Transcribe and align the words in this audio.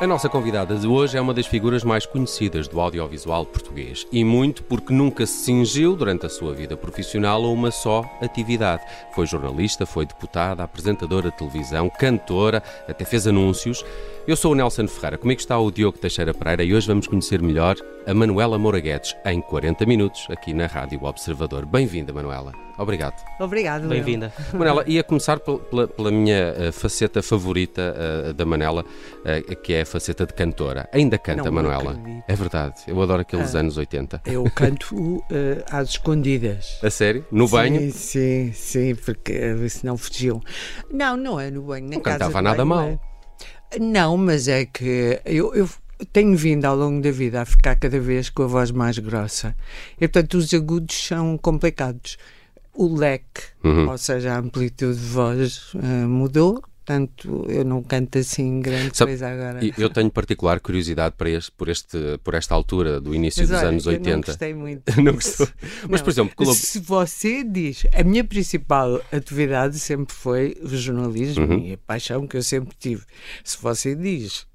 A 0.00 0.06
nossa 0.06 0.30
convidada 0.30 0.76
de 0.76 0.86
hoje 0.86 1.18
é 1.18 1.20
uma 1.20 1.34
das 1.34 1.46
figuras 1.46 1.84
mais 1.84 2.06
conhecidas 2.06 2.66
do 2.66 2.80
audiovisual 2.80 3.44
português 3.44 4.06
e 4.10 4.24
muito 4.24 4.62
porque 4.62 4.94
nunca 4.94 5.26
se 5.26 5.44
cingiu 5.44 5.94
durante 5.94 6.24
a 6.24 6.30
sua 6.30 6.54
vida 6.54 6.74
profissional 6.74 7.44
a 7.44 7.50
uma 7.50 7.70
só 7.70 8.02
atividade. 8.22 8.82
Foi 9.14 9.26
jornalista, 9.26 9.84
foi 9.84 10.06
deputada, 10.06 10.62
apresentadora 10.62 11.30
de 11.30 11.36
televisão, 11.36 11.90
cantora, 11.90 12.62
até 12.88 13.04
fez 13.04 13.26
anúncios. 13.26 13.84
Eu 14.26 14.36
sou 14.36 14.52
o 14.52 14.54
Nelson 14.54 14.86
Ferreira, 14.86 15.18
comigo 15.18 15.40
está 15.40 15.58
o 15.58 15.70
Diogo 15.72 15.98
Teixeira 15.98 16.32
Pereira 16.32 16.62
e 16.62 16.72
hoje 16.74 16.86
vamos 16.86 17.06
conhecer 17.08 17.42
melhor 17.42 17.74
a 18.06 18.14
Manuela 18.14 18.58
Moura 18.58 18.78
Guedes 18.78 19.16
em 19.24 19.40
40 19.40 19.84
minutos 19.86 20.26
aqui 20.30 20.54
na 20.54 20.66
Rádio 20.66 21.02
Observador. 21.02 21.66
Bem-vinda, 21.66 22.12
Manuela. 22.12 22.52
Obrigado. 22.78 23.14
Obrigado. 23.40 23.88
Bem-vinda. 23.88 24.32
Manela, 24.54 24.84
ia 24.86 25.02
começar 25.02 25.40
pela, 25.40 25.88
pela 25.88 26.10
minha 26.10 26.54
uh, 26.68 26.72
faceta 26.72 27.22
favorita 27.22 27.94
uh, 28.30 28.32
da 28.32 28.46
Manela, 28.46 28.84
uh, 28.84 29.56
que 29.56 29.72
é 29.74 29.80
a 29.82 29.86
faceta 29.86 30.24
de 30.24 30.32
cantora. 30.32 30.88
Ainda 30.92 31.18
canta, 31.18 31.44
Não 31.44 31.52
Manuela? 31.52 31.98
É 32.28 32.34
verdade, 32.34 32.74
eu 32.86 33.02
adoro 33.02 33.22
aqueles 33.22 33.54
anos 33.54 33.76
80. 33.76 34.22
Eu 34.26 34.44
canto 34.54 35.22
eh, 35.30 35.62
às 35.70 35.90
escondidas. 35.90 36.78
A 36.82 36.88
sério? 36.90 37.26
No 37.30 37.48
banho? 37.48 37.80
Sim, 37.92 38.52
sim, 38.52 38.52
sim, 38.52 38.94
porque 38.94 39.32
eh, 39.32 39.68
senão 39.68 39.96
fugiam. 39.96 40.40
Não, 40.90 41.16
não 41.16 41.38
é 41.40 41.50
no 41.50 41.62
banho. 41.62 41.86
Na 41.86 41.96
Não 41.96 42.00
casa 42.00 42.18
cantava 42.18 42.40
nada 42.42 42.64
banho, 42.64 42.68
mal. 42.68 42.82
é. 42.82 43.09
Não, 43.78 44.16
mas 44.16 44.48
é 44.48 44.64
que 44.64 45.20
eu, 45.24 45.54
eu 45.54 45.68
tenho 46.12 46.36
vindo 46.36 46.64
ao 46.64 46.74
longo 46.76 47.00
da 47.02 47.10
vida 47.10 47.42
a 47.42 47.44
ficar 47.44 47.76
cada 47.76 48.00
vez 48.00 48.28
com 48.30 48.42
a 48.42 48.46
voz 48.46 48.70
mais 48.70 48.98
grossa. 48.98 49.54
E 50.00 50.08
portanto 50.08 50.34
os 50.34 50.52
agudos 50.54 50.96
são 51.06 51.36
complicados. 51.38 52.16
O 52.74 52.94
leque, 52.96 53.42
Uhum. 53.62 53.88
ou 53.90 53.98
seja, 53.98 54.32
a 54.34 54.38
amplitude 54.38 54.98
de 54.98 55.06
voz 55.06 55.72
eh, 55.74 56.06
mudou. 56.06 56.62
Portanto, 56.90 57.46
eu 57.48 57.64
não 57.64 57.82
canto 57.84 58.18
assim 58.18 58.58
grande 58.60 58.96
Sabe, 58.96 59.12
coisa 59.12 59.28
agora. 59.28 59.60
Eu 59.78 59.88
tenho 59.90 60.10
particular 60.10 60.58
curiosidade 60.58 61.14
para 61.16 61.30
este, 61.30 61.52
por, 61.52 61.68
este, 61.68 62.18
por 62.24 62.34
esta 62.34 62.52
altura 62.52 63.00
do 63.00 63.14
início 63.14 63.42
Mas 63.42 63.50
dos 63.50 63.58
olha, 63.58 63.68
anos 63.68 63.86
eu 63.86 63.92
80. 63.92 64.10
não 64.16 64.20
gostei 64.22 64.54
muito. 64.54 64.82
Não 65.00 65.12
gostou? 65.12 65.48
Mas, 65.88 66.00
Não. 66.00 66.04
por 66.04 66.10
exemplo, 66.10 66.34
colab- 66.34 66.56
Se 66.56 66.80
você 66.80 67.44
diz, 67.44 67.86
a 67.94 68.02
minha 68.02 68.24
principal 68.24 69.00
atividade 69.12 69.78
sempre 69.78 70.12
foi 70.14 70.56
o 70.62 70.68
jornalismo 70.68 71.44
Uhum. 71.46 71.58
e 71.66 71.72
a 71.74 71.78
paixão 71.78 72.26
que 72.26 72.36
eu 72.36 72.42
sempre 72.42 72.74
tive. 72.78 73.02
Se 73.44 73.56
você 73.62 73.94
diz 73.94 74.46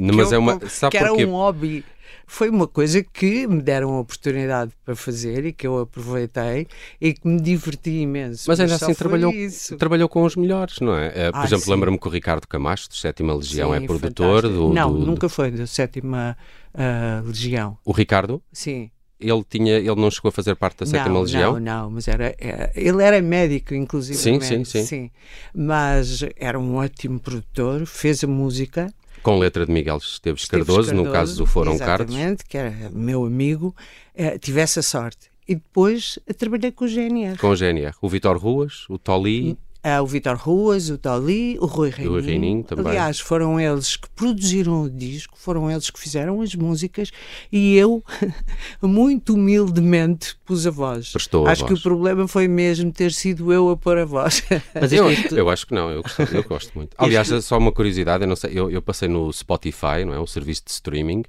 Não, 0.00 0.08
que, 0.10 0.16
mas 0.16 0.32
eu- 0.32 0.36
é 0.36 0.38
uma- 0.38 0.68
sabe 0.68 0.92
que 0.92 0.96
era 0.96 1.12
um 1.12 1.32
hobby, 1.32 1.84
foi 2.28 2.50
uma 2.50 2.68
coisa 2.68 3.02
que 3.02 3.46
me 3.46 3.60
deram 3.62 3.94
a 3.94 4.00
oportunidade 4.00 4.70
para 4.84 4.94
fazer 4.94 5.46
e 5.46 5.52
que 5.52 5.66
eu 5.66 5.78
aproveitei 5.80 6.68
e 7.00 7.12
que 7.14 7.26
me 7.26 7.40
diverti 7.40 7.90
imenso. 7.90 8.44
Mas 8.46 8.60
ainda 8.60 8.74
assim 8.76 8.94
trabalhou, 8.94 9.32
isso. 9.32 9.76
trabalhou 9.76 10.08
com 10.08 10.22
os 10.22 10.36
melhores, 10.36 10.78
não 10.80 10.94
é? 10.94 11.06
Eh, 11.14 11.32
por 11.32 11.38
Ah, 11.40 11.44
exemplo, 11.46 11.64
sim. 11.64 11.70
lembro-me 11.72 11.98
que 11.98 12.06
o 12.06 12.10
Ricardo 12.10 12.46
Camacho, 12.46 12.88
do 12.90 12.94
Sétima 12.94 13.34
Legião, 13.34 13.74
é 13.74 13.80
Sim, 13.80 13.86
produtor 13.86 14.42
fantástico. 14.42 14.68
do, 14.68 14.74
Não, 14.74 14.92
do- 14.92 15.06
nunca 15.06 15.28
foi 15.28 15.50
da 15.50 15.66
sétima 15.66 16.36
ah, 16.74 17.22
legião. 17.24 17.78
O 17.84 17.92
Ricardo, 17.92 18.42
Sim. 18.52 18.90
ele, 19.18 19.42
tinha, 19.48 19.76
ele 19.78 19.94
não 19.96 20.10
chegou 20.10 20.28
a 20.28 20.32
fazer 20.32 20.54
parte 20.54 20.80
da 20.80 20.86
Sétima 20.86 21.14
não, 21.14 21.22
Legião? 21.22 21.52
Não, 21.54 21.60
não, 21.60 21.90
mas 21.90 22.06
era, 22.06 22.34
era- 22.38 22.70
ele 22.74 23.02
era 23.02 23.20
médico, 23.22 23.74
inclusive. 23.74 24.18
Sim, 24.18 24.38
sim, 24.40 24.64
sim. 24.64 25.10
Mas 25.54 26.20
era 26.36 26.58
um 26.60 26.76
ótimo 26.76 27.18
produtor, 27.18 27.86
fez 27.86 28.22
a 28.22 28.26
música. 28.26 28.92
Com 29.22 29.38
letra 29.38 29.66
de 29.66 29.72
Miguel 29.72 29.96
Esteves, 29.98 30.42
Esteves 30.42 30.66
Cardoso, 30.66 30.94
no 30.94 31.10
caso 31.10 31.36
do 31.36 31.46
Foram 31.46 31.78
Cardos. 31.78 32.14
Exatamente, 32.14 32.44
que 32.44 32.56
era 32.56 32.90
meu 32.92 33.24
amigo, 33.24 33.74
eh, 34.14 34.38
tivesse 34.38 34.78
a 34.78 34.82
sorte. 34.82 35.30
E 35.46 35.54
depois 35.54 36.18
eh, 36.26 36.32
trabalhei 36.32 36.70
com 36.70 36.84
o 36.84 36.88
GNR. 36.88 37.38
Com 37.38 37.48
o 37.48 37.56
GNR. 37.56 37.94
O 38.02 38.08
Vitor 38.08 38.36
Ruas, 38.36 38.84
o 38.88 38.98
Toli. 38.98 39.56
Ah, 39.82 40.02
o 40.02 40.06
Vitor 40.06 40.36
Ruas, 40.36 40.90
o 40.90 40.98
Toli, 40.98 41.56
o 41.60 41.66
Rui 41.66 41.90
Reininho. 41.90 42.12
Rui 42.12 42.22
Reininho 42.22 42.64
também. 42.64 42.86
Aliás, 42.86 43.20
foram 43.20 43.60
eles 43.60 43.96
que 43.96 44.08
produziram 44.10 44.82
o 44.82 44.90
disco, 44.90 45.38
foram 45.38 45.70
eles 45.70 45.88
que 45.88 45.98
fizeram 46.00 46.40
as 46.42 46.54
músicas 46.54 47.10
e 47.50 47.76
eu, 47.76 48.02
muito 48.82 49.34
humildemente, 49.34 50.36
pus 50.44 50.66
a 50.66 50.70
voz. 50.70 51.12
Prestou 51.12 51.46
a 51.46 51.52
Acho 51.52 51.62
voz. 51.66 51.72
que 51.72 51.78
o 51.78 51.82
problema 51.82 52.26
foi 52.26 52.48
mesmo 52.48 52.92
ter 52.92 53.12
sido 53.12 53.52
eu 53.52 53.70
a 53.70 53.76
pôr 53.76 53.98
a 53.98 54.04
voz. 54.04 54.42
Mas 54.74 54.92
Eu, 54.92 55.10
eu 55.10 55.48
acho 55.48 55.66
que 55.66 55.74
não, 55.74 55.90
eu 55.90 56.02
gosto, 56.02 56.22
eu 56.22 56.44
gosto 56.44 56.72
muito. 56.74 56.94
Aliás, 56.98 57.28
só 57.44 57.56
uma 57.56 57.70
curiosidade, 57.72 58.24
eu 58.24 58.28
não 58.28 58.36
sei, 58.36 58.52
eu, 58.54 58.70
eu 58.70 58.82
passei 58.82 59.08
no 59.08 59.32
Spotify, 59.32 60.04
não 60.04 60.12
é? 60.12 60.18
O 60.18 60.26
serviço 60.26 60.64
de 60.64 60.72
streaming, 60.72 61.22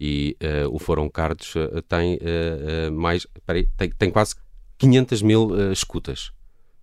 e 0.00 0.36
eh, 0.40 0.66
o 0.66 0.78
Foram 0.80 1.08
Cardos 1.08 1.54
eh, 1.56 1.82
tem 1.88 2.18
eh, 2.20 2.90
mais. 2.90 3.26
Peraí, 3.46 3.68
tem, 3.76 3.90
tem 3.90 4.10
quase 4.10 4.34
500 4.78 5.22
mil 5.22 5.72
escutas 5.72 6.32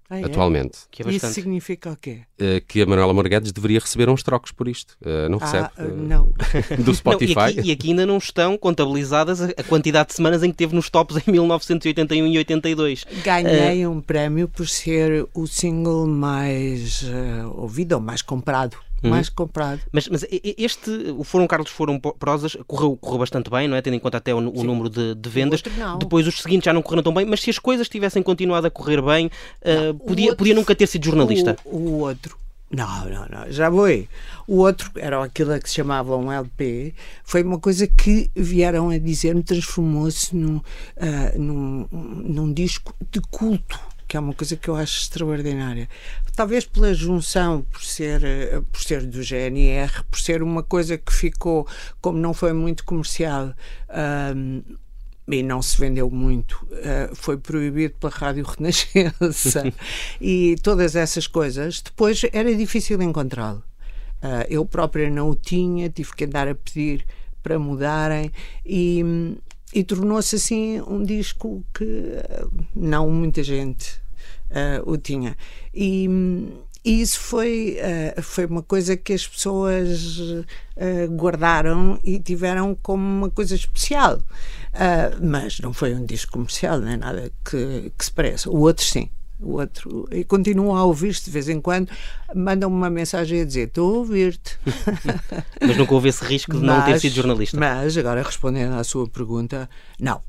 Ah, 0.09 0.19
é? 0.19 0.25
atualmente. 0.25 0.79
que 0.89 1.03
é 1.03 1.11
Isso 1.11 1.27
significa 1.27 1.91
o 1.91 1.95
quê? 1.95 2.21
Eh, 2.39 2.63
que 2.67 2.81
a 2.81 2.85
Manuela 2.85 3.13
Morguedes 3.13 3.51
deveria 3.51 3.79
receber 3.79 4.09
uns 4.09 4.23
trocos 4.23 4.51
por 4.51 4.67
isto. 4.67 4.97
Eh, 5.05 5.29
não 5.29 5.37
recebe? 5.37 5.69
Ah, 5.77 5.83
eh, 5.83 5.87
não. 5.87 6.25
Do 6.79 6.85
Não, 6.85 6.93
e, 6.93 6.95
Spotify. 6.95 7.39
aqui, 7.39 7.61
e 7.61 7.71
aqui 7.71 7.89
ainda 7.89 8.07
não 8.07 8.17
estão 8.17 8.57
contabilizadas 8.57 9.39
a, 9.39 9.63
quantidade 9.67 10.09
de 10.09 10.15
semanas 10.15 10.41
em 10.41 10.49
que 10.49 10.57
teve 10.57 10.73
nos 10.73 10.89
tops 10.89 11.17
em 11.27 11.31
1981 11.31 12.25
e 12.25 12.37
82. 12.39 13.05
Ganhei 13.23 13.85
um 13.85 14.01
prémio 14.01 14.47
por 14.47 14.67
ser 14.67 15.27
o 15.33 15.45
single 15.45 16.07
mais 16.07 17.05
ouvido 17.55 17.93
ou 17.93 18.01
mais 18.01 18.23
comprado. 18.23 18.77
Uhum. 19.03 19.09
Mais 19.09 19.29
comprado. 19.29 19.81
Mas, 19.91 20.07
mas 20.07 20.25
este, 20.29 20.89
o 21.17 21.23
Foram 21.23 21.47
Carlos 21.47 21.69
Foram 21.71 21.99
Prosas, 21.99 22.57
correu, 22.67 22.97
correu 22.97 23.19
bastante 23.19 23.49
bem, 23.49 23.67
não 23.67 23.75
é? 23.77 23.81
Tendo 23.81 23.93
em 23.95 23.99
conta 23.99 24.17
até 24.17 24.33
o, 24.33 24.37
o 24.37 24.63
número 24.63 24.89
de, 24.89 25.15
de 25.15 25.29
vendas. 25.29 25.61
Depois 25.99 26.27
os 26.27 26.41
seguintes 26.41 26.65
já 26.65 26.73
não 26.73 26.81
correram 26.81 27.03
tão 27.03 27.13
bem, 27.13 27.25
mas 27.25 27.41
se 27.41 27.49
as 27.49 27.59
coisas 27.59 27.88
tivessem 27.88 28.21
continuado 28.23 28.67
a 28.67 28.71
correr 28.71 29.01
bem, 29.01 29.29
o 29.91 29.93
podia, 29.99 30.25
outro- 30.25 30.38
podia 30.38 30.53
nunca 30.55 30.75
ter 30.75 30.88
sido 30.88 31.05
jornalista. 31.05 31.55
O, 31.65 31.77
o 31.77 31.99
outro. 31.99 32.38
Não, 32.71 33.05
não, 33.09 33.25
não, 33.27 33.51
já 33.51 33.71
foi. 33.71 34.07
O 34.47 34.57
outro 34.57 34.91
era 34.95 35.23
aquilo 35.23 35.59
que 35.59 35.67
se 35.67 35.77
chamava 35.77 36.15
um 36.15 36.31
LP, 36.31 36.93
foi 37.23 37.41
uma 37.41 37.57
coisa 37.57 37.88
que 37.88 38.29
vieram 38.35 38.91
a 38.91 38.97
dizer-me, 38.99 39.41
transformou-se 39.41 40.35
num, 40.35 40.61
ah, 40.97 41.31
num, 41.35 41.88
num 41.91 42.53
disco 42.53 42.93
de 43.09 43.19
culto, 43.21 43.79
que 44.09 44.17
é 44.17 44.19
uma 44.19 44.33
coisa 44.33 44.57
que 44.57 44.67
eu 44.67 44.75
acho 44.75 45.01
extraordinária. 45.01 45.87
Talvez 46.35 46.65
pela 46.65 46.93
junção, 46.95 47.61
por 47.71 47.83
ser, 47.83 48.23
eh, 48.23 48.61
por 48.71 48.81
ser 48.81 49.05
do 49.05 49.21
GNR, 49.21 50.03
por 50.09 50.19
ser 50.19 50.41
uma 50.41 50.63
coisa 50.63 50.97
que 50.97 51.13
ficou, 51.13 51.67
como 52.01 52.17
não 52.17 52.33
foi 52.33 52.51
muito 52.51 52.83
comercial, 52.83 53.53
ah, 53.87 54.33
e 55.27 55.43
não 55.43 55.61
se 55.61 55.79
vendeu 55.79 56.09
muito, 56.09 56.67
eh, 56.71 57.11
foi 57.13 57.37
proibido 57.37 57.93
pela 57.99 58.11
Rádio 58.11 58.43
Renascença 58.45 59.71
e 60.19 60.55
todas 60.63 60.95
essas 60.95 61.27
coisas, 61.27 61.79
depois 61.79 62.21
era 62.33 62.53
difícil 62.55 62.99
encontrá-lo. 63.03 63.63
Eh, 64.23 64.47
eu 64.49 64.65
própria 64.65 65.07
não 65.07 65.29
o 65.29 65.35
tinha, 65.35 65.87
tive 65.87 66.15
que 66.15 66.25
andar 66.25 66.47
a 66.47 66.55
pedir 66.55 67.05
para 67.43 67.59
mudarem 67.59 68.31
e, 68.65 69.37
e 69.74 69.84
tornou-se 69.84 70.35
assim 70.35 70.81
um 70.81 71.03
disco 71.03 71.63
que 71.74 72.13
eh, 72.16 72.46
não 72.75 73.09
muita 73.09 73.44
gente 73.44 74.02
eh, 74.50 74.81
o 74.85 74.97
tinha. 74.97 75.38
E, 75.74 76.07
e 76.84 77.02
isso 77.02 77.19
foi, 77.19 77.78
eh, 77.80 78.16
foi 78.22 78.46
uma 78.46 78.63
coisa 78.63 78.97
que 78.97 79.13
as 79.13 79.28
pessoas 79.28 80.45
eh, 80.75 81.07
guardaram 81.07 82.00
e 82.04 82.19
tiveram 82.19 82.75
como 82.81 83.04
uma 83.04 83.30
coisa 83.30 83.56
especial. 83.56 84.21
Mas 85.21 85.60
não 85.60 85.74
foi 85.74 85.94
um 85.94 86.06
disco 86.06 86.31
comercial, 86.31 86.80
nem 86.80 86.98
nada 86.98 87.31
que, 87.44 87.92
que 87.98 88.06
se 88.06 88.12
pareça. 88.12 88.50
O 88.50 88.60
outro, 88.60 88.86
sim. 88.86 89.10
O 89.41 89.53
outro, 89.59 90.06
e 90.12 90.24
continuo 90.25 90.75
a 90.75 90.83
ouvir-se 90.83 91.24
de 91.25 91.31
vez 91.31 91.47
em 91.47 91.62
quando, 91.62 91.89
mandam-me 92.36 92.75
uma 92.75 92.89
mensagem 92.89 93.41
a 93.41 93.45
dizer: 93.45 93.68
Estou 93.69 93.95
a 93.95 93.97
ouvir-te. 94.00 94.57
Mas 95.65 95.77
nunca 95.77 95.94
houve 95.94 96.09
esse 96.09 96.25
risco 96.25 96.51
de 96.59 96.65
não 96.65 96.81
ter 96.83 96.91
Mas- 96.91 97.01
sido 97.01 97.15
jornalista. 97.15 97.57
Mas, 97.57 97.97
agora 97.97 98.21
respondendo 98.21 98.74
à 98.74 98.83
sua 98.83 99.07
pergunta, 99.07 99.69
não. 100.00 100.21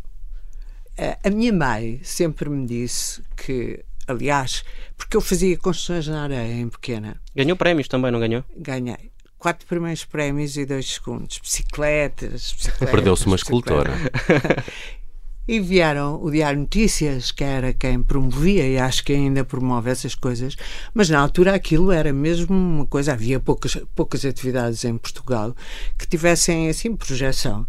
A 1.25 1.31
minha 1.31 1.53
mãe 1.53 1.99
sempre 2.05 2.49
me 2.51 2.67
disse 2.67 3.23
que, 3.37 3.83
aliás, 4.07 4.63
porque 4.99 5.17
eu 5.17 5.21
fazia 5.23 5.57
construções 5.57 6.07
na 6.07 6.23
areia 6.25 6.53
em 6.61 6.69
pequena, 6.69 7.21
Ganhou 7.35 7.57
prémios 7.57 7.89
também, 7.89 8.11
não 8.13 8.21
ganhou? 8.21 8.45
ganhei 8.57 9.11
quatro 9.39 9.67
primeiros 9.67 10.05
prémios 10.05 10.57
e 10.59 10.67
dois 10.67 10.87
segundos. 10.93 11.39
Bicicletas, 11.43 12.53
bicicletas 12.53 12.91
Perdeu-se 12.93 13.25
uma 13.27 13.37
escultora. 13.37 13.91
E 15.51 15.59
vieram 15.59 16.23
o 16.23 16.31
Diário 16.31 16.61
Notícias, 16.61 17.33
que 17.33 17.43
era 17.43 17.73
quem 17.73 18.01
promovia, 18.01 18.69
e 18.69 18.79
acho 18.79 19.03
que 19.03 19.13
ainda 19.13 19.45
promove 19.45 19.91
essas 19.91 20.15
coisas, 20.15 20.55
mas 20.95 21.11
na 21.11 21.19
altura 21.19 21.57
aquilo 21.57 21.91
era 21.91 22.13
mesmo 22.13 22.55
uma 22.55 22.87
coisa, 22.87 23.15
havia 23.15 23.41
poucas, 23.41 23.77
poucas 23.97 24.25
atividades 24.25 24.85
em 24.85 24.97
Portugal 24.97 25.53
que 25.99 26.07
tivessem 26.07 26.69
assim 26.69 26.95
projeção. 26.95 27.67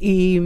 E, 0.00 0.40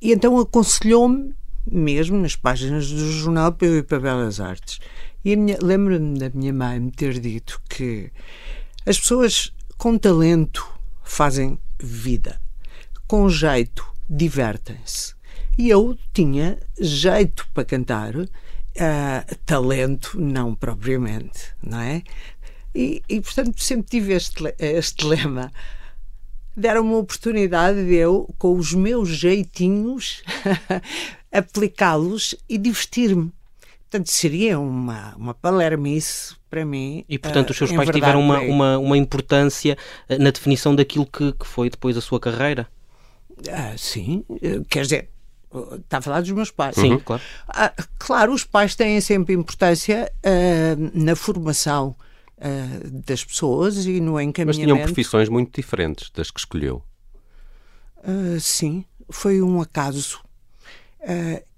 e 0.00 0.12
então 0.12 0.38
aconselhou-me, 0.38 1.34
mesmo 1.66 2.16
nas 2.16 2.36
páginas 2.36 2.88
do 2.88 3.10
jornal, 3.14 3.50
para 3.50 3.66
eu 3.66 3.78
ir 3.78 3.82
para 3.82 3.98
Belas 3.98 4.38
Artes. 4.38 4.78
E 5.24 5.34
lembro-me 5.34 6.16
da 6.16 6.30
minha 6.30 6.52
mãe 6.52 6.78
me 6.78 6.92
ter 6.92 7.18
dito 7.18 7.60
que 7.68 8.08
as 8.86 9.00
pessoas 9.00 9.52
com 9.76 9.98
talento 9.98 10.64
fazem 11.02 11.58
vida, 11.80 12.40
com 13.08 13.28
jeito 13.28 13.84
divertem-se. 14.08 15.20
E 15.58 15.68
eu 15.68 15.98
tinha 16.14 16.58
jeito 16.80 17.46
para 17.52 17.64
cantar, 17.64 18.14
uh, 18.16 18.28
talento 19.44 20.18
não 20.18 20.54
propriamente, 20.54 21.54
não 21.62 21.78
é? 21.78 22.02
E, 22.74 23.02
e, 23.06 23.20
portanto 23.20 23.62
sempre 23.62 23.90
tive 23.90 24.14
este, 24.14 24.54
este 24.58 25.06
lema. 25.06 25.52
Deram 26.56 26.82
uma 26.82 26.96
oportunidade 26.96 27.84
de 27.84 27.94
eu, 27.94 28.32
com 28.38 28.56
os 28.56 28.72
meus 28.72 29.08
jeitinhos, 29.10 30.22
aplicá-los 31.30 32.34
e 32.48 32.58
divertir-me. 32.58 33.32
Portanto, 33.90 34.10
seria 34.10 34.58
uma, 34.58 35.14
uma 35.16 35.34
palermice 35.34 36.34
para 36.48 36.64
mim. 36.64 37.04
E, 37.06 37.18
portanto, 37.18 37.50
os 37.50 37.56
seus 37.58 37.70
uh, 37.70 37.76
pais 37.76 37.90
tiveram 37.90 38.20
uma, 38.20 38.40
uma, 38.40 38.78
uma 38.78 38.96
importância 38.96 39.76
uh, 40.08 40.22
na 40.22 40.30
definição 40.30 40.74
daquilo 40.74 41.04
que, 41.04 41.32
que 41.32 41.46
foi 41.46 41.68
depois 41.68 41.94
a 41.96 42.00
sua 42.00 42.18
carreira? 42.18 42.66
Ah, 43.50 43.74
sim, 43.76 44.24
quer 44.68 44.82
dizer, 44.82 45.08
Está 45.76 45.98
a 45.98 46.02
falar 46.02 46.20
dos 46.22 46.30
meus 46.30 46.50
pais. 46.50 46.74
Sim, 46.74 46.92
uhum. 46.92 47.00
claro. 47.00 47.22
Ah, 47.48 47.72
claro, 47.98 48.32
os 48.32 48.44
pais 48.44 48.74
têm 48.74 49.00
sempre 49.00 49.34
importância 49.34 50.10
uh, 50.24 50.90
na 50.98 51.14
formação 51.14 51.94
uh, 52.38 52.90
das 53.06 53.24
pessoas 53.24 53.84
e 53.84 54.00
no 54.00 54.18
encaminhamento. 54.20 54.46
Mas 54.46 54.56
tinham 54.56 54.78
profissões 54.78 55.28
muito 55.28 55.54
diferentes 55.54 56.10
das 56.10 56.30
que 56.30 56.40
escolheu. 56.40 56.82
Uh, 57.98 58.40
sim, 58.40 58.84
foi 59.10 59.42
um 59.42 59.60
acaso. 59.60 60.20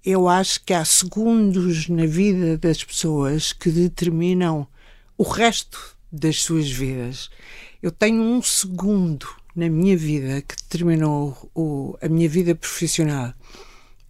eu 0.05 0.29
acho 0.29 0.65
que 0.65 0.75
há 0.75 0.85
segundos 0.85 1.89
na 1.89 2.07
vida 2.07 2.59
das 2.59 2.83
pessoas 2.83 3.53
que 3.53 3.71
determinam 3.71 4.67
o 5.17 5.23
resto 5.23 5.97
das 6.11 6.43
suas 6.43 6.69
vidas. 6.69 7.31
Eu 7.81 7.93
tenho 7.93 8.21
um 8.21 8.43
segundo 8.43 9.27
na 9.55 9.69
minha 9.69 9.97
vida 9.97 10.43
que 10.43 10.57
determinou 10.57 11.51
o, 11.55 11.97
a 12.03 12.09
minha 12.09 12.29
vida 12.29 12.55
profissional 12.55 13.33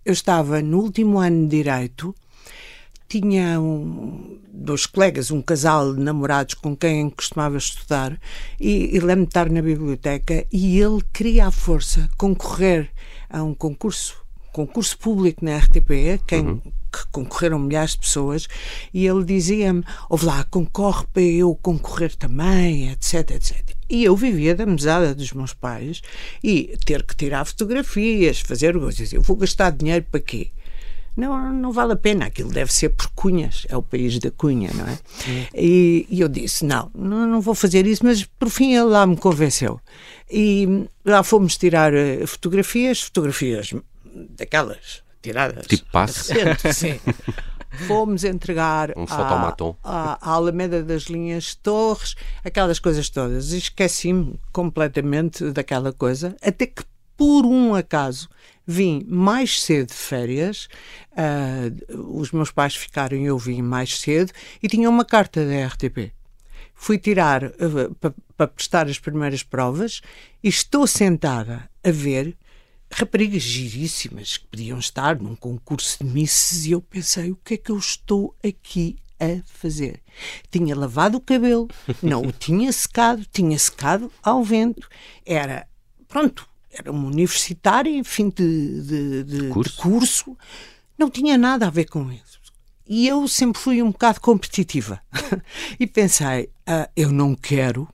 eu 0.05 0.13
estava 0.13 0.61
no 0.61 0.81
último 0.81 1.19
ano 1.19 1.49
de 1.49 1.57
Direito, 1.57 2.15
tinha 3.09 3.61
um, 3.61 4.39
dois 4.53 4.87
colegas, 4.87 5.31
um 5.31 5.41
casal 5.41 5.95
de 5.95 6.01
namorados 6.01 6.55
com 6.55 6.77
quem 6.77 7.09
costumava 7.11 7.57
estudar, 7.57 8.19
e, 8.61 8.97
e 8.97 9.01
lembro-me 9.01 9.27
de 9.27 9.31
estar 9.31 9.51
na 9.51 9.63
biblioteca 9.63 10.47
e 10.53 10.81
ele 10.81 11.03
queria 11.13 11.47
à 11.47 11.51
força 11.51 12.09
concorrer 12.17 12.91
a 13.31 13.43
um 13.43 13.55
concurso, 13.55 14.17
concurso 14.53 14.99
público 14.99 15.45
na 15.45 15.59
RTP, 15.59 16.23
quem, 16.27 16.47
uhum. 16.47 16.61
que 16.61 17.07
concorreram 17.13 17.59
milhares 17.59 17.93
de 17.93 17.99
pessoas, 17.99 18.49
e 18.93 19.07
ele 19.07 19.25
dizia-me: 19.25 19.85
ouve 20.09 20.27
lá, 20.27 20.45
concorre 20.45 21.07
para 21.13 21.23
eu 21.23 21.55
concorrer 21.57 22.15
também, 22.17 22.91
etc, 22.91 23.31
etc. 23.31 23.77
E 23.95 24.03
eu 24.03 24.17
vivia 24.17 24.57
da 24.57 24.67
mesada 24.67 25.15
dos 25.15 25.33
meus 25.33 25.55
pais 25.55 26.03
e 26.43 26.77
ter 26.85 27.05
que 27.05 27.15
tirar 27.15 27.45
fotografias, 27.45 28.41
fazer 28.41 28.77
coisas. 28.77 29.13
Eu 29.13 29.23
vou 29.23 29.37
gastar 29.37 29.71
dinheiro 29.71 30.05
para 30.11 30.19
quê? 30.19 30.51
Não, 31.17 31.53
não 31.53 31.71
vale 31.71 31.93
a 31.93 31.97
pena, 31.97 32.27
aquilo 32.27 32.51
deve 32.51 32.73
ser 32.73 32.89
por 32.89 33.07
cunhas, 33.15 33.65
é 33.69 33.77
o 33.77 33.83
país 33.85 34.19
da 34.19 34.33
cunha, 34.33 34.73
não 34.75 34.85
é? 34.85 34.99
E, 35.55 36.09
e, 36.11 36.21
eu 36.21 36.29
disse: 36.29 36.65
não, 36.65 36.91
não, 36.93 37.25
não 37.25 37.41
vou 37.41 37.55
fazer 37.55 37.87
isso, 37.87 38.05
mas 38.05 38.25
por 38.25 38.51
fim 38.51 38.75
ele 38.75 38.87
lá 38.87 39.07
me 39.07 39.17
convenceu. 39.17 39.81
E 40.29 40.89
lá 41.05 41.23
fomos 41.23 41.57
tirar 41.57 41.95
eh, 41.95 42.27
fotografias, 42.27 43.01
fotografias 43.01 43.73
daquelas 44.37 45.05
tiradas. 45.23 45.69
Tipo 45.69 45.89
passe? 45.93 46.35
sim. 46.75 46.99
fomos 47.87 48.25
entregar 48.25 48.91
um 48.97 49.05
à, 49.09 49.57
à, 49.83 50.19
à 50.21 50.31
Alameda 50.33 50.83
das 50.83 51.05
Linhas 51.05 51.55
Torres, 51.55 52.15
aquelas 52.45 52.79
coisas 52.79 53.09
todas. 53.11 53.53
Esqueci-me 53.53 54.39
completamente 54.53 55.51
daquela 55.51 55.93
coisa, 55.93 56.37
até 56.43 56.67
que 56.67 56.83
por 57.17 57.47
um 57.47 57.75
acaso 57.75 58.29
vim 58.67 59.05
mais 59.07 59.63
cedo 59.63 59.89
de 59.89 59.95
férias, 59.95 60.69
uh, 61.13 62.21
os 62.21 62.33
meus 62.33 62.51
pais 62.51 62.75
ficaram 62.75 63.17
e 63.17 63.25
eu 63.25 63.39
vim 63.39 63.63
mais 63.63 63.99
cedo, 64.01 64.33
e 64.63 64.69
tinha 64.69 64.89
uma 64.89 65.05
carta 65.05 65.45
da 65.47 65.67
RTP. 65.67 66.13
Fui 66.75 66.99
tirar 66.99 67.45
uh, 67.45 67.95
para 68.37 68.49
prestar 68.49 68.89
as 68.89 68.99
primeiras 68.99 69.43
provas 69.43 70.01
e 70.43 70.49
estou 70.49 70.87
sentada 70.87 71.69
a 71.85 71.91
ver 71.91 72.37
raparigas 72.91 73.43
giríssimas 73.43 74.37
que 74.37 74.47
podiam 74.47 74.79
estar 74.79 75.21
num 75.21 75.35
concurso 75.35 75.99
de 76.03 76.05
misses 76.05 76.67
e 76.67 76.73
eu 76.73 76.81
pensei, 76.81 77.31
o 77.31 77.37
que 77.37 77.55
é 77.55 77.57
que 77.57 77.71
eu 77.71 77.79
estou 77.79 78.35
aqui 78.45 78.97
a 79.19 79.43
fazer? 79.47 80.01
Tinha 80.51 80.77
lavado 80.77 81.19
o 81.19 81.21
cabelo, 81.21 81.69
não 82.03 82.23
o 82.23 82.33
tinha 82.33 82.73
secado, 82.73 83.25
tinha 83.33 83.59
secado 83.59 84.11
ao 84.23 84.45
vento, 84.45 84.89
era, 85.25 85.67
pronto, 86.09 86.49
era 86.71 86.91
uma 86.91 87.09
universitária, 87.09 87.91
enfim, 87.91 88.29
de, 88.31 88.83
de, 88.83 89.25
de, 89.25 89.49
curso. 89.49 89.77
de 89.77 89.83
curso, 89.83 90.39
não 90.99 91.11
tinha 91.11 91.37
nada 91.39 91.67
a 91.67 91.71
ver 91.71 91.87
com 91.87 92.11
isso. 92.11 92.41
E 92.87 93.09
eu 93.09 93.27
sempre 93.27 93.61
fui 93.61 93.83
um 93.83 93.91
bocado 93.91 94.21
competitiva. 94.21 95.01
e 95.81 95.87
pensei, 95.87 96.51
ah, 96.67 96.89
eu 96.95 97.11
não 97.11 97.35
quero 97.35 97.89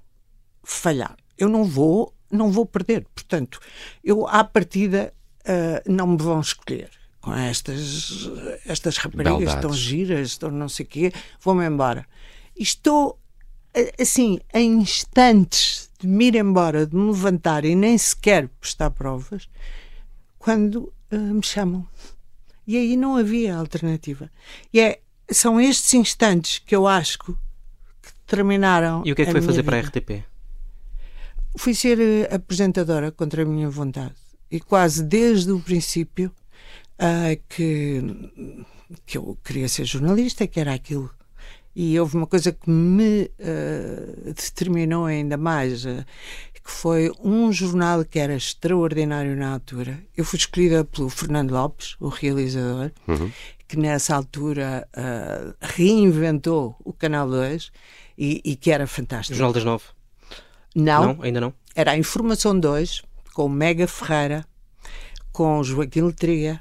falhar. 0.65 1.17
Eu 1.39 1.49
não 1.49 1.65
vou 1.65 2.13
não 2.31 2.51
vou 2.51 2.65
perder. 2.67 3.07
Portanto, 3.15 3.61
eu 4.03 4.27
à 4.27 4.45
partida 4.45 5.13
uh, 5.43 5.91
não 5.91 6.07
me 6.09 6.17
vão 6.17 6.41
escolher 6.41 6.91
com 7.21 7.35
estas, 7.35 8.31
estas 8.67 8.97
raparigas 8.97 9.55
tão 9.61 9.73
giras, 9.73 10.39
tão 10.39 10.51
não 10.51 10.69
sei 10.69 10.87
o 10.87 10.89
quê, 10.89 11.13
vou-me 11.41 11.67
embora. 11.67 12.07
estou, 12.59 13.19
assim, 14.01 14.41
em 14.55 14.81
instantes 14.81 15.91
de 16.01 16.07
me 16.07 16.29
ir 16.29 16.37
embora, 16.37 16.87
de 16.87 16.97
me 16.97 17.11
levantar 17.11 17.65
e 17.65 17.75
nem 17.75 17.97
sequer 17.99 18.49
prestar 18.61 18.91
provas, 18.91 19.49
quando 20.39 20.93
uh, 21.13 21.17
me 21.17 21.43
chamam. 21.43 21.87
E 22.67 22.77
aí 22.77 22.97
não 22.97 23.17
havia 23.17 23.57
alternativa. 23.57 24.31
E 24.73 24.81
é, 24.81 25.01
são 25.31 25.61
estes 25.61 25.93
instantes 25.93 26.59
que 26.59 26.75
eu 26.75 26.87
acho 26.87 27.19
que 27.19 27.35
terminaram. 28.27 29.03
E 29.05 29.13
o 29.13 29.17
que 29.17 29.23
é 29.23 29.25
que 29.27 29.33
foi 29.33 29.43
fazer 29.43 29.63
vida. 29.63 29.65
para 29.65 29.77
a 29.77 29.81
RTP? 29.81 30.25
Fui 31.57 31.75
ser 31.75 31.99
eh, 32.01 32.35
apresentadora 32.35 33.11
contra 33.11 33.43
a 33.43 33.45
minha 33.45 33.69
vontade. 33.69 34.15
E 34.51 34.61
quase 34.61 35.03
desde 35.03 35.53
o 35.53 35.61
princípio 35.61 36.33
uh, 37.01 37.41
que, 37.49 38.03
que 39.07 39.19
eu 39.19 39.39
queria 39.45 39.69
ser 39.69 39.85
jornalista, 39.85 40.47
que 40.47 40.59
era 40.59 40.75
aquilo. 40.75 41.11
E 41.75 41.99
houve 42.01 42.17
uma 42.17 42.27
coisa 42.27 42.51
que 42.51 42.69
me 42.69 43.31
uh, 43.39 44.35
determinou 44.35 45.07
ainda 45.07 45.37
mais, 45.37 45.85
uh, 45.85 46.05
que 46.53 46.71
foi 46.71 47.13
um 47.23 47.53
jornal 47.53 48.05
que 48.05 48.19
era 48.19 48.35
extraordinário 48.35 49.37
na 49.37 49.53
altura. 49.53 50.03
Eu 50.17 50.25
fui 50.25 50.39
escolhida 50.39 50.85
pelo 50.85 51.09
Fernando 51.09 51.53
Lopes, 51.53 51.97
o 52.01 52.09
realizador, 52.09 52.91
uhum. 53.07 53.31
que 53.69 53.79
nessa 53.79 54.17
altura 54.17 54.87
reinventou 55.61 56.77
o 56.85 56.93
Canal 56.93 57.29
2 57.29 57.71
e, 58.19 58.41
e 58.45 58.57
que 58.57 58.71
era 58.71 58.87
fantástico. 58.87 59.39
Jornal 59.39 59.53
das 59.53 59.65
Nove. 59.65 59.85
Não, 60.75 61.15
não, 61.15 61.23
ainda 61.23 61.41
não. 61.41 61.55
Era 61.75 61.93
a 61.93 61.99
Informação 61.99 62.59
2, 62.59 63.03
com 63.35 63.47
o 63.47 63.49
Mega 63.49 63.87
Ferreira, 63.87 64.45
com 65.33 65.59
o 65.59 65.65
Joaquim 65.65 66.03
Letria, 66.03 66.61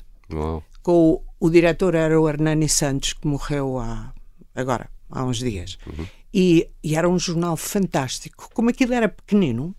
com 0.82 1.12
o, 1.12 1.24
o 1.40 1.50
diretor 1.50 1.96
era 1.96 2.20
o 2.20 2.28
Hernani 2.28 2.70
Santos, 2.70 3.14
que 3.14 3.28
morreu 3.28 3.80
há, 3.80 4.14
agora, 4.56 4.90
há 5.10 5.24
uns 5.24 5.40
dias. 5.40 5.78
Uhum. 5.86 6.06
E, 6.34 6.70
e, 6.84 6.96
era 6.96 7.10
um 7.10 7.18
jornal 7.18 7.58
fantástico. 7.58 8.50
Como 8.54 8.70
aquilo 8.70 8.94
era 8.94 9.10
pequenino, 9.10 9.76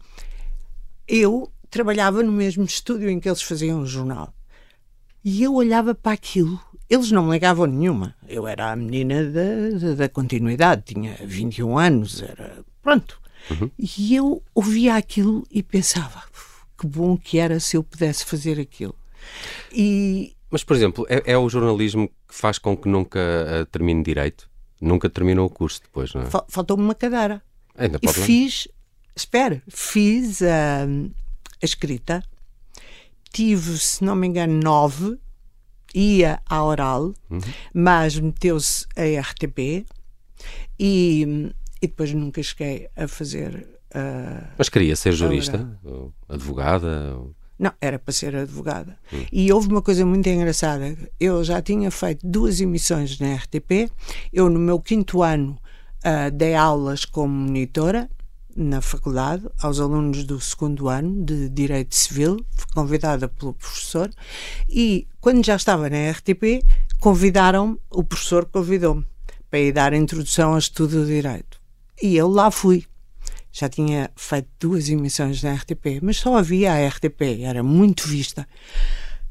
eu 1.06 1.50
trabalhava 1.70 2.22
no 2.22 2.32
mesmo 2.32 2.64
estúdio 2.64 3.08
em 3.08 3.20
que 3.20 3.28
eles 3.28 3.42
faziam 3.42 3.80
o 3.80 3.86
jornal. 3.86 4.34
E 5.24 5.42
eu 5.42 5.54
olhava 5.54 5.94
para 5.94 6.12
aquilo. 6.12 6.60
Eles 6.88 7.12
não 7.12 7.26
me 7.26 7.32
ligavam 7.32 7.66
nenhuma. 7.66 8.16
Eu 8.26 8.48
era 8.48 8.72
a 8.72 8.76
menina 8.76 9.24
da, 9.24 9.78
da, 9.78 9.94
da 9.94 10.08
continuidade, 10.08 10.82
tinha 10.86 11.16
21 11.22 11.78
anos, 11.78 12.20
era. 12.20 12.64
Pronto. 12.82 13.20
Uhum. 13.50 13.70
E 13.78 14.14
eu 14.14 14.42
ouvia 14.54 14.96
aquilo 14.96 15.46
e 15.50 15.62
pensava 15.62 16.22
que 16.78 16.86
bom 16.86 17.16
que 17.16 17.38
era 17.38 17.60
se 17.60 17.76
eu 17.76 17.82
pudesse 17.82 18.24
fazer 18.24 18.58
aquilo. 18.58 18.94
E... 19.72 20.34
Mas, 20.50 20.64
por 20.64 20.74
exemplo, 20.74 21.06
é, 21.08 21.32
é 21.32 21.38
o 21.38 21.48
jornalismo 21.48 22.08
que 22.28 22.34
faz 22.34 22.58
com 22.58 22.76
que 22.76 22.88
nunca 22.88 23.18
uh, 23.18 23.66
termine 23.66 24.02
direito? 24.02 24.48
Nunca 24.80 25.08
terminou 25.08 25.46
o 25.46 25.50
curso 25.50 25.82
depois, 25.82 26.12
não 26.14 26.22
é? 26.22 26.26
Faltou-me 26.48 26.82
uma 26.82 26.94
cadeira. 26.94 27.42
Ainda 27.76 27.98
e 28.02 28.08
fiz, 28.08 28.66
espera, 29.14 29.62
fiz 29.68 30.42
a, 30.42 30.84
a 31.62 31.64
escrita, 31.64 32.22
tive, 33.32 33.78
se 33.78 34.02
não 34.02 34.16
me 34.16 34.26
engano, 34.26 34.60
nove 34.60 35.18
ia 35.94 36.40
à 36.46 36.62
oral, 36.64 37.12
Uhum. 37.28 37.40
mas 37.74 38.18
meteu-se 38.18 38.86
a 38.96 39.20
RTP 39.20 39.84
e, 40.78 41.52
e 41.82 41.86
depois 41.86 42.12
nunca 42.12 42.42
cheguei 42.42 42.88
a 42.96 43.06
fazer. 43.08 43.66
ah, 43.94 44.44
Mas 44.58 44.68
queria 44.68 44.94
ser 44.96 45.12
jurista, 45.12 45.78
ou 45.84 46.12
advogada. 46.28 47.16
ou- 47.16 47.34
não, 47.58 47.72
era 47.80 47.98
para 47.98 48.12
ser 48.12 48.34
advogada. 48.34 48.96
E 49.30 49.52
houve 49.52 49.68
uma 49.68 49.82
coisa 49.82 50.04
muito 50.06 50.26
engraçada. 50.28 50.96
Eu 51.18 51.44
já 51.44 51.60
tinha 51.60 51.90
feito 51.90 52.26
duas 52.26 52.58
emissões 52.58 53.18
na 53.18 53.34
RTP. 53.34 53.90
Eu, 54.32 54.48
no 54.48 54.58
meu 54.58 54.80
quinto 54.80 55.22
ano, 55.22 55.58
ah, 56.02 56.30
dei 56.30 56.54
aulas 56.54 57.04
como 57.04 57.34
monitora 57.34 58.08
na 58.56 58.80
faculdade 58.80 59.46
aos 59.62 59.78
alunos 59.78 60.24
do 60.24 60.40
segundo 60.40 60.88
ano 60.88 61.22
de 61.24 61.48
Direito 61.50 61.94
Civil, 61.94 62.38
fui 62.56 62.66
convidada 62.74 63.28
pelo 63.28 63.52
professor. 63.54 64.10
E 64.68 65.06
quando 65.20 65.44
já 65.44 65.56
estava 65.56 65.88
na 65.90 66.10
RTP, 66.10 66.62
convidaram 66.98 67.78
o 67.90 68.02
professor 68.02 68.46
convidou-me 68.46 69.04
para 69.50 69.60
ir 69.60 69.72
dar 69.72 69.92
a 69.92 69.96
introdução 69.96 70.52
ao 70.52 70.58
estudo 70.58 71.00
do 71.02 71.06
direito. 71.06 71.59
E 72.02 72.16
eu 72.16 72.28
lá 72.28 72.50
fui. 72.50 72.84
Já 73.52 73.68
tinha 73.68 74.10
feito 74.14 74.48
duas 74.60 74.88
emissões 74.88 75.42
na 75.42 75.52
RTP, 75.54 76.00
mas 76.02 76.18
só 76.18 76.36
havia 76.36 76.72
a 76.72 76.88
RTP, 76.88 77.42
era 77.42 77.62
muito 77.62 78.06
vista. 78.06 78.46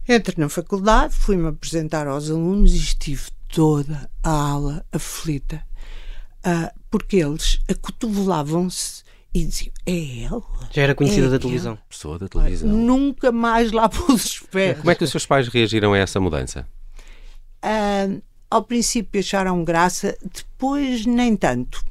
Entrei 0.08 0.36
na 0.38 0.50
faculdade, 0.50 1.14
fui-me 1.14 1.48
apresentar 1.48 2.06
aos 2.08 2.30
alunos 2.30 2.74
e 2.74 2.78
estive 2.78 3.24
toda 3.48 4.10
a 4.22 4.30
aula 4.30 4.86
aflita, 4.92 5.64
ah, 6.44 6.72
porque 6.92 7.18
eles 7.18 7.60
acotovelavam-se 7.70 9.04
e 9.34 9.46
diziam: 9.46 9.72
É 9.86 10.24
ela? 10.24 10.44
Já 10.72 10.82
era 10.82 10.96
conhecida 10.96 11.28
É 11.28 11.30
da 11.30 11.36
ela?" 11.36 11.40
televisão. 11.40 11.78
Pessoa 11.88 12.20
da 12.20 12.28
televisão. 12.28 12.68
Nunca 12.70 13.32
mais 13.32 13.72
lá 13.72 13.88
pus 13.90 14.26
os 14.26 14.40
pés. 14.40 14.78
Como 14.80 14.92
é 14.92 14.96
que 14.96 15.04
os 15.04 15.12
seus 15.12 15.26
pais 15.26 15.48
reagiram 15.48 15.94
a 15.94 15.98
essa 15.98 16.20
mudança? 16.20 16.68
Ah, 17.62 18.08
ao 18.52 18.64
princípio 18.64 19.20
acharam 19.20 19.64
graça, 19.64 20.18
depois 20.34 21.06
nem 21.06 21.36
tanto. 21.38 21.84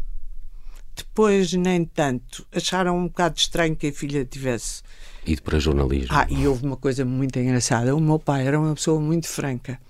Depois 0.98 1.52
nem 1.52 1.84
tanto. 1.84 2.44
Acharam 2.52 2.98
um 2.98 3.06
bocado 3.06 3.38
estranho 3.38 3.76
que 3.76 3.86
a 3.86 3.92
filha 3.92 4.24
tivesse. 4.24 4.82
Ido 5.24 5.42
para 5.42 5.60
jornalismo. 5.60 6.08
Ah, 6.10 6.26
e 6.28 6.46
houve 6.46 6.66
uma 6.66 6.76
coisa 6.76 7.04
muito 7.04 7.38
engraçada. 7.38 7.94
O 7.94 8.00
meu 8.00 8.18
pai 8.18 8.46
era 8.46 8.58
uma 8.58 8.74
pessoa 8.74 9.00
muito 9.00 9.28
franca. 9.28 9.80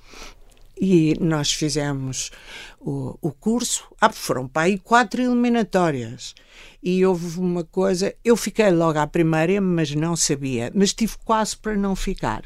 E 0.79 1.17
nós 1.19 1.53
fizemos 1.53 2.31
o, 2.79 3.19
o 3.23 3.33
curso. 3.33 3.85
Ah, 3.99 4.13
foram 4.13 4.47
para 4.47 4.63
aí 4.63 4.79
quatro 4.79 5.23
eliminatórias. 5.23 6.35
E 6.83 7.05
houve 7.07 7.41
uma 7.41 7.65
coisa. 7.65 8.15
Eu 8.23 8.37
fiquei 8.37 8.71
logo 8.71 8.99
à 8.99 9.07
primeira, 9.07 9.61
mas 9.63 9.95
não 9.95 10.15
sabia. 10.15 10.71
Mas 10.75 10.93
tive 10.93 11.17
quase 11.25 11.57
para 11.57 11.75
não 11.75 11.97
ficar. 11.97 12.43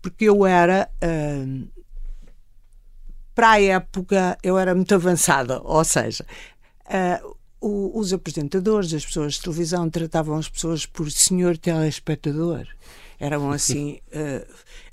Porque 0.00 0.26
eu 0.26 0.46
era. 0.46 0.88
ah, 1.02 1.66
para 3.34 3.50
a 3.50 3.60
época, 3.60 4.38
eu 4.42 4.56
era 4.56 4.74
muito 4.74 4.94
avançada. 4.94 5.60
Ou 5.62 5.84
seja, 5.84 6.24
ah, 6.86 7.20
o- 7.66 7.98
os 7.98 8.12
apresentadores, 8.12 8.92
as 8.94 9.04
pessoas 9.04 9.34
de 9.34 9.42
televisão, 9.42 9.88
tratavam 9.90 10.36
as 10.36 10.48
pessoas 10.48 10.86
por 10.86 11.10
senhor 11.10 11.56
telespectador. 11.58 12.66
Eram 13.18 13.50
assim. 13.52 13.98
ah, 14.12 14.46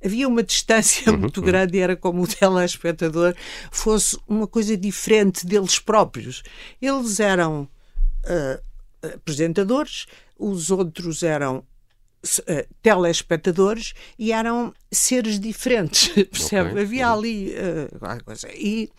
havia 0.04 0.28
uma 0.28 0.44
distância 0.44 1.12
muito 1.12 1.42
grande 1.42 1.78
e 1.78 1.82
era 1.82 1.96
como 1.96 2.24
o 2.24 2.28
telespectador 2.28 3.36
fosse 3.72 4.18
uma 4.28 4.48
coisa 4.48 4.76
diferente 4.78 5.46
deles 5.46 5.78
próprios. 5.80 6.42
Eles 6.82 7.20
eram 7.20 7.68
ah, 8.26 8.60
apresentadores, 9.16 10.06
os 10.40 10.72
outros 10.72 11.24
eram 11.24 11.64
eh, 12.48 12.66
telespectadores 12.82 13.94
e 14.18 14.32
eram 14.32 14.74
seres 14.92 15.40
diferentes, 15.40 16.08
percebe? 16.32 16.70
Ok. 16.72 16.82
Havia 16.84 17.10
ali 17.12 17.54
eh, 17.54 17.90
qualquer 18.00 18.24
coisa. 18.24 18.48
E, 18.54 18.90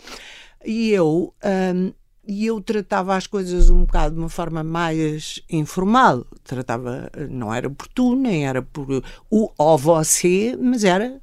e 0.65 0.91
eu 0.91 1.35
ahm, 1.43 1.93
e 2.27 2.47
eu 2.47 2.61
tratava 2.61 3.17
as 3.17 3.27
coisas 3.27 3.71
um 3.71 3.85
bocado 3.85 4.15
de 4.15 4.21
uma 4.21 4.29
forma 4.29 4.63
mais 4.63 5.43
informal. 5.51 6.27
Tratava, 6.43 7.11
não 7.29 7.53
era 7.53 7.69
por 7.69 7.89
tu, 7.89 8.17
nem 8.17 8.47
era 8.47 8.63
por 8.63 9.03
o 9.31 9.51
ou 9.57 9.79
você, 9.79 10.57
mas 10.61 10.85
era 10.85 11.21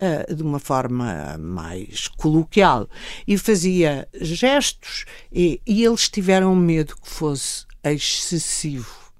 eh, 0.00 0.34
de 0.34 0.42
uma 0.42 0.58
forma 0.58 1.38
mais 1.38 2.08
coloquial 2.08 2.88
e 3.26 3.38
fazia 3.38 4.06
gestos 4.20 5.06
e, 5.32 5.62
e 5.66 5.82
eles 5.82 6.08
tiveram 6.08 6.54
medo 6.54 6.94
que 6.96 7.08
fosse 7.08 7.64
excessivo. 7.82 9.12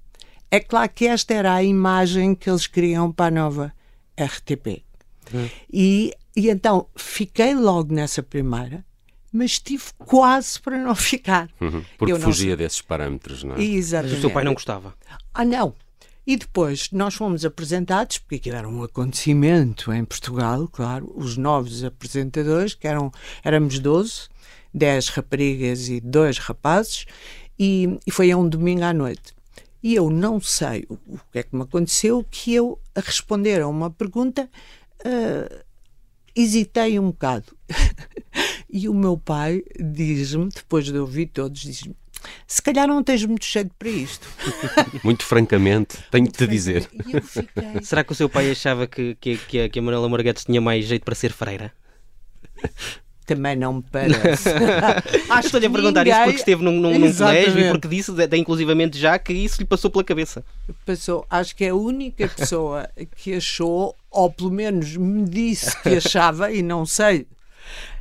É 0.51 0.59
claro 0.59 0.91
que 0.93 1.07
esta 1.07 1.33
era 1.33 1.55
a 1.55 1.63
imagem 1.63 2.35
que 2.35 2.49
eles 2.49 2.67
queriam 2.67 3.11
para 3.11 3.27
a 3.27 3.31
nova 3.31 3.73
RTP. 4.15 4.83
E, 5.71 6.13
e 6.35 6.49
então 6.49 6.87
fiquei 6.95 7.55
logo 7.55 7.91
nessa 7.91 8.21
primeira, 8.21 8.84
mas 9.35 9.51
estive 9.51 9.83
quase 9.97 10.59
para 10.61 10.77
não 10.77 10.95
ficar. 10.95 11.49
Uhum. 11.59 11.83
Porque 11.97 12.13
Eu 12.13 12.17
não 12.17 12.25
fugia 12.25 12.55
desses 12.55 12.81
parâmetros, 12.81 13.43
não 13.43 13.55
é? 13.55 13.57
Mas 13.57 13.67
Exatamente. 13.67 14.17
o 14.17 14.21
seu 14.21 14.31
pai 14.31 14.43
não 14.45 14.53
gostava. 14.53 14.95
Ah, 15.33 15.43
não. 15.43 15.75
E 16.25 16.37
depois 16.37 16.89
nós 16.91 17.13
fomos 17.13 17.43
apresentados, 17.45 18.17
porque 18.17 18.35
aquilo 18.35 18.55
era 18.55 18.67
um 18.67 18.81
acontecimento 18.81 19.91
em 19.91 20.03
Portugal, 20.03 20.67
claro, 20.67 21.11
os 21.15 21.37
novos 21.37 21.83
apresentadores, 21.83 22.73
que 22.73 22.87
eram, 22.87 23.11
éramos 23.43 23.77
12, 23.77 24.29
10 24.73 25.09
raparigas 25.09 25.89
e 25.89 25.99
2 25.99 26.39
rapazes, 26.39 27.05
e, 27.59 27.99
e 28.07 28.11
foi 28.11 28.31
a 28.31 28.37
um 28.37 28.47
domingo 28.47 28.83
à 28.83 28.93
noite. 28.93 29.35
E 29.83 29.93
eu 29.93 30.09
não 30.09 30.41
sei 30.41 30.85
o, 30.89 30.93
o 30.93 31.19
que 31.31 31.39
é 31.39 31.43
que 31.43 31.55
me 31.55 31.61
aconteceu, 31.61 32.25
que 32.31 32.55
eu, 32.55 32.79
a 32.95 33.01
responder 33.01 33.61
a 33.61 33.67
uma 33.67 33.91
pergunta, 33.91 34.49
ah, 35.05 35.63
hesitei 36.35 36.97
um 36.97 37.11
bocado. 37.11 37.55
e 38.69 38.89
o 38.89 38.93
meu 38.93 39.17
pai 39.17 39.63
diz-me, 39.79 40.49
depois 40.49 40.85
de 40.85 40.97
ouvir 40.97 41.27
todos, 41.27 41.61
diz-me: 41.61 41.95
se 42.47 42.61
calhar 42.61 42.87
não 42.87 43.03
tens 43.03 43.25
muito 43.25 43.45
jeito 43.45 43.71
para 43.77 43.89
isto. 43.89 44.27
Muito 45.03 45.23
francamente, 45.23 45.97
tenho 46.09 46.25
de 46.25 46.31
te 46.31 46.47
dizer. 46.47 46.89
E 47.07 47.15
eu 47.15 47.21
fiquei. 47.21 47.83
Será 47.83 48.03
que 48.03 48.11
o 48.11 48.15
seu 48.15 48.29
pai 48.29 48.49
achava 48.49 48.87
que, 48.87 49.15
que, 49.19 49.37
que, 49.37 49.59
a, 49.61 49.69
que 49.69 49.79
a 49.79 49.81
Manuela 49.81 50.09
Marguetes 50.09 50.45
tinha 50.45 50.61
mais 50.61 50.85
jeito 50.85 51.03
para 51.03 51.15
ser 51.15 51.31
freira? 51.31 51.71
Também 53.25 53.55
não 53.55 53.73
me 53.73 53.83
parece. 53.91 54.49
Acho 55.29 55.47
Estou-lhe 55.47 55.65
a 55.65 55.69
que 55.69 55.75
perguntar 55.75 56.05
isso 56.05 56.17
porque 56.23 56.37
esteve 56.37 56.63
num, 56.63 56.79
num, 56.79 56.99
num 56.99 57.13
colégio 57.13 57.59
e 57.59 57.71
porque 57.71 57.87
disse, 57.87 58.11
até 58.21 58.37
inclusivamente 58.37 58.99
já, 58.99 59.17
que 59.17 59.33
isso 59.33 59.59
lhe 59.59 59.65
passou 59.65 59.89
pela 59.89 60.03
cabeça. 60.03 60.45
Passou, 60.85 61.25
acho 61.27 61.55
que 61.55 61.65
é 61.65 61.69
a 61.69 61.75
única 61.75 62.27
pessoa 62.27 62.87
que 63.15 63.33
achou, 63.33 63.95
ou 64.11 64.31
pelo 64.31 64.51
menos 64.51 64.95
me 64.95 65.23
disse 65.27 65.75
que 65.81 65.89
achava, 65.89 66.51
e 66.51 66.61
não 66.61 66.85
sei, 66.85 67.25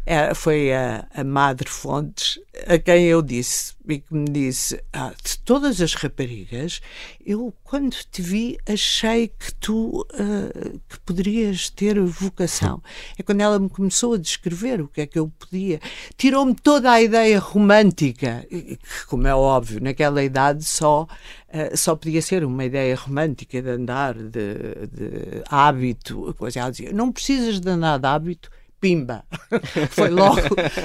é, 0.06 0.34
foi 0.34 0.70
a, 0.72 1.06
a 1.14 1.24
Madre 1.24 1.68
Fontes, 1.68 2.38
a 2.66 2.78
quem 2.78 3.06
eu 3.06 3.22
disse, 3.22 3.72
e 3.88 3.98
que 3.98 4.14
me 4.14 4.26
disse: 4.26 4.78
ah, 4.92 5.12
de 5.22 5.38
todas 5.38 5.80
as 5.80 5.94
raparigas, 5.94 6.82
eu 7.24 7.54
quando 7.64 7.96
te 8.12 8.20
vi 8.20 8.58
achei 8.68 9.28
que 9.28 9.54
tu 9.54 10.06
ah, 10.12 10.78
que 10.88 11.00
poderias 11.00 11.70
ter 11.70 11.98
vocação. 12.00 12.82
É 13.18 13.22
quando 13.22 13.40
ela 13.40 13.58
me 13.58 13.70
começou 13.70 14.14
a 14.14 14.18
descrever 14.18 14.82
o 14.82 14.88
que 14.88 15.00
é 15.00 15.06
que 15.06 15.18
eu 15.18 15.28
podia. 15.38 15.80
Tirou-me 16.18 16.54
toda 16.54 16.92
a 16.92 17.00
ideia 17.00 17.38
romântica, 17.38 18.46
que, 18.50 18.78
como 19.08 19.26
é 19.26 19.34
óbvio, 19.34 19.80
naquela 19.82 20.22
idade 20.22 20.64
só, 20.64 21.06
ah, 21.50 21.74
só 21.74 21.96
podia 21.96 22.20
ser 22.20 22.44
uma 22.44 22.64
ideia 22.64 22.94
romântica 22.94 23.62
de 23.62 23.70
andar, 23.70 24.14
de, 24.14 24.28
de 24.92 25.42
hábito, 25.48 26.34
coisa. 26.36 26.60
Ela 26.60 26.70
dizia: 26.70 26.92
não 26.92 27.10
precisas 27.10 27.58
de 27.58 27.70
andar 27.70 27.98
de 27.98 28.06
hábito 28.06 28.50
pimba. 28.84 29.24
Foi 29.90 30.10
logo 30.10 30.40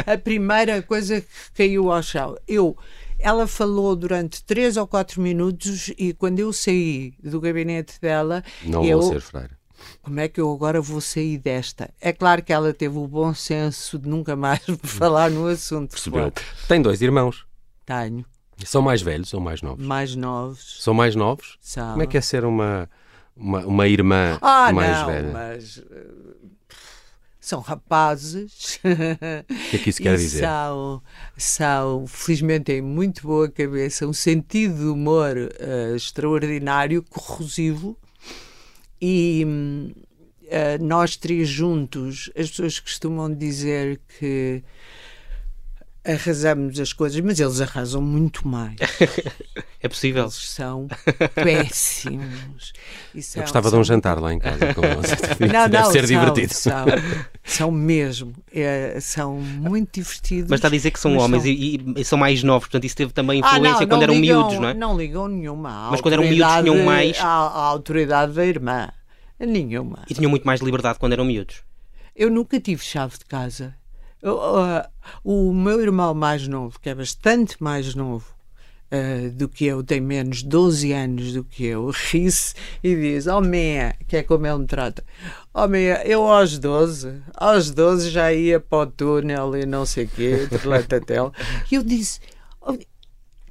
a 0.08 0.18
primeira 0.18 0.82
coisa 0.82 1.20
que 1.20 1.28
caiu 1.54 1.92
ao 1.92 2.02
chão. 2.02 2.38
Eu, 2.48 2.78
ela 3.20 3.46
falou 3.46 3.94
durante 3.96 4.42
três 4.44 4.78
ou 4.78 4.88
quatro 4.88 5.22
minutos 5.22 5.92
e 5.98 6.14
quando 6.14 6.40
eu 6.40 6.54
saí 6.54 7.14
do 7.22 7.42
gabinete 7.42 8.00
dela, 8.00 8.42
Não 8.64 8.86
eu, 8.86 9.02
vou 9.02 9.12
ser 9.12 9.20
freira. 9.20 9.52
como 10.02 10.20
é 10.22 10.30
que 10.30 10.40
eu 10.40 10.50
agora 10.54 10.80
vou 10.82 11.02
sair 11.02 11.38
desta? 11.38 11.90
É 12.00 12.14
claro 12.14 12.42
que 12.42 12.54
ela 12.54 12.74
teve 12.74 12.98
o 12.98 13.06
bom 13.08 13.34
senso 13.34 14.00
de 14.00 14.08
nunca 14.08 14.36
mais 14.36 14.66
me 14.66 14.78
falar 14.78 15.30
no 15.30 15.46
assunto. 15.48 15.92
Percebeu? 15.92 16.32
Tem 16.70 16.82
dois 16.82 17.02
irmãos. 17.02 17.46
Tenho. 17.86 18.26
São 18.66 18.82
mais 18.82 19.02
velhos 19.02 19.34
ou 19.34 19.42
mais 19.42 19.62
novos? 19.62 19.86
Mais 19.86 20.16
novos. 20.16 20.78
São 20.82 20.94
mais 20.94 21.16
novos? 21.16 21.58
São. 21.62 21.92
Como 21.92 22.04
é 22.04 22.08
que 22.08 22.18
é 22.18 22.22
ser 22.22 22.46
uma, 22.46 22.90
uma, 23.36 23.66
uma 23.66 23.88
irmã 23.88 24.38
Ah, 24.42 24.72
mais 24.72 24.98
não, 25.00 25.06
velha? 25.08 25.32
mas 25.34 25.84
eh, 25.92 26.08
são 27.50 27.62
rapazes. 27.62 28.80
O 28.84 29.70
que 29.72 29.76
é 29.76 29.80
que 29.80 29.90
isso 29.90 30.02
quer 30.02 30.16
dizer? 30.18 30.42
São, 30.42 31.02
são, 31.36 32.08
felizmente, 32.08 32.66
têm 32.66 32.82
muito 32.82 33.24
boa 33.24 33.50
cabeça, 33.50 34.06
um 34.06 34.14
sentido 34.14 34.76
de 34.76 34.86
humor 34.86 35.36
eh, 35.38 35.94
extraordinário, 35.96 37.04
corrosivo. 37.10 37.98
E 39.02 39.46
eh, 40.48 40.78
nós 40.78 41.16
três 41.16 41.50
juntos, 41.50 42.30
as 42.38 42.50
pessoas 42.50 42.80
costumam 42.80 43.34
dizer 43.34 44.00
que 44.20 44.64
arrasamos 46.14 46.80
as 46.80 46.94
coisas, 46.94 47.20
mas 47.22 47.40
eles 47.40 47.62
arrasam 47.62 48.02
muito 48.02 48.48
mais. 48.48 48.76
é 49.82 49.88
possível. 49.88 50.24
Eles 50.24 50.36
são 50.36 50.88
péssimos. 51.36 52.74
São, 53.22 53.42
Eu 53.42 53.44
gostava 53.44 53.70
são... 53.70 53.78
de 53.78 53.82
um 53.82 53.84
jantar 53.84 54.20
lá 54.20 54.34
em 54.34 54.40
casa 54.40 54.74
com 54.74 54.84
eles. 54.84 55.12
não, 55.40 55.70
Deve 55.70 55.84
não, 55.84 55.92
ser 55.92 56.08
são, 56.08 56.20
divertido. 56.20 56.54
São, 56.54 56.86
são 57.44 57.72
mesmo. 57.72 58.34
É, 58.54 58.98
são 59.00 59.36
muito 59.36 59.94
divertidos. 59.94 60.50
Mas 60.50 60.58
está 60.58 60.68
a 60.68 60.72
dizer 60.72 60.92
que 60.92 61.00
são 61.00 61.18
homens 61.18 61.44
são... 61.44 61.52
E, 61.52 61.94
e, 61.98 62.06
são 62.06 62.18
mais 62.18 62.44
novos, 62.44 62.68
portanto 62.68 62.86
isso 62.86 62.96
teve 62.96 63.14
também 63.14 63.40
influência 63.40 63.60
ah, 63.60 63.72
não, 63.72 63.78
quando 63.78 63.92
não 63.92 64.02
eram 64.04 64.14
ligam, 64.16 64.40
miúdos, 64.42 64.60
não 64.60 64.70
é? 64.70 64.74
Não 64.74 64.98
ligam 64.98 65.28
nenhuma. 65.28 65.92
Mas 65.92 66.02
quando 66.02 66.14
eram 66.14 66.24
miúdos 66.24 66.54
tinham 66.62 66.84
mais. 66.84 67.20
A, 67.20 67.26
a 67.26 67.64
autoridade 67.66 68.34
da 68.34 68.46
irmã. 68.46 68.90
Nenhuma. 69.40 70.00
E 70.10 70.14
tinham 70.14 70.30
muito 70.30 70.44
mais 70.44 70.60
liberdade 70.60 71.00
quando 71.00 71.14
eram 71.14 71.24
miúdos? 71.24 71.64
Eu 72.16 72.30
nunca 72.30 72.60
tive 72.60 72.84
chave 72.84 73.18
de 73.18 73.26
casa. 73.26 73.79
Uh, 74.22 74.88
o 75.24 75.54
meu 75.54 75.82
irmão 75.82 76.14
mais 76.14 76.48
novo, 76.48 76.80
que 76.80 76.90
é 76.90 76.96
bastante 76.96 77.56
mais 77.62 77.96
novo 77.96 78.26
uh, 78.92 79.32
do 79.32 79.48
que 79.48 79.66
eu, 79.66 79.84
tem 79.84 80.02
menos 80.02 80.44
12 80.44 80.92
anos 80.92 81.34
do 81.34 81.44
que 81.44 81.66
eu, 81.66 81.90
ri-se 82.12 82.54
e 82.84 82.96
diz: 82.96 83.28
Oh, 83.28 83.42
meia, 83.42 83.96
que 84.08 84.18
é 84.18 84.24
como 84.24 84.46
ele 84.46 84.60
me 84.60 84.68
trata. 84.68 85.04
Oh, 85.54 85.68
meia, 85.68 86.06
eu 86.06 86.24
aos 86.24 86.60
12, 86.60 87.22
aos 87.34 87.72
12 87.72 88.10
já 88.10 88.34
ia 88.34 88.60
para 88.60 88.80
o 88.80 88.88
túnel 88.88 89.56
e 89.56 89.66
não 89.66 89.86
sei 89.86 90.06
o 90.06 90.10
quê, 90.10 90.48
E 91.72 91.76
eu 91.76 91.84
disse: 91.84 92.20
oh, 92.62 92.78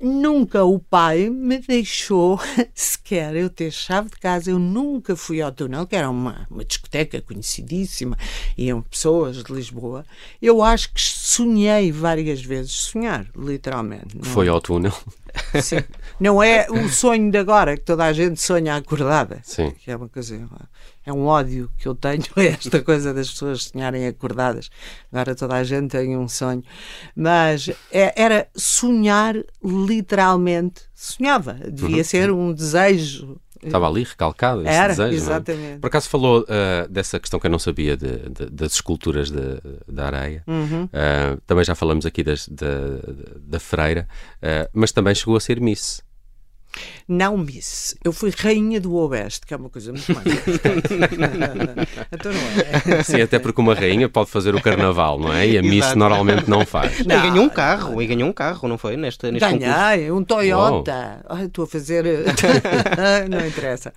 Nunca 0.00 0.64
o 0.64 0.78
pai 0.78 1.28
me 1.28 1.58
deixou 1.58 2.40
sequer 2.74 3.34
eu 3.34 3.50
ter 3.50 3.70
chave 3.70 4.10
de 4.10 4.16
casa. 4.16 4.50
Eu 4.50 4.58
nunca 4.58 5.16
fui 5.16 5.40
ao 5.40 5.50
túnel, 5.50 5.86
que 5.86 5.96
era 5.96 6.08
uma, 6.08 6.46
uma 6.50 6.64
discoteca 6.64 7.20
conhecidíssima, 7.20 8.16
iam 8.56 8.82
pessoas 8.82 9.42
de 9.42 9.52
Lisboa. 9.52 10.04
Eu 10.40 10.62
acho 10.62 10.92
que 10.92 11.00
sonhei 11.00 11.90
várias 11.90 12.40
vezes, 12.42 12.72
sonhar, 12.72 13.26
literalmente. 13.36 14.18
Foi 14.22 14.48
ao 14.48 14.60
túnel? 14.60 14.92
Sim. 15.62 15.82
Não 16.20 16.42
é 16.42 16.66
o 16.68 16.88
sonho 16.88 17.30
de 17.30 17.38
agora, 17.38 17.76
que 17.76 17.84
toda 17.84 18.04
a 18.04 18.12
gente 18.12 18.40
sonha 18.40 18.76
acordada. 18.76 19.40
Sim. 19.42 19.70
Que 19.70 19.90
é 19.90 19.96
uma 19.96 20.08
coisa. 20.08 20.48
É 21.06 21.12
um 21.12 21.24
ódio 21.26 21.70
que 21.78 21.86
eu 21.86 21.94
tenho, 21.94 22.24
esta 22.36 22.82
coisa 22.82 23.14
das 23.14 23.30
pessoas 23.30 23.64
sonharem 23.64 24.06
acordadas. 24.06 24.68
Agora 25.12 25.34
toda 25.34 25.54
a 25.54 25.64
gente 25.64 25.92
tem 25.92 26.16
um 26.16 26.28
sonho. 26.28 26.62
Mas 27.14 27.70
é, 27.90 28.12
era 28.20 28.48
sonhar 28.54 29.34
literalmente. 29.64 30.82
Sonhava. 30.94 31.54
Devia 31.54 31.98
uhum. 31.98 32.04
ser 32.04 32.30
um 32.30 32.52
desejo 32.52 33.40
Estava 33.62 33.88
ali 33.88 34.04
recalcado 34.04 34.62
esse 34.62 34.70
Era, 34.70 34.88
desejo. 34.88 35.10
É? 35.10 35.14
exatamente. 35.14 35.78
Por 35.80 35.86
acaso 35.86 36.08
falou 36.08 36.40
uh, 36.42 36.88
dessa 36.88 37.18
questão 37.18 37.38
que 37.40 37.46
eu 37.46 37.50
não 37.50 37.58
sabia 37.58 37.96
de, 37.96 38.28
de, 38.28 38.46
das 38.50 38.72
esculturas 38.74 39.30
de, 39.30 39.60
da 39.86 40.06
areia. 40.06 40.42
Uhum. 40.46 40.84
Uh, 40.84 41.40
também 41.46 41.64
já 41.64 41.74
falamos 41.74 42.06
aqui 42.06 42.22
das, 42.22 42.48
da 42.48 43.60
freira, 43.60 44.08
uh, 44.42 44.68
mas 44.72 44.92
também 44.92 45.14
chegou 45.14 45.36
a 45.36 45.40
ser 45.40 45.60
Miss. 45.60 46.02
Não 47.06 47.36
Miss. 47.36 47.96
Eu 48.04 48.12
fui 48.12 48.30
rainha 48.36 48.80
do 48.80 48.94
Oeste, 48.94 49.46
que 49.46 49.54
é 49.54 49.56
uma 49.56 49.70
coisa 49.70 49.92
muito 49.92 50.12
mais. 50.12 50.26
então 52.12 52.32
não 52.32 52.96
é. 52.96 53.02
Sim, 53.02 53.22
até 53.22 53.38
porque 53.38 53.60
uma 53.60 53.74
rainha 53.74 54.08
pode 54.08 54.30
fazer 54.30 54.54
o 54.54 54.60
carnaval, 54.60 55.18
não 55.18 55.32
é? 55.32 55.46
E 55.46 55.58
a 55.58 55.62
Miss 55.62 55.84
Exato. 55.84 55.98
normalmente 55.98 56.48
não 56.48 56.66
faz. 56.66 57.04
Não, 57.04 57.16
e 57.16 57.30
ganhou 57.30 57.44
um 57.44 57.48
carro, 57.48 58.02
e 58.02 58.06
ganhou 58.06 58.28
um 58.28 58.32
carro, 58.32 58.68
não 58.68 58.78
foi? 58.78 58.96
Neste, 58.96 59.30
neste 59.30 59.48
Ganhei, 59.48 60.08
concurso. 60.08 60.14
um 60.14 60.24
Toyota. 60.24 61.24
Estou 61.44 61.64
a 61.64 61.68
fazer. 61.68 62.04
não 63.30 63.46
interessa. 63.46 63.92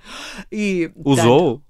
E, 0.52 0.92
Usou? 1.04 1.62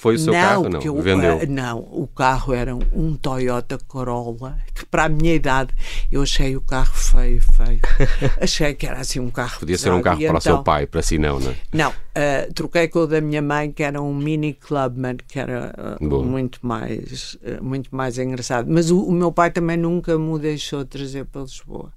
Foi 0.00 0.14
o 0.14 0.18
seu 0.18 0.32
não, 0.32 0.40
carro? 0.40 0.68
Não, 0.70 0.80
eu, 0.80 1.02
vendeu? 1.02 1.36
Uh, 1.36 1.46
não, 1.46 1.78
o 1.78 2.06
carro 2.06 2.54
era 2.54 2.74
um 2.74 3.14
Toyota 3.14 3.76
Corolla, 3.86 4.56
que 4.74 4.86
para 4.86 5.04
a 5.04 5.08
minha 5.10 5.34
idade 5.34 5.74
eu 6.10 6.22
achei 6.22 6.56
o 6.56 6.62
carro 6.62 6.94
feio, 6.94 7.42
feio. 7.42 7.80
achei 8.40 8.72
que 8.72 8.86
era 8.86 8.98
assim 8.98 9.20
um 9.20 9.30
carro 9.30 9.60
Podia 9.60 9.76
pesado. 9.76 9.94
ser 9.94 10.00
um 10.00 10.02
carro 10.02 10.16
para 10.16 10.24
então, 10.24 10.38
o 10.38 10.40
seu 10.40 10.62
pai, 10.64 10.86
para 10.86 11.02
si 11.02 11.18
não, 11.18 11.38
não 11.38 11.50
é? 11.50 11.56
Não, 11.70 11.90
uh, 11.90 12.52
troquei 12.54 12.88
com 12.88 13.00
o 13.00 13.06
da 13.06 13.20
minha 13.20 13.42
mãe, 13.42 13.70
que 13.70 13.82
era 13.82 14.00
um 14.00 14.14
Mini 14.14 14.54
Clubman, 14.54 15.18
que 15.28 15.38
era 15.38 15.70
uh, 16.00 16.24
muito 16.24 16.60
mais, 16.62 17.36
muito 17.60 17.94
mais 17.94 18.16
engraçado. 18.16 18.68
Mas 18.70 18.90
o, 18.90 19.02
o, 19.02 19.12
meu 19.12 19.30
pai 19.30 19.50
também 19.50 19.76
nunca 19.76 20.18
me 20.18 20.38
deixou 20.38 20.82
trazer 20.82 21.26
para 21.26 21.42
Lisboa. 21.42 21.92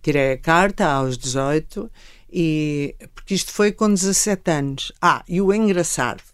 Tirei 0.00 0.32
a 0.32 0.38
carta 0.38 0.86
aos 0.86 1.18
18 1.18 1.90
e 2.32 2.96
porque 3.14 3.34
isto 3.34 3.52
foi 3.52 3.72
com 3.72 3.92
17 3.92 4.50
anos. 4.50 4.92
Ah, 5.02 5.22
e 5.28 5.38
o 5.42 5.52
engraçado 5.52 6.31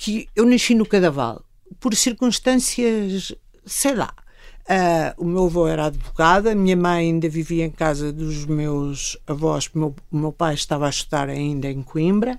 porque 0.00 0.28
eu 0.34 0.46
nasci 0.46 0.74
no 0.74 0.86
Cadaval, 0.86 1.44
por 1.78 1.94
circunstâncias, 1.94 3.34
sei 3.66 3.94
lá. 3.94 4.10
Uh, 4.62 5.22
o 5.22 5.26
meu 5.26 5.44
avô 5.44 5.68
era 5.68 5.86
advogado, 5.86 6.48
a 6.48 6.54
minha 6.54 6.76
mãe 6.76 7.08
ainda 7.08 7.28
vivia 7.28 7.66
em 7.66 7.70
casa 7.70 8.10
dos 8.10 8.46
meus 8.46 9.18
avós, 9.26 9.66
o 9.66 9.78
meu, 9.78 9.94
meu 10.10 10.32
pai 10.32 10.54
estava 10.54 10.86
a 10.86 10.90
estudar 10.90 11.28
ainda 11.28 11.68
em 11.68 11.82
Coimbra, 11.82 12.38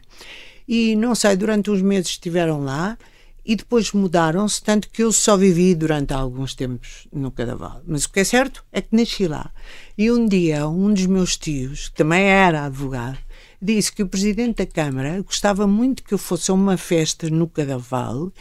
e 0.67 0.95
não 0.95 1.13
sei, 1.13 1.36
durante 1.36 1.69
uns 1.69 1.84
meses 1.84 2.12
estiveram 2.12 2.63
lá 2.63 2.97
e 3.45 3.56
depois 3.56 3.91
mudaram-se, 3.91 4.63
tanto 4.63 4.89
que 4.89 5.04
eu 5.04 5.12
só 5.12 5.38
vivi 5.38 5.76
durante 5.76 6.13
alguns 6.13 6.56
tempos 6.56 7.08
no 7.13 7.30
Cadaval. 7.30 7.82
Mas 7.86 8.06
o 8.06 8.12
que 8.12 8.21
é 8.21 8.24
certo 8.24 8.63
é 8.71 8.82
que 8.82 8.95
nasci 8.95 9.28
lá. 9.28 9.52
E 9.95 10.12
um 10.12 10.26
dia, 10.26 10.67
um 10.67 10.91
dos 10.91 11.06
meus 11.06 11.38
tios, 11.38 11.89
que 11.89 11.95
também 11.95 12.24
era 12.24 12.65
advogado, 12.65 13.19
disse 13.62 13.91
que 13.91 14.02
o 14.02 14.08
presidente 14.08 14.58
da 14.58 14.65
Câmara 14.65 15.21
gostava 15.21 15.67
muito 15.67 16.04
que 16.04 16.13
eu 16.13 16.17
fosse 16.17 16.50
a 16.50 16.54
uma 16.54 16.78
festa 16.78 17.30
no 17.30 17.47
Cadaval, 17.47 18.32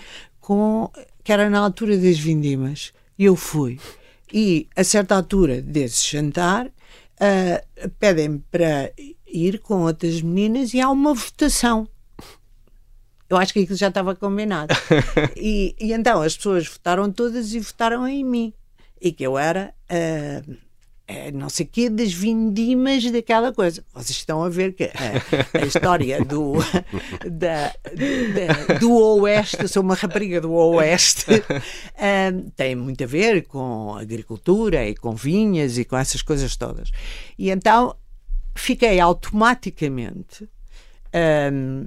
com, 0.40 0.90
que 1.22 1.32
era 1.32 1.50
na 1.50 1.58
altura 1.60 1.98
das 1.98 2.18
vindimas. 2.18 2.92
E 3.18 3.24
eu 3.26 3.36
fui. 3.36 3.78
E 4.32 4.68
a 4.74 4.82
certa 4.82 5.14
altura 5.14 5.60
desse 5.60 6.10
jantar, 6.10 6.66
uh, 6.66 7.90
pedem-me 7.98 8.42
para 8.50 8.92
ir 9.26 9.58
com 9.60 9.82
outras 9.82 10.22
meninas 10.22 10.72
e 10.72 10.80
há 10.80 10.88
uma 10.88 11.12
votação. 11.12 11.86
Eu 13.28 13.36
acho 13.36 13.52
que 13.52 13.60
aquilo 13.60 13.76
já 13.76 13.88
estava 13.88 14.16
combinado. 14.16 14.74
e, 15.36 15.76
e, 15.78 15.92
então 15.92 16.22
as 16.22 16.36
pessoas 16.36 16.66
votaram 16.66 17.12
todas 17.12 17.52
e 17.52 17.60
votaram 17.60 18.08
em 18.08 18.24
mim. 18.24 18.52
E 19.00 19.12
que 19.12 19.22
eu 19.22 19.38
era. 19.38 19.74
Uh, 19.90 20.69
é, 21.10 21.32
não 21.32 21.48
sei 21.48 21.68
o 21.86 21.90
das 21.90 22.12
vindimas 22.12 23.10
daquela 23.10 23.52
coisa. 23.52 23.84
Vocês 23.92 24.10
estão 24.10 24.44
a 24.44 24.48
ver 24.48 24.74
que 24.74 24.84
a, 24.84 25.58
a 25.60 25.66
história 25.66 26.24
do, 26.24 26.54
da, 27.28 27.74
da, 27.74 28.78
do 28.78 28.92
Oeste, 28.92 29.66
sou 29.66 29.82
uma 29.82 29.96
rapariga 29.96 30.40
do 30.40 30.52
Oeste, 30.52 31.26
um, 32.32 32.48
tem 32.50 32.76
muito 32.76 33.02
a 33.02 33.08
ver 33.08 33.44
com 33.46 33.96
agricultura 33.96 34.88
e 34.88 34.94
com 34.94 35.10
vinhas 35.16 35.78
e 35.78 35.84
com 35.84 35.96
essas 35.96 36.22
coisas 36.22 36.54
todas. 36.54 36.92
E 37.36 37.50
então 37.50 37.96
fiquei 38.54 39.00
automaticamente 39.00 40.48
um, 41.12 41.86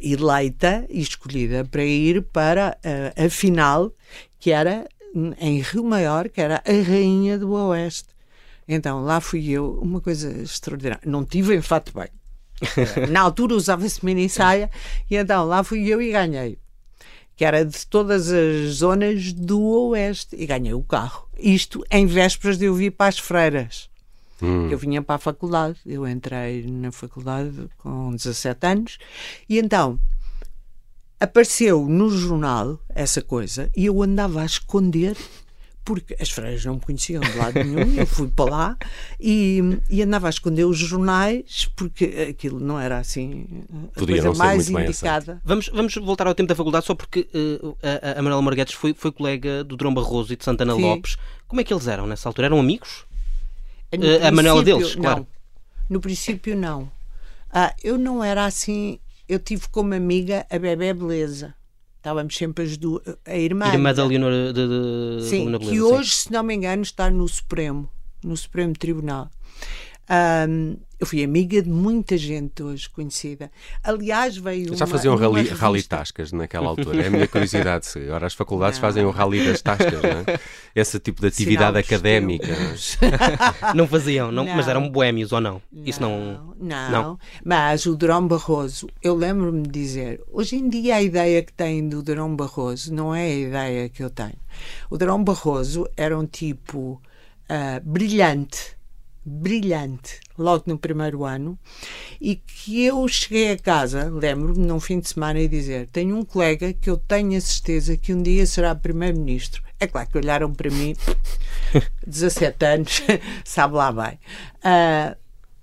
eleita 0.00 0.86
e 0.88 1.00
escolhida 1.00 1.64
para 1.64 1.84
ir 1.84 2.22
para 2.22 2.78
a, 3.16 3.24
a 3.24 3.28
final, 3.28 3.92
que 4.38 4.52
era 4.52 4.86
em 5.38 5.60
Rio 5.60 5.84
Maior, 5.84 6.28
que 6.28 6.40
era 6.40 6.62
a 6.66 6.72
rainha 6.72 7.38
do 7.38 7.52
Oeste. 7.52 8.08
Então 8.66 9.02
lá 9.02 9.20
fui 9.20 9.50
eu, 9.50 9.78
uma 9.80 10.00
coisa 10.00 10.30
extraordinária. 10.42 11.02
Não 11.06 11.24
tive 11.24 11.54
enfato 11.54 11.92
bem. 11.94 12.08
Na 13.10 13.20
altura 13.20 13.54
usava-se 13.54 14.04
mini 14.04 14.28
saia 14.28 14.70
e 15.10 15.16
então 15.16 15.44
lá 15.44 15.62
fui 15.62 15.86
eu 15.86 16.00
e 16.00 16.12
ganhei. 16.12 16.58
Que 17.36 17.44
era 17.44 17.64
de 17.64 17.86
todas 17.86 18.30
as 18.30 18.74
zonas 18.74 19.32
do 19.32 19.60
Oeste 19.60 20.36
e 20.38 20.46
ganhei 20.46 20.72
o 20.72 20.82
carro. 20.82 21.28
Isto 21.36 21.84
em 21.90 22.06
vésperas 22.06 22.58
de 22.58 22.66
eu 22.66 22.74
vir 22.74 22.92
para 22.92 23.08
as 23.08 23.18
freiras. 23.18 23.90
Hum. 24.40 24.68
Eu 24.70 24.78
vinha 24.78 25.02
para 25.02 25.16
a 25.16 25.18
faculdade, 25.18 25.78
eu 25.86 26.06
entrei 26.06 26.64
na 26.66 26.90
faculdade 26.90 27.68
com 27.78 28.12
17 28.12 28.66
anos 28.66 28.98
e 29.48 29.58
então 29.58 29.98
apareceu 31.24 31.86
no 31.88 32.10
jornal 32.10 32.78
essa 32.94 33.22
coisa 33.22 33.70
e 33.76 33.86
eu 33.86 34.02
andava 34.02 34.42
a 34.42 34.46
esconder 34.46 35.16
porque 35.84 36.16
as 36.18 36.30
freiras 36.30 36.64
não 36.64 36.74
me 36.74 36.80
conheciam 36.80 37.20
de 37.20 37.36
lado 37.36 37.62
nenhum, 37.62 37.94
eu 38.00 38.06
fui 38.06 38.28
para 38.28 38.50
lá 38.50 38.76
e, 39.20 39.60
e, 39.90 40.02
andava 40.02 40.28
a 40.28 40.30
esconder 40.30 40.64
os 40.64 40.78
jornais 40.78 41.70
porque 41.76 42.26
aquilo 42.30 42.58
não 42.58 42.80
era 42.80 42.98
assim 42.98 43.46
a 43.94 44.00
Podia 44.00 44.22
coisa 44.22 44.38
mais 44.38 44.68
indicada. 44.70 45.40
Vamos, 45.44 45.68
vamos 45.68 45.94
voltar 45.96 46.26
ao 46.26 46.34
tempo 46.34 46.48
da 46.48 46.54
faculdade 46.54 46.86
só 46.86 46.94
porque 46.94 47.28
uh, 47.34 47.76
a, 47.82 48.18
a 48.18 48.22
Manuela 48.22 48.40
Marguetes 48.40 48.74
foi, 48.74 48.94
foi 48.94 49.12
colega 49.12 49.62
do 49.62 49.76
Drão 49.76 49.92
Barroso 49.92 50.32
e 50.32 50.36
de 50.36 50.44
Santana 50.44 50.74
Sim. 50.74 50.82
Lopes. 50.82 51.16
Como 51.46 51.60
é 51.60 51.64
que 51.64 51.72
eles 51.72 51.86
eram 51.86 52.06
nessa 52.06 52.28
altura? 52.28 52.46
Eram 52.46 52.58
amigos? 52.58 53.04
Uh, 53.92 54.26
a 54.26 54.30
Manuela 54.30 54.62
deles, 54.62 54.94
claro. 54.94 55.20
Não. 55.20 55.26
No 55.90 56.00
princípio, 56.00 56.56
não. 56.56 56.90
Ah, 57.52 57.74
eu 57.84 57.98
não 57.98 58.24
era 58.24 58.46
assim 58.46 58.98
eu 59.28 59.38
tive 59.38 59.68
como 59.68 59.94
amiga 59.94 60.46
a 60.50 60.58
Bebé 60.58 60.92
Beleza. 60.94 61.54
Estávamos 61.96 62.36
sempre 62.36 62.64
as 62.64 62.76
duas. 62.76 63.02
A 63.24 63.36
irmã. 63.36 63.72
Irmã 63.72 63.94
da 63.94 64.04
Leonora 64.04 64.52
de, 64.52 64.68
de 64.68 65.24
sim, 65.24 65.46
Beleza, 65.50 65.70
que 65.70 65.80
hoje, 65.80 66.10
sim. 66.10 66.20
se 66.20 66.32
não 66.32 66.42
me 66.42 66.54
engano, 66.54 66.82
está 66.82 67.10
no 67.10 67.26
Supremo, 67.26 67.88
no 68.22 68.36
Supremo 68.36 68.74
Tribunal. 68.74 69.30
Um, 70.10 70.76
eu 71.00 71.06
fui 71.06 71.24
amiga 71.24 71.60
de 71.60 71.68
muita 71.68 72.16
gente 72.16 72.62
hoje 72.62 72.88
conhecida. 72.88 73.50
Aliás, 73.82 74.36
veio. 74.36 74.74
Já 74.74 74.86
faziam 74.86 75.16
rally, 75.16 75.48
rally 75.48 75.82
tascas 75.82 76.32
naquela 76.32 76.68
altura. 76.68 77.02
É 77.02 77.06
a 77.08 77.10
minha 77.10 77.28
curiosidade. 77.28 77.86
Se 77.86 77.98
agora 77.98 78.26
as 78.26 78.34
faculdades 78.34 78.78
não. 78.78 78.80
fazem 78.80 79.04
o 79.04 79.10
rally 79.10 79.44
das 79.44 79.60
tascas, 79.60 79.92
não 79.92 80.10
é? 80.10 80.40
Esse 80.74 80.98
tipo 80.98 81.20
de 81.20 81.28
atividade 81.28 81.78
académica. 81.78 82.56
não 83.74 83.86
faziam, 83.86 84.30
não, 84.30 84.44
não, 84.44 84.54
mas 84.54 84.68
eram 84.68 84.88
boémios 84.88 85.32
ou 85.32 85.40
não? 85.40 85.60
não 85.70 85.84
Isso 85.84 86.00
não... 86.00 86.54
não. 86.58 86.90
Não. 86.90 87.18
Mas 87.44 87.86
o 87.86 87.96
Durão 87.96 88.26
Barroso, 88.26 88.88
eu 89.02 89.14
lembro-me 89.14 89.62
de 89.62 89.70
dizer, 89.70 90.22
hoje 90.30 90.56
em 90.56 90.68
dia 90.68 90.96
a 90.96 91.02
ideia 91.02 91.42
que 91.42 91.52
tem 91.52 91.86
do 91.86 92.02
Durão 92.02 92.34
Barroso 92.34 92.94
não 92.94 93.14
é 93.14 93.26
a 93.26 93.34
ideia 93.34 93.88
que 93.88 94.02
eu 94.02 94.10
tenho. 94.10 94.38
O 94.88 94.96
Durão 94.96 95.22
Barroso 95.22 95.86
era 95.96 96.18
um 96.18 96.24
tipo 96.24 97.00
uh, 97.50 97.80
brilhante 97.82 98.73
brilhante 99.24 100.20
logo 100.36 100.64
no 100.66 100.78
primeiro 100.78 101.24
ano 101.24 101.58
e 102.20 102.36
que 102.36 102.84
eu 102.84 103.06
cheguei 103.08 103.52
a 103.52 103.58
casa, 103.58 104.10
lembro-me, 104.10 104.66
num 104.66 104.78
fim 104.78 105.00
de 105.00 105.08
semana, 105.08 105.40
e 105.40 105.48
dizer: 105.48 105.88
Tenho 105.88 106.16
um 106.16 106.24
colega 106.24 106.72
que 106.72 106.90
eu 106.90 106.96
tenho 106.96 107.36
a 107.36 107.40
certeza 107.40 107.96
que 107.96 108.12
um 108.12 108.22
dia 108.22 108.44
será 108.46 108.74
primeiro-ministro. 108.74 109.62
É 109.80 109.86
claro 109.86 110.08
que 110.08 110.18
olharam 110.18 110.52
para 110.52 110.70
mim, 110.70 110.94
17 112.06 112.64
anos, 112.64 113.02
sabe 113.44 113.74
lá 113.74 113.90
bem. 113.90 114.18
Uh, 114.56 115.16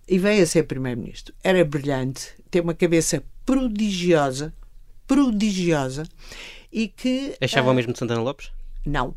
e 0.07 0.17
veio 0.17 0.43
a 0.43 0.45
ser 0.45 0.63
primeiro-ministro. 0.63 1.33
Era 1.43 1.63
brilhante, 1.63 2.33
tem 2.49 2.61
uma 2.61 2.73
cabeça 2.73 3.23
prodigiosa, 3.45 4.53
prodigiosa, 5.07 6.03
e 6.71 6.87
que. 6.87 7.35
Achava 7.41 7.69
uh, 7.69 7.71
o 7.71 7.75
mesmo 7.75 7.93
de 7.93 7.99
Santana 7.99 8.21
Lopes? 8.21 8.51
Não. 8.85 9.15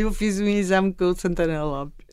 Eu 0.00 0.12
fiz 0.12 0.40
um 0.40 0.46
exame 0.46 0.92
com 0.92 1.04
o 1.04 1.14
Santana 1.14 1.64
Lopes 1.64 2.04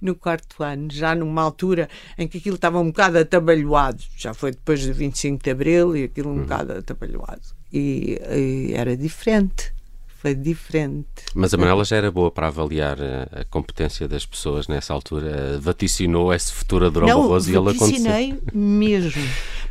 no 0.00 0.14
quarto 0.14 0.62
ano, 0.62 0.88
já 0.90 1.14
numa 1.14 1.42
altura 1.42 1.88
em 2.16 2.28
que 2.28 2.38
aquilo 2.38 2.56
estava 2.56 2.78
um 2.78 2.86
bocado 2.86 3.18
atabalhoado. 3.18 4.02
Já 4.16 4.34
foi 4.34 4.52
depois 4.52 4.86
do 4.86 4.92
25 4.92 5.42
de 5.42 5.50
Abril 5.50 5.96
e 5.96 6.04
aquilo 6.04 6.30
um 6.30 6.34
uhum. 6.34 6.42
bocado 6.42 6.72
atabalhoado. 6.72 7.42
E, 7.72 8.20
e, 8.30 8.72
era 8.74 8.96
diferente. 8.96 9.72
Foi 10.20 10.34
diferente. 10.34 11.06
Mas 11.34 11.54
a 11.54 11.56
Manela 11.56 11.82
já 11.82 11.96
era 11.96 12.10
boa 12.10 12.30
para 12.30 12.48
avaliar 12.48 12.98
a, 13.00 13.40
a 13.40 13.44
competência 13.46 14.06
das 14.06 14.26
pessoas 14.26 14.68
nessa 14.68 14.92
altura. 14.92 15.58
Vaticinou 15.58 16.32
esse 16.34 16.52
futuro 16.52 16.86
a 16.86 16.90
Durão 16.90 17.08
não, 17.08 17.22
Barroso 17.22 17.50
e 17.50 17.56
ele 17.56 17.70
aconteceu. 17.70 18.04
Vatinei 18.04 18.38
mesmo. 18.52 19.22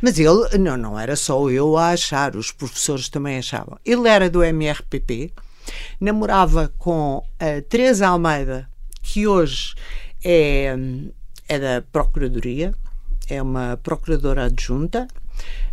Mas 0.02 0.18
ele, 0.18 0.58
não, 0.58 0.76
não 0.76 0.98
era 0.98 1.14
só 1.14 1.48
eu 1.48 1.76
a 1.76 1.90
achar, 1.90 2.34
os 2.34 2.50
professores 2.50 3.08
também 3.08 3.38
achavam. 3.38 3.78
Ele 3.84 4.08
era 4.08 4.28
do 4.28 4.42
MRPP, 4.42 5.32
namorava 6.00 6.72
com 6.78 7.22
a 7.38 7.62
Teresa 7.68 8.08
Almeida, 8.08 8.68
que 9.02 9.26
hoje 9.26 9.74
é, 10.24 10.74
é 11.48 11.58
da 11.58 11.82
Procuradoria, 11.92 12.74
é 13.28 13.40
uma 13.42 13.78
procuradora 13.82 14.44
adjunta. 14.46 15.06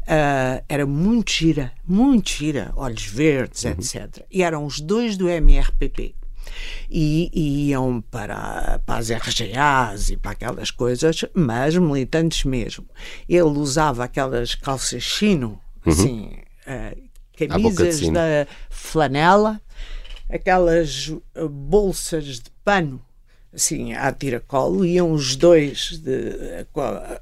Uh, 0.03 0.63
era 0.69 0.85
muito 0.85 1.31
gira, 1.31 1.73
muito 1.85 2.29
gira, 2.29 2.71
olhos 2.77 3.05
verdes, 3.05 3.65
uhum. 3.65 3.71
etc. 3.71 4.25
E 4.31 4.41
eram 4.41 4.65
os 4.65 4.79
dois 4.79 5.17
do 5.17 5.27
MRPP. 5.27 6.15
E, 6.89 7.29
e, 7.33 7.69
iam 7.69 8.01
para, 8.09 8.79
para 8.85 8.99
as 8.99 9.09
RGAs 9.09 10.09
e 10.09 10.15
para 10.15 10.31
aquelas 10.31 10.71
coisas, 10.71 11.25
mas 11.33 11.75
militantes 11.75 12.45
mesmo. 12.45 12.85
Ele 13.27 13.41
usava 13.41 14.05
aquelas 14.05 14.55
calças 14.55 15.03
chino, 15.03 15.59
uhum. 15.85 15.91
assim, 15.91 16.31
uh, 16.65 17.06
camisas 17.37 17.99
da 18.09 18.47
flanela, 18.69 19.61
aquelas 20.29 21.07
uh, 21.07 21.47
bolsas 21.49 22.39
de 22.39 22.49
pano 22.63 23.01
assim, 23.53 23.93
à 23.93 24.11
tiracolo, 24.11 24.85
iam 24.85 25.11
os 25.11 25.35
dois 25.35 25.97
de, 25.97 26.65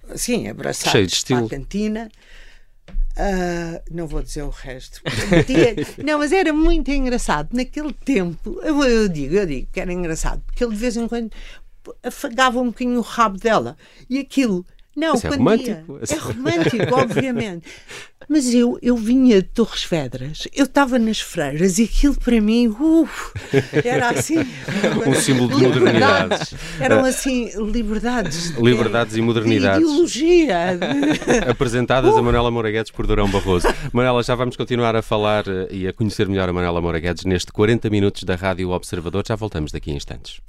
assim, 0.09 0.47
abraçados 0.47 1.23
para 1.23 1.39
a 1.39 1.49
cantina. 1.49 2.11
Uh, 3.17 3.81
não 3.89 4.07
vou 4.07 4.21
dizer 4.21 4.43
o 4.43 4.49
resto. 4.49 5.01
não, 6.03 6.19
mas 6.19 6.33
era 6.33 6.51
muito 6.51 6.91
engraçado. 6.91 7.49
Naquele 7.53 7.93
tempo, 7.93 8.59
eu, 8.61 8.83
eu, 8.83 9.07
digo, 9.07 9.33
eu 9.35 9.45
digo 9.45 9.67
que 9.71 9.79
era 9.79 9.93
engraçado, 9.93 10.41
porque 10.45 10.63
ele 10.63 10.73
de 10.73 10.79
vez 10.79 10.97
em 10.97 11.07
quando 11.07 11.31
afagava 12.03 12.59
um 12.59 12.67
bocadinho 12.67 12.99
o 12.99 13.01
rabo 13.01 13.37
dela. 13.37 13.77
E 14.09 14.19
aquilo 14.19 14.65
não, 14.95 15.15
Isso 15.15 15.27
é 15.27 15.29
romântico. 15.29 15.99
Ia, 15.99 16.15
é 16.15 16.19
romântico, 16.19 16.95
obviamente. 16.95 17.67
Mas 18.29 18.53
eu, 18.53 18.79
eu 18.81 18.95
vinha 18.95 19.41
de 19.41 19.47
Torres 19.49 19.83
Vedras, 19.83 20.47
eu 20.55 20.65
estava 20.65 20.97
nas 20.97 21.19
freiras 21.19 21.77
e 21.77 21.83
aquilo 21.83 22.15
para 22.15 22.39
mim, 22.41 22.67
uh, 22.69 23.07
era 23.83 24.09
assim. 24.09 24.39
um 25.05 25.13
símbolo 25.13 25.55
de 25.55 25.67
modernidade. 25.67 26.55
Eram 26.79 27.05
assim, 27.05 27.51
liberdades. 27.71 28.51
Liberdades 28.57 29.15
e 29.15 29.21
modernidades. 29.21 29.83
ideologia. 29.83 30.79
Apresentadas 31.49 32.15
uh. 32.15 32.17
a 32.17 32.21
Manuela 32.21 32.49
Moraguetes 32.49 32.91
por 32.91 33.05
Durão 33.05 33.29
Barroso. 33.29 33.67
Manuela, 33.91 34.23
já 34.23 34.33
vamos 34.33 34.55
continuar 34.55 34.95
a 34.95 35.01
falar 35.01 35.45
eh, 35.47 35.67
e 35.71 35.87
a 35.87 35.93
conhecer 35.93 36.27
melhor 36.27 36.49
a 36.49 36.53
Manuela 36.53 36.81
Moraguetes 36.81 37.25
neste 37.25 37.51
40 37.51 37.89
minutos 37.89 38.23
da 38.23 38.35
Rádio 38.35 38.71
Observador. 38.71 39.23
Já 39.27 39.35
voltamos 39.35 39.71
daqui 39.71 39.91
a 39.91 39.93
instantes. 39.93 40.41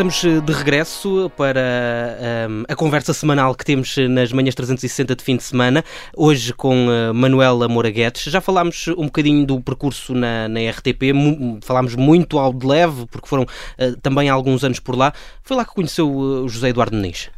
Estamos 0.00 0.24
eh, 0.24 0.40
de 0.40 0.52
regresso 0.54 1.30
para 1.36 1.60
um, 2.48 2.60
ehm, 2.60 2.64
a 2.66 2.74
conversa 2.74 3.12
semanal 3.12 3.54
que 3.54 3.66
temos 3.66 3.98
eh, 3.98 4.08
nas 4.08 4.32
manhãs 4.32 4.54
360 4.54 5.14
de 5.14 5.22
fim 5.22 5.36
de 5.36 5.42
semana, 5.42 5.84
hoje 6.16 6.54
com 6.54 6.88
uh, 6.88 7.12
Manuela 7.12 7.68
Moura 7.68 7.90
Guedes. 7.90 8.22
Já 8.22 8.40
falámos 8.40 8.88
um 8.88 9.04
bocadinho 9.04 9.44
do 9.44 9.60
percurso 9.60 10.14
na, 10.14 10.48
na 10.48 10.58
RTP, 10.70 11.12
mu 11.12 11.58
falámos 11.60 11.96
muito 11.96 12.38
ao 12.38 12.50
de 12.50 12.66
leve, 12.66 13.04
porque 13.10 13.28
foram 13.28 13.42
uh, 13.42 13.96
também 14.00 14.30
alguns 14.30 14.64
anos 14.64 14.80
por 14.80 14.96
lá. 14.96 15.12
Foi 15.42 15.54
lá 15.54 15.66
que 15.66 15.74
conheceu 15.74 16.10
o 16.10 16.48
José 16.48 16.70
Eduardo 16.70 16.96
Muniz? 16.96 17.28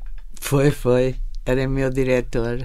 Foi, 0.41 0.71
foi. 0.71 1.17
Era 1.45 1.67
meu 1.67 1.91
diretor. 1.91 2.63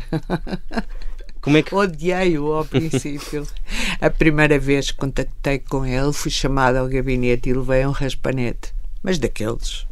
Como 1.42 1.58
é 1.58 1.64
que... 1.64 1.74
Odiei-o 1.74 2.54
ao 2.54 2.66
princípio. 2.70 3.48
a 4.00 4.12
primeira 4.12 4.60
vez 4.60 4.92
que 4.92 4.98
contactei 4.98 5.58
com 5.58 5.84
ele, 5.84 6.14
fui 6.14 6.30
chamada 6.30 6.82
ao 6.82 6.88
gabinete 6.88 7.50
e 7.50 7.54
levei 7.54 7.84
um 7.84 7.92
raspanete. 7.92 8.77
Mas 9.08 9.18
daqueles 9.18 9.88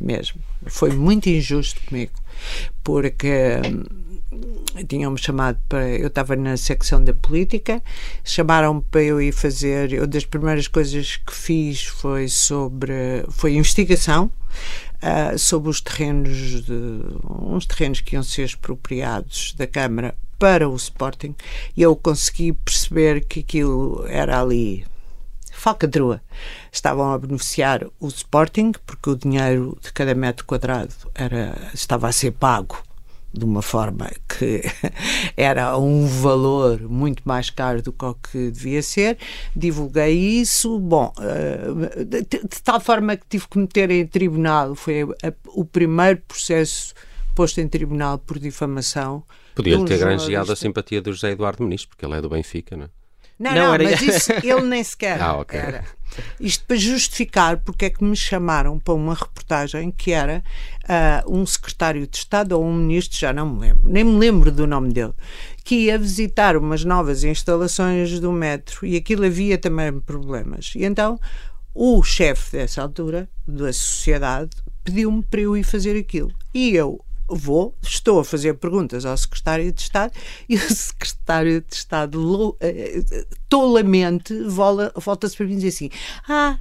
mesmo. 0.00 0.40
Foi 0.66 0.92
muito 0.92 1.28
injusto 1.28 1.80
comigo, 1.88 2.12
porque 2.84 3.56
hum, 3.66 4.84
tinham-me 4.88 5.18
chamado 5.18 5.60
para. 5.68 5.88
Eu 5.88 6.06
estava 6.06 6.36
na 6.36 6.56
secção 6.56 7.02
da 7.02 7.12
política, 7.12 7.82
chamaram-me 8.22 8.80
para 8.88 9.02
eu 9.02 9.20
ir 9.20 9.32
fazer. 9.32 9.92
Eu, 9.92 10.06
das 10.06 10.24
primeiras 10.24 10.68
coisas 10.68 11.16
que 11.16 11.34
fiz 11.34 11.84
foi 11.84 12.28
sobre. 12.28 13.24
foi 13.28 13.54
investigação. 13.54 14.30
Uh, 15.02 15.36
sobre 15.36 15.68
os 15.68 15.80
terrenos 15.80 16.62
de, 16.62 17.02
uns 17.28 17.66
terrenos 17.66 18.00
que 18.00 18.14
iam 18.14 18.22
ser 18.22 18.44
expropriados 18.44 19.52
da 19.56 19.66
Câmara 19.66 20.14
para 20.38 20.68
o 20.68 20.76
Sporting 20.76 21.34
e 21.74 21.80
eu 21.82 21.96
consegui 21.96 22.52
perceber 22.52 23.24
que 23.24 23.40
aquilo 23.40 24.04
era 24.06 24.40
ali 24.40 24.84
falcatrua. 25.60 26.20
Estavam 26.72 27.12
a 27.12 27.18
beneficiar 27.18 27.86
o 28.00 28.08
Sporting, 28.08 28.72
porque 28.86 29.10
o 29.10 29.16
dinheiro 29.16 29.78
de 29.80 29.92
cada 29.92 30.14
metro 30.14 30.44
quadrado 30.44 30.94
era, 31.14 31.70
estava 31.74 32.08
a 32.08 32.12
ser 32.12 32.32
pago 32.32 32.82
de 33.32 33.44
uma 33.44 33.62
forma 33.62 34.10
que 34.28 34.62
era 35.36 35.78
um 35.78 36.06
valor 36.06 36.80
muito 36.82 37.22
mais 37.24 37.48
caro 37.48 37.80
do 37.80 37.92
que 37.92 38.04
o 38.04 38.14
que 38.14 38.50
devia 38.50 38.82
ser. 38.82 39.18
Divulguei 39.54 40.40
isso, 40.40 40.78
bom, 40.78 41.12
eh, 41.20 42.04
de, 42.04 42.24
tal 42.64 42.80
forma 42.80 43.16
que 43.16 43.26
tive 43.28 43.46
que 43.46 43.58
meter 43.58 43.90
em 43.90 44.06
tribunal, 44.06 44.74
foi 44.74 45.06
o 45.46 45.64
primeiro 45.64 46.20
processo 46.26 46.92
posto 47.34 47.60
em 47.60 47.68
tribunal 47.68 48.18
por 48.18 48.38
difamação. 48.38 49.22
Podia 49.54 49.82
ter 49.84 49.98
granjeado 49.98 50.50
a 50.52 50.56
simpatia 50.56 51.00
do 51.00 51.12
José 51.12 51.30
Eduardo 51.30 51.62
Ministro, 51.62 51.90
porque 51.90 52.04
ele 52.04 52.16
é 52.16 52.20
do 52.20 52.28
Benfica, 52.28 52.76
não 52.76 52.84
é? 52.86 52.99
Não, 53.40 53.54
não, 53.54 53.66
não 53.68 53.74
era... 53.74 53.84
mas 53.84 54.02
isso 54.02 54.32
ele 54.44 54.62
nem 54.66 54.84
sequer 54.84 55.20
ah, 55.20 55.38
okay. 55.38 55.58
era. 55.58 55.84
Isto 56.38 56.66
para 56.66 56.76
justificar 56.76 57.56
porque 57.58 57.86
é 57.86 57.90
que 57.90 58.04
me 58.04 58.14
chamaram 58.14 58.78
para 58.78 58.92
uma 58.92 59.14
reportagem 59.14 59.90
que 59.90 60.12
era 60.12 60.44
uh, 60.84 61.34
um 61.34 61.46
secretário 61.46 62.06
de 62.06 62.18
Estado 62.18 62.52
ou 62.52 62.62
um 62.62 62.74
ministro, 62.74 63.18
já 63.18 63.32
não 63.32 63.48
me 63.48 63.60
lembro, 63.60 63.88
nem 63.88 64.04
me 64.04 64.18
lembro 64.18 64.52
do 64.52 64.66
nome 64.66 64.92
dele, 64.92 65.14
que 65.64 65.86
ia 65.86 65.98
visitar 65.98 66.54
umas 66.54 66.84
novas 66.84 67.24
instalações 67.24 68.20
do 68.20 68.30
metro 68.30 68.84
e 68.84 68.96
aquilo 68.96 69.24
havia 69.24 69.56
também 69.56 69.98
problemas. 70.00 70.72
E 70.76 70.84
então 70.84 71.18
o 71.74 72.02
chefe 72.02 72.58
dessa 72.58 72.82
altura, 72.82 73.26
da 73.46 73.72
sociedade, 73.72 74.50
pediu-me 74.84 75.22
para 75.22 75.40
eu 75.40 75.56
ir 75.56 75.62
fazer 75.62 75.96
aquilo. 75.96 76.32
E 76.52 76.74
eu 76.74 77.02
vou, 77.30 77.74
estou 77.82 78.20
a 78.20 78.24
fazer 78.24 78.54
perguntas 78.54 79.04
ao 79.04 79.16
secretário 79.16 79.72
de 79.72 79.80
Estado 79.80 80.12
e 80.48 80.56
o 80.56 80.60
secretário 80.74 81.60
de 81.60 81.74
Estado 81.74 82.56
eh, 82.60 83.02
tolamente 83.48 84.34
volta-se 84.44 85.36
para 85.36 85.46
mim 85.46 85.54
e 85.54 85.60
diz 85.60 85.74
assim: 85.74 85.90
Ah, 86.28 86.58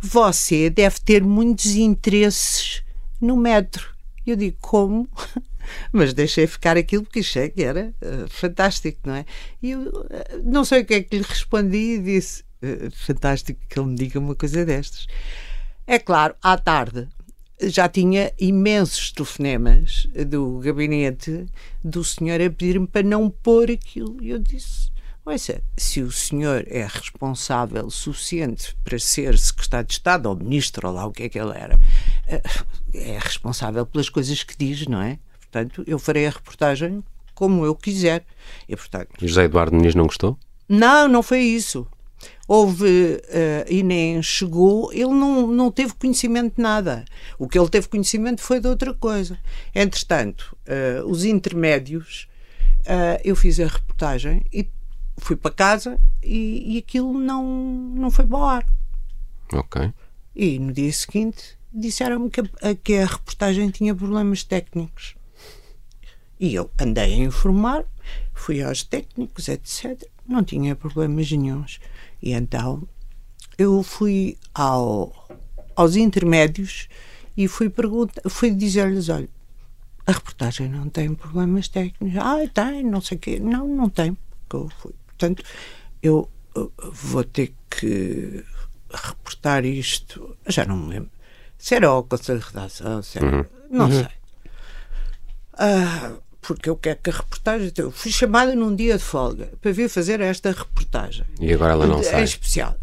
você 0.00 0.68
deve 0.68 1.00
ter 1.00 1.22
muitos 1.22 1.74
interesses 1.76 2.82
no 3.20 3.36
metro. 3.36 3.94
Eu 4.26 4.36
digo: 4.36 4.56
Como? 4.60 5.08
mas 5.92 6.14
deixei 6.14 6.46
ficar 6.46 6.76
aquilo 6.76 7.04
porque 7.04 7.20
achei 7.20 7.48
que 7.48 7.62
era 7.62 7.92
uh, 8.02 8.28
fantástico, 8.28 9.00
não 9.04 9.14
é? 9.14 9.24
E 9.62 9.70
eu 9.72 9.80
uh, 9.80 10.06
não 10.44 10.64
sei 10.64 10.82
o 10.82 10.84
que 10.84 10.94
é 10.94 11.02
que 11.02 11.16
lhe 11.16 11.22
respondi 11.22 11.94
e 11.94 11.98
disse: 11.98 12.42
uh, 12.62 12.90
fantástico 12.90 13.60
que 13.68 13.78
ele 13.78 13.88
me 13.88 13.96
diga 13.96 14.18
uma 14.18 14.34
coisa 14.34 14.64
destas. 14.64 15.06
É 15.86 15.98
claro, 15.98 16.34
à 16.42 16.56
tarde 16.56 17.08
já 17.60 17.88
tinha 17.88 18.32
imensos 18.38 19.12
telefonemas 19.12 20.06
do 20.26 20.58
gabinete 20.58 21.46
do 21.82 22.04
senhor 22.04 22.40
a 22.40 22.50
pedir-me 22.50 22.86
para 22.86 23.02
não 23.02 23.28
pôr 23.28 23.70
aquilo. 23.70 24.16
E 24.22 24.30
eu 24.30 24.38
disse: 24.38 24.90
Ouça, 25.24 25.60
se 25.76 26.00
o 26.00 26.10
senhor 26.10 26.64
é 26.68 26.86
responsável 26.86 27.90
suficiente 27.90 28.74
para 28.82 28.98
ser 28.98 29.36
secretário 29.36 29.86
de 29.86 29.92
Estado 29.92 30.26
ou 30.26 30.34
ministro 30.36 30.88
ou 30.88 30.94
lá 30.94 31.04
o 31.04 31.12
que 31.12 31.24
é 31.24 31.28
que 31.28 31.38
ele 31.38 31.52
era, 31.54 31.78
eh, 32.26 32.42
é 32.94 33.18
responsável 33.18 33.84
pelas 33.84 34.08
coisas 34.08 34.42
que 34.42 34.56
diz, 34.56 34.86
não 34.86 35.02
é? 35.02 35.18
Portanto, 35.38 35.84
eu 35.86 35.98
farei 35.98 36.26
a 36.26 36.30
reportagem 36.30 37.04
como 37.34 37.64
eu 37.64 37.74
quiser. 37.74 38.24
E, 38.66 38.74
portanto, 38.74 39.10
José 39.20 39.44
Eduardo 39.44 39.76
Muniz 39.76 39.94
não 39.94 40.06
gostou? 40.06 40.38
Não, 40.66 41.06
não 41.06 41.22
foi 41.22 41.40
isso. 41.40 41.86
Houve, 42.48 42.86
uh, 42.86 43.70
e 43.70 43.82
nem 43.82 44.22
chegou, 44.22 44.90
ele 44.90 45.12
não, 45.12 45.46
não 45.46 45.70
teve 45.70 45.92
conhecimento 45.92 46.56
de 46.56 46.62
nada. 46.62 47.04
O 47.38 47.46
que 47.46 47.58
ele 47.58 47.68
teve 47.68 47.88
conhecimento 47.88 48.40
foi 48.40 48.58
de 48.58 48.66
outra 48.66 48.94
coisa. 48.94 49.38
Entretanto, 49.74 50.56
uh, 50.66 51.06
os 51.06 51.26
intermédios, 51.26 52.26
uh, 52.80 53.20
eu 53.22 53.36
fiz 53.36 53.60
a 53.60 53.66
reportagem 53.66 54.42
e 54.50 54.66
fui 55.18 55.36
para 55.36 55.50
casa 55.50 56.00
e, 56.22 56.74
e 56.74 56.78
aquilo 56.78 57.12
não, 57.18 57.44
não 57.94 58.10
foi 58.10 58.26
para 58.26 58.38
o 58.38 58.44
ar. 58.44 58.66
Ok. 59.52 59.92
E 60.34 60.58
no 60.58 60.72
dia 60.72 60.92
seguinte 60.92 61.58
disseram-me 61.72 62.30
que, 62.30 62.40
a, 62.40 62.74
que 62.82 62.94
a 62.96 63.06
reportagem 63.06 63.70
tinha 63.70 63.94
problemas 63.94 64.42
técnicos. 64.42 65.14
E 66.40 66.54
eu 66.54 66.70
andei 66.78 67.14
a 67.14 67.24
informar, 67.24 67.84
fui 68.32 68.62
aos 68.62 68.82
técnicos, 68.82 69.48
etc. 69.48 70.02
Não 70.26 70.44
tinha 70.44 70.76
problemas 70.76 71.30
nenhums. 71.30 71.80
E 72.22 72.32
então 72.32 72.86
eu 73.56 73.82
fui 73.82 74.36
ao, 74.54 75.12
aos 75.74 75.96
intermédios 75.96 76.88
e 77.36 77.48
fui, 77.48 77.72
fui 78.28 78.50
dizer-lhes: 78.50 79.08
olha, 79.08 79.28
a 80.06 80.12
reportagem 80.12 80.68
não 80.68 80.88
tem 80.88 81.14
problemas 81.14 81.68
técnicos. 81.68 82.18
Ah, 82.18 82.38
tem, 82.52 82.82
não 82.84 83.00
sei 83.00 83.16
o 83.16 83.20
quê. 83.20 83.38
Não, 83.38 83.68
não 83.68 83.88
tem. 83.88 84.16
Porque 84.48 84.56
eu 84.56 84.68
fui. 84.80 84.92
Portanto, 85.06 85.42
eu 86.02 86.30
vou 86.92 87.24
ter 87.24 87.54
que 87.70 88.44
reportar 88.90 89.64
isto. 89.64 90.36
Já 90.46 90.64
não 90.64 90.76
me 90.76 90.94
lembro. 90.94 91.10
Se 91.58 91.74
era 91.74 91.88
ao 91.88 92.04
Conselho 92.04 92.38
de 92.38 92.46
Redação, 92.46 93.02
se 93.02 93.18
era, 93.18 93.26
uhum. 93.26 93.44
não 93.70 93.86
uhum. 93.86 93.92
sei. 93.92 94.08
Ah, 95.54 96.12
porque 96.48 96.70
eu 96.70 96.76
quero 96.76 96.98
que 97.02 97.10
a 97.10 97.12
reportagem. 97.12 97.70
Eu 97.76 97.90
fui 97.90 98.10
chamada 98.10 98.54
num 98.54 98.74
dia 98.74 98.96
de 98.96 99.04
folga 99.04 99.50
para 99.60 99.70
vir 99.70 99.86
fazer 99.90 100.18
esta 100.22 100.50
reportagem. 100.50 101.26
E 101.38 101.52
agora 101.52 101.74
ela 101.74 101.86
não 101.86 102.00
é 102.00 102.02
sai. 102.02 102.22
É 102.22 102.24
especial. 102.24 102.74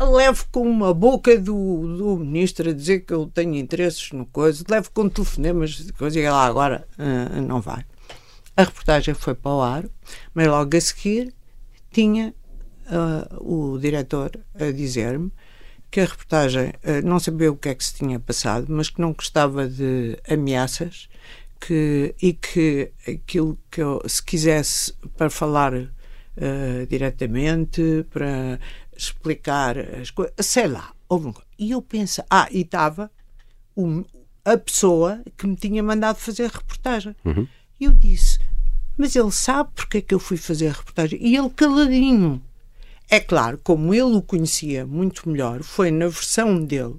Levo 0.00 0.46
com 0.52 0.62
uma 0.62 0.94
boca 0.94 1.36
do, 1.36 1.96
do 1.98 2.16
ministro 2.18 2.70
a 2.70 2.72
dizer 2.72 3.00
que 3.00 3.12
eu 3.12 3.26
tenho 3.26 3.56
interesses 3.56 4.12
no 4.12 4.24
coisa, 4.26 4.62
levo 4.68 4.92
com 4.92 5.08
telefonemas 5.08 5.70
de 5.70 5.92
coisa 5.92 6.20
e 6.20 6.22
ela 6.22 6.46
agora 6.46 6.86
uh, 6.96 7.42
não 7.42 7.60
vai. 7.60 7.84
A 8.56 8.62
reportagem 8.62 9.12
foi 9.12 9.34
para 9.34 9.50
o 9.50 9.60
ar, 9.60 9.84
mas 10.32 10.46
logo 10.46 10.76
a 10.76 10.80
seguir 10.80 11.34
tinha 11.90 12.32
uh, 12.86 13.74
o 13.74 13.76
diretor 13.76 14.38
a 14.54 14.70
dizer-me 14.70 15.32
que 15.90 15.98
a 15.98 16.04
reportagem 16.04 16.68
uh, 16.68 17.04
não 17.04 17.18
sabia 17.18 17.50
o 17.50 17.56
que 17.56 17.70
é 17.70 17.74
que 17.74 17.82
se 17.82 17.94
tinha 17.94 18.20
passado, 18.20 18.66
mas 18.68 18.88
que 18.88 19.00
não 19.00 19.12
gostava 19.12 19.66
de 19.66 20.16
ameaças 20.30 21.08
que, 21.60 22.14
e 22.22 22.32
que 22.32 22.92
aquilo 23.06 23.58
que 23.70 23.82
eu, 23.82 24.02
se 24.06 24.22
quisesse 24.22 24.92
para 25.16 25.30
falar 25.30 25.74
uh, 25.74 26.86
diretamente, 26.88 28.04
para 28.10 28.58
explicar 28.96 29.78
as 29.78 30.10
coisas, 30.10 30.34
sei 30.40 30.68
lá, 30.68 30.92
houve 31.08 31.28
um, 31.28 31.34
e 31.58 31.70
eu 31.70 31.82
penso, 31.82 32.22
ah, 32.30 32.48
e 32.50 32.60
estava 32.60 33.10
um, 33.76 34.04
a 34.44 34.56
pessoa 34.56 35.22
que 35.36 35.46
me 35.46 35.56
tinha 35.56 35.82
mandado 35.82 36.16
fazer 36.16 36.44
a 36.44 36.56
reportagem. 36.56 37.14
Uhum. 37.24 37.46
E 37.78 37.84
eu 37.84 37.92
disse, 37.92 38.38
mas 38.96 39.14
ele 39.14 39.30
sabe 39.30 39.70
porque 39.74 39.98
é 39.98 40.00
que 40.00 40.14
eu 40.14 40.18
fui 40.18 40.36
fazer 40.36 40.68
a 40.68 40.72
reportagem. 40.72 41.18
E 41.20 41.36
ele 41.36 41.50
caladinho. 41.50 42.42
É 43.08 43.20
claro, 43.20 43.60
como 43.62 43.94
ele 43.94 44.16
o 44.16 44.22
conhecia 44.22 44.84
muito 44.86 45.28
melhor, 45.28 45.62
foi 45.62 45.90
na 45.90 46.08
versão 46.08 46.64
dele 46.64 46.96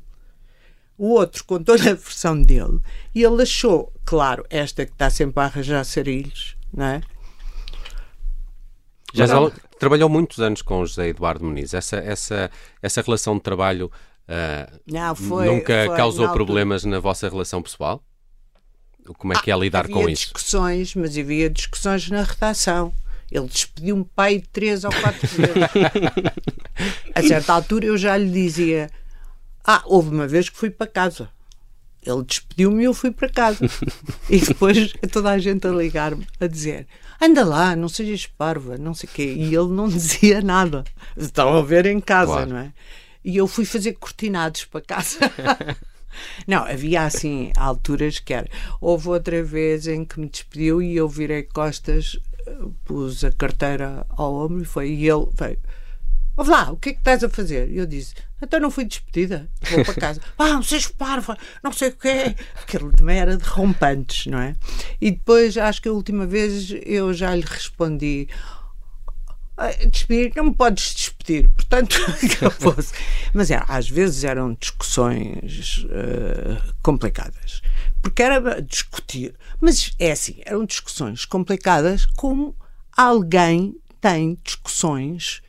o 0.97 1.09
outro 1.09 1.43
contou-lhe 1.45 1.89
a 1.89 1.93
versão 1.93 2.41
dele 2.41 2.79
e 3.13 3.23
ele 3.23 3.43
achou, 3.43 3.93
claro, 4.03 4.43
esta 4.49 4.85
que 4.85 4.91
está 4.91 5.09
sempre 5.09 5.41
a 5.41 5.45
arranjar 5.45 5.83
sarilhos, 5.83 6.57
não 6.73 6.85
é? 6.85 7.01
Já 9.13 9.25
ela 9.25 9.51
trabalhou 9.79 10.09
muitos 10.09 10.39
anos 10.39 10.61
com 10.61 10.81
o 10.81 10.85
José 10.85 11.09
Eduardo 11.09 11.45
Muniz. 11.45 11.73
Essa, 11.73 11.97
essa, 11.97 12.51
essa 12.81 13.01
relação 13.01 13.35
de 13.35 13.41
trabalho 13.41 13.91
uh, 14.27 14.79
não, 14.85 15.15
foi, 15.15 15.45
nunca 15.45 15.85
foi, 15.85 15.95
causou 15.95 16.29
problemas 16.29 16.83
na 16.83 16.99
vossa 16.99 17.29
relação 17.29 17.61
pessoal? 17.61 18.03
Como 19.17 19.31
é 19.31 19.39
que 19.39 19.49
é 19.49 19.53
ah, 19.53 19.57
lidar 19.57 19.87
com 19.87 20.09
isso? 20.09 20.23
discussões, 20.23 20.93
mas 20.93 21.17
havia 21.17 21.49
discussões 21.49 22.09
na 22.09 22.23
redação. 22.23 22.91
Ele 23.31 23.47
despediu-me 23.47 24.05
pai 24.15 24.39
de 24.39 24.49
três 24.49 24.83
ou 24.83 24.91
quatro 24.91 25.27
vezes. 25.27 25.53
a 27.15 27.21
certa 27.21 27.53
altura 27.53 27.85
eu 27.85 27.97
já 27.97 28.17
lhe 28.17 28.29
dizia 28.29 28.89
ah, 29.69 29.83
houve 29.85 30.09
uma 30.09 30.25
vez 30.25 30.47
que 30.47 30.55
fui 30.55 30.69
para 30.69 30.87
casa. 30.87 31.29
Ele 32.01 32.23
despediu-me 32.23 32.83
e 32.83 32.85
eu 32.85 32.93
fui 32.93 33.11
para 33.11 33.27
casa. 33.27 33.59
e 34.29 34.39
depois 34.39 34.93
toda 35.11 35.29
a 35.29 35.37
gente 35.37 35.67
a 35.67 35.71
ligar-me, 35.71 36.25
a 36.39 36.47
dizer: 36.47 36.87
anda 37.21 37.43
lá, 37.43 37.75
não 37.75 37.89
sejas 37.89 38.25
parva, 38.25 38.77
não 38.77 38.93
sei 38.93 39.09
o 39.09 39.11
quê. 39.11 39.33
E 39.37 39.53
ele 39.53 39.67
não 39.67 39.89
dizia 39.89 40.39
nada. 40.39 40.85
Estão 41.17 41.57
a 41.57 41.61
ver 41.61 41.85
em 41.85 41.99
casa, 41.99 42.31
claro. 42.31 42.49
não 42.49 42.57
é? 42.57 42.71
E 43.25 43.35
eu 43.35 43.45
fui 43.45 43.65
fazer 43.65 43.93
cortinados 43.93 44.63
para 44.63 44.79
casa. 44.79 45.19
Não, 46.47 46.63
havia 46.63 47.03
assim 47.03 47.51
alturas 47.55 48.17
que 48.17 48.33
era. 48.33 48.47
Houve 48.81 49.09
outra 49.09 49.43
vez 49.43 49.85
em 49.85 50.03
que 50.03 50.19
me 50.19 50.27
despediu 50.27 50.81
e 50.81 50.95
eu 50.95 51.07
virei 51.07 51.43
costas, 51.43 52.17
eh, 52.47 52.57
pus 52.85 53.23
a 53.23 53.31
carteira 53.31 54.03
ao 54.09 54.33
ombro 54.33 54.63
e 54.63 54.65
foi. 54.65 54.89
E 54.89 55.07
ele 55.07 55.27
veio 55.37 55.59
Ouve 56.37 56.51
lá, 56.51 56.71
o 56.71 56.77
que 56.77 56.89
é 56.89 56.93
que 56.93 56.99
estás 56.99 57.23
a 57.23 57.29
fazer? 57.29 57.67
E 57.71 57.77
eu 57.77 57.87
disse, 57.87 58.13
então 58.39 58.59
não 58.59 58.69
fui 58.69 58.85
despedida, 58.85 59.49
vou 59.71 59.83
para 59.83 59.95
casa. 59.95 60.21
ah, 60.37 60.49
não 60.49 60.61
sejas 60.61 60.87
parva, 60.87 61.35
não 61.63 61.73
sei 61.73 61.89
o 61.89 61.95
que 61.95 62.07
é. 62.07 62.35
Aquilo 62.61 62.91
também 62.93 63.17
era 63.17 63.35
de 63.35 63.43
rompantes, 63.43 64.27
não 64.27 64.37
é? 64.37 64.55
E 65.01 65.09
depois, 65.09 65.57
acho 65.57 65.81
que 65.81 65.89
a 65.89 65.91
última 65.91 66.27
vez 66.27 66.71
eu 66.85 67.11
já 67.11 67.35
lhe 67.35 67.41
respondi, 67.41 68.29
despedir, 69.89 70.31
não 70.35 70.45
me 70.45 70.53
podes 70.53 70.93
despedir, 70.93 71.49
portanto, 71.49 71.97
acabou-se. 72.45 72.93
Mas 73.33 73.49
é, 73.49 73.59
às 73.67 73.89
vezes 73.89 74.23
eram 74.23 74.53
discussões 74.53 75.85
uh, 75.85 76.73
complicadas, 76.83 77.63
porque 77.99 78.21
era 78.21 78.61
discutir, 78.61 79.33
mas 79.59 79.91
é 79.97 80.11
assim, 80.11 80.39
eram 80.45 80.65
discussões 80.65 81.25
complicadas 81.25 82.05
como 82.05 82.55
alguém 82.95 83.75
tem 83.99 84.37
discussões 84.43 85.41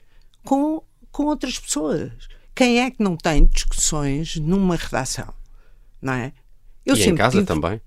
com, 0.48 0.82
com 1.12 1.26
outras 1.26 1.58
pessoas. 1.58 2.11
Quem 2.54 2.80
é 2.80 2.90
que 2.90 3.02
não 3.02 3.18
tem 3.18 3.44
discussões 3.44 4.37
numa 4.37 4.76
redação? 4.76 5.34
Não 6.00 6.14
é? 6.14 6.32
Eu 6.87 6.96
e 6.96 7.06
em 7.06 7.14
casa 7.14 7.32
tive... 7.32 7.44
também? 7.44 7.78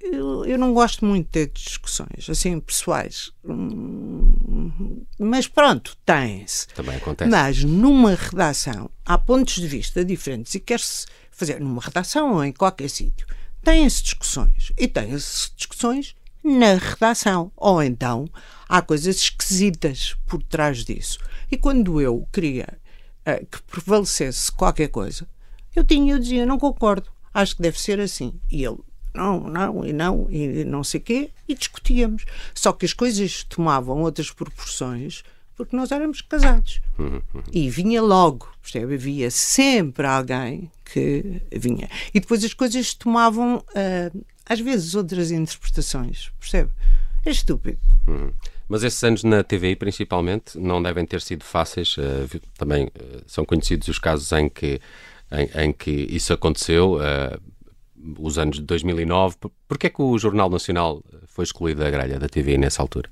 Eu, 0.00 0.46
eu, 0.46 0.56
não 0.56 0.72
gosto 0.72 1.04
muito 1.04 1.26
de 1.26 1.30
ter 1.30 1.52
discussões 1.52 2.30
assim 2.30 2.58
pessoais. 2.58 3.30
Hum, 3.44 5.04
mas 5.18 5.46
pronto, 5.46 5.94
tem-se. 6.06 6.68
Também 6.68 6.96
acontece. 6.96 7.30
Mas 7.30 7.64
numa 7.64 8.14
redação 8.14 8.88
há 9.04 9.18
pontos 9.18 9.56
de 9.56 9.66
vista 9.66 10.02
diferentes 10.02 10.54
e 10.54 10.60
quer-se 10.60 11.06
fazer 11.30 11.60
numa 11.60 11.82
redação 11.82 12.32
ou 12.32 12.44
em 12.44 12.52
qualquer 12.52 12.88
sítio. 12.88 13.26
Tem-se 13.62 14.04
discussões. 14.04 14.72
E 14.78 14.88
tem-se 14.88 15.50
discussões 15.54 16.16
na 16.42 16.76
redação. 16.76 17.52
Ou 17.56 17.82
então 17.82 18.26
há 18.68 18.82
coisas 18.82 19.16
esquisitas 19.16 20.16
por 20.26 20.42
trás 20.42 20.84
disso. 20.84 21.18
E 21.50 21.56
quando 21.56 22.00
eu 22.00 22.26
queria 22.32 22.78
uh, 23.26 23.46
que 23.46 23.62
prevalecesse 23.62 24.52
qualquer 24.52 24.88
coisa, 24.88 25.26
eu 25.74 25.84
tinha, 25.84 26.14
eu 26.14 26.18
dizia, 26.18 26.44
não 26.44 26.58
concordo, 26.58 27.08
acho 27.32 27.56
que 27.56 27.62
deve 27.62 27.80
ser 27.80 28.00
assim. 28.00 28.34
E 28.50 28.64
ele, 28.64 28.78
não, 29.14 29.40
não, 29.40 29.84
e 29.84 29.92
não, 29.92 30.26
e 30.30 30.64
não 30.64 30.84
sei 30.84 31.00
quê, 31.00 31.30
e 31.48 31.54
discutíamos. 31.54 32.24
Só 32.54 32.72
que 32.72 32.84
as 32.84 32.92
coisas 32.92 33.42
tomavam 33.44 34.02
outras 34.02 34.30
proporções 34.30 35.22
porque 35.58 35.74
nós 35.74 35.90
éramos 35.90 36.20
casados. 36.20 36.80
E 37.52 37.68
vinha 37.68 38.00
logo, 38.00 38.48
percebe? 38.62 38.94
Havia 38.94 39.28
sempre 39.28 40.06
alguém 40.06 40.70
que 40.84 41.42
vinha. 41.52 41.90
E 42.14 42.20
depois 42.20 42.44
as 42.44 42.54
coisas 42.54 42.94
tomavam, 42.94 43.56
uh, 43.56 44.24
às 44.46 44.60
vezes, 44.60 44.94
outras 44.94 45.32
interpretações, 45.32 46.30
percebe? 46.38 46.70
É 47.24 47.30
estúpido. 47.30 47.80
Uhum. 48.06 48.32
Mas 48.68 48.84
esses 48.84 49.02
anos 49.02 49.24
na 49.24 49.42
TVI, 49.42 49.76
principalmente, 49.76 50.58
não 50.58 50.82
devem 50.82 51.06
ter 51.06 51.20
sido 51.20 51.42
fáceis. 51.42 51.96
Uh, 51.96 52.40
também 52.56 52.86
uh, 52.86 53.22
são 53.26 53.44
conhecidos 53.44 53.88
os 53.88 53.98
casos 53.98 54.30
em 54.32 54.48
que, 54.48 54.80
em, 55.32 55.64
em, 55.64 55.72
que 55.72 55.90
isso 55.90 56.32
aconteceu. 56.32 56.96
Uh, 56.96 57.40
os 58.18 58.38
anos 58.38 58.56
de 58.56 58.62
2009. 58.62 59.36
Porquê 59.66 59.88
é 59.88 59.90
que 59.90 60.00
o 60.00 60.18
Jornal 60.18 60.48
Nacional 60.48 61.02
foi 61.26 61.44
excluído 61.44 61.80
da 61.80 61.90
grelha 61.90 62.18
da 62.18 62.28
TV 62.28 62.56
nessa 62.56 62.82
altura? 62.82 63.10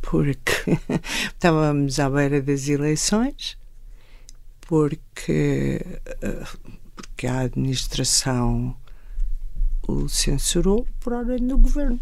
Porque 0.00 0.78
estávamos 1.32 2.00
à 2.00 2.10
beira 2.10 2.42
das 2.42 2.68
eleições, 2.68 3.56
porque, 4.60 5.80
porque 6.96 7.26
a 7.26 7.40
administração 7.40 8.76
o 9.86 10.08
censurou 10.08 10.86
por 11.00 11.12
ordem 11.12 11.46
do 11.46 11.58
governo. 11.58 12.00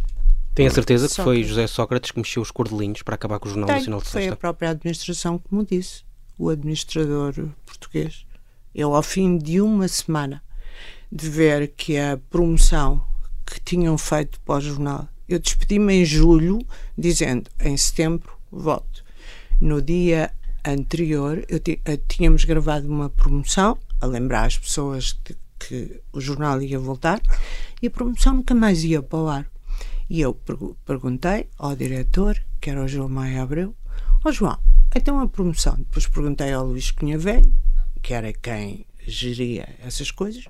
Tem 0.60 0.66
a 0.66 0.70
certeza 0.70 1.08
que 1.08 1.14
foi 1.14 1.42
José 1.42 1.66
Sócrates 1.66 2.10
que 2.10 2.18
mexeu 2.18 2.42
os 2.42 2.50
cordelinhos 2.50 3.00
para 3.00 3.14
acabar 3.14 3.38
com 3.38 3.48
o 3.48 3.50
Jornal 3.50 3.68
Tem, 3.68 3.76
Nacional 3.76 4.00
de 4.00 4.08
Foi 4.10 4.20
Sexta? 4.20 4.34
a 4.34 4.36
própria 4.36 4.68
administração 4.68 5.38
que 5.38 5.54
me 5.54 5.64
disse, 5.64 6.04
o 6.36 6.50
administrador 6.50 7.32
português. 7.64 8.26
Eu, 8.74 8.94
ao 8.94 9.02
fim 9.02 9.38
de 9.38 9.62
uma 9.62 9.88
semana 9.88 10.42
de 11.10 11.30
ver 11.30 11.68
que 11.68 11.96
a 11.96 12.18
promoção 12.28 13.02
que 13.46 13.58
tinham 13.58 13.96
feito 13.96 14.38
para 14.40 14.56
o 14.56 14.60
jornal, 14.60 15.08
eu 15.26 15.38
despedi-me 15.38 15.94
em 15.94 16.04
julho, 16.04 16.58
dizendo 16.96 17.50
em 17.58 17.74
setembro 17.78 18.30
volto. 18.52 19.02
No 19.58 19.80
dia 19.80 20.30
anterior, 20.62 21.42
eu 21.48 21.58
tínhamos 22.06 22.44
gravado 22.44 22.86
uma 22.86 23.08
promoção 23.08 23.78
a 23.98 24.04
lembrar 24.04 24.44
as 24.44 24.58
pessoas 24.58 25.18
de 25.24 25.34
que 25.58 26.02
o 26.12 26.20
jornal 26.20 26.60
ia 26.60 26.78
voltar 26.78 27.18
e 27.80 27.86
a 27.86 27.90
promoção 27.90 28.34
nunca 28.34 28.54
mais 28.54 28.84
ia 28.84 29.02
para 29.02 29.18
o 29.18 29.26
ar. 29.26 29.50
E 30.10 30.20
eu 30.22 30.34
perguntei 30.84 31.48
ao 31.56 31.76
diretor, 31.76 32.36
que 32.60 32.68
era 32.68 32.82
o 32.82 32.88
João 32.88 33.08
Maia 33.08 33.44
Abreu, 33.44 33.76
ó 34.24 34.28
oh, 34.28 34.32
João, 34.32 34.58
então 34.92 35.20
a 35.20 35.28
promoção. 35.28 35.76
Depois 35.76 36.08
perguntei 36.08 36.52
ao 36.52 36.66
Luís 36.66 36.90
Cunha 36.90 37.16
Velho, 37.16 37.54
que 38.02 38.12
era 38.12 38.32
quem 38.32 38.84
geria 39.06 39.68
essas 39.86 40.10
coisas. 40.10 40.46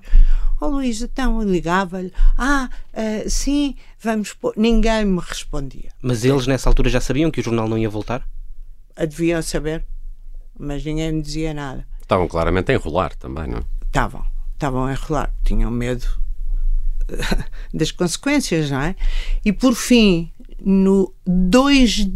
Ó 0.59 0.65
oh, 0.65 0.69
Luís, 0.71 1.03
então 1.03 1.39
eu 1.39 1.47
ligava-lhe, 1.47 2.11
ah, 2.39 2.71
uh, 2.91 3.29
sim, 3.29 3.75
vamos 3.99 4.33
pôr. 4.33 4.55
Ninguém 4.57 5.05
me 5.05 5.19
respondia. 5.19 5.91
Mas 6.01 6.25
eles 6.25 6.47
nessa 6.47 6.67
altura 6.67 6.89
já 6.89 6.99
sabiam 6.99 7.29
que 7.29 7.39
o 7.39 7.43
jornal 7.43 7.69
não 7.69 7.77
ia 7.77 7.89
voltar? 7.89 8.27
A 8.95 9.05
deviam 9.05 9.43
saber, 9.43 9.85
mas 10.57 10.83
ninguém 10.83 11.11
me 11.11 11.21
dizia 11.21 11.53
nada. 11.53 11.87
Estavam 12.01 12.27
claramente 12.27 12.71
a 12.71 12.73
enrolar 12.73 13.15
também, 13.15 13.47
não? 13.47 13.63
Estavam, 13.85 14.25
estavam 14.53 14.85
a 14.85 14.93
enrolar, 14.93 15.31
tinham 15.43 15.69
medo 15.69 16.19
das 17.73 17.91
consequências, 17.91 18.71
não 18.71 18.81
é? 18.81 18.95
E 19.43 19.51
por 19.51 19.75
fim, 19.75 20.31
no 20.63 21.13
2 21.25 22.07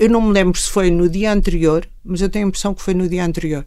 eu 0.00 0.08
não 0.08 0.22
me 0.22 0.32
lembro 0.32 0.58
se 0.58 0.70
foi 0.70 0.90
no 0.90 1.10
dia 1.10 1.30
anterior, 1.30 1.86
mas 2.02 2.22
eu 2.22 2.30
tenho 2.30 2.46
a 2.46 2.48
impressão 2.48 2.74
que 2.74 2.80
foi 2.80 2.94
no 2.94 3.06
dia 3.06 3.22
anterior, 3.22 3.66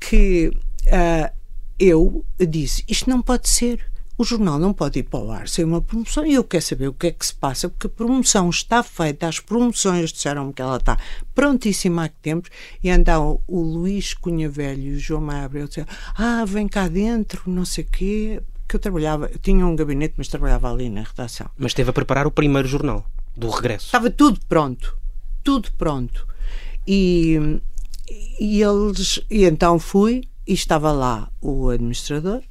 que 0.00 0.48
uh, 0.86 1.30
eu 1.78 2.24
disse: 2.48 2.82
Isto 2.88 3.10
não 3.10 3.20
pode 3.20 3.48
ser. 3.48 3.90
O 4.16 4.24
jornal 4.24 4.58
não 4.58 4.74
pode 4.74 4.98
ir 4.98 5.04
para 5.04 5.20
o 5.20 5.30
ar 5.30 5.48
sem 5.48 5.64
uma 5.64 5.80
promoção 5.80 6.26
e 6.26 6.34
eu 6.34 6.44
quero 6.44 6.62
saber 6.62 6.88
o 6.88 6.92
que 6.92 7.06
é 7.06 7.10
que 7.10 7.24
se 7.24 7.32
passa, 7.32 7.70
porque 7.70 7.86
a 7.86 7.90
promoção 7.90 8.50
está 8.50 8.82
feita, 8.82 9.26
as 9.26 9.40
promoções 9.40 10.12
disseram-me 10.12 10.52
que 10.52 10.60
ela 10.60 10.76
está 10.76 10.98
prontíssima 11.34 12.04
há 12.04 12.08
que 12.08 12.16
tempos, 12.20 12.50
e 12.84 12.90
então 12.90 13.40
o 13.46 13.62
Luís 13.62 14.12
Cunha 14.12 14.46
Velho 14.46 14.82
e 14.82 14.94
o 14.96 14.98
João 14.98 15.22
Maia 15.22 15.44
Abreu 15.44 15.68
disseram: 15.68 15.88
Ah, 16.14 16.44
vem 16.46 16.68
cá 16.68 16.86
dentro, 16.86 17.42
não 17.46 17.64
sei 17.64 17.84
o 17.84 17.86
quê, 17.86 18.42
que 18.70 18.76
eu 18.76 18.80
trabalhava, 18.80 19.26
eu 19.26 19.38
tinha 19.40 19.66
um 19.66 19.74
gabinete, 19.74 20.14
mas 20.16 20.28
trabalhava 20.28 20.70
ali 20.70 20.88
na 20.88 21.02
redação. 21.02 21.50
Mas 21.58 21.72
esteve 21.72 21.90
a 21.90 21.92
preparar 21.92 22.24
o 22.24 22.30
primeiro 22.30 22.68
jornal 22.68 23.04
do 23.36 23.50
regresso. 23.50 23.86
Estava 23.86 24.08
tudo 24.10 24.38
pronto, 24.48 24.96
tudo 25.42 25.68
pronto. 25.72 26.24
E, 26.86 27.60
e 28.38 28.62
eles, 28.62 29.20
e 29.28 29.44
então 29.44 29.80
fui 29.80 30.22
e 30.46 30.52
estava 30.52 30.92
lá 30.92 31.28
o 31.42 31.68
administrador 31.68 32.42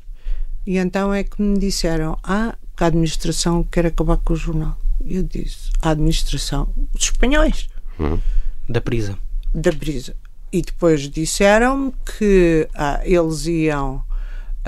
e 0.68 0.78
então 0.78 1.14
é 1.14 1.24
que 1.24 1.42
me 1.42 1.58
disseram, 1.58 2.18
ah, 2.22 2.56
que 2.76 2.84
a 2.84 2.88
administração 2.88 3.64
quer 3.64 3.86
acabar 3.86 4.18
com 4.18 4.34
o 4.34 4.36
jornal. 4.36 4.78
E 5.04 5.16
eu 5.16 5.24
disse, 5.24 5.72
a 5.82 5.92
administração, 5.92 6.68
os 6.94 7.04
espanhóis. 7.06 7.70
Uhum. 7.98 8.20
Da 8.68 8.82
Prisa. 8.82 9.18
Da 9.56 9.72
Prisa. 9.72 10.18
E 10.52 10.62
depois 10.62 11.10
disseram-me 11.10 11.94
que 12.06 12.68
ah, 12.76 13.00
eles 13.06 13.46
iam 13.46 14.04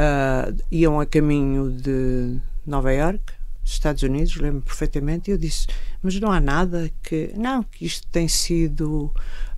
uh, 0.02 0.64
iam 0.72 1.00
a 1.00 1.06
caminho 1.06 1.72
de 1.72 2.40
Nova 2.66 2.92
York, 2.92 3.22
Estados 3.64 4.04
Unidos, 4.04 4.36
lembro 4.36 4.62
perfeitamente, 4.62 5.30
e 5.30 5.34
eu 5.34 5.38
disse, 5.38 5.68
mas 6.02 6.20
não 6.20 6.32
há 6.32 6.40
nada 6.40 6.92
que. 7.04 7.32
Não, 7.38 7.64
que 7.64 7.86
isto 7.86 8.08
tem 8.08 8.28
sido. 8.28 9.12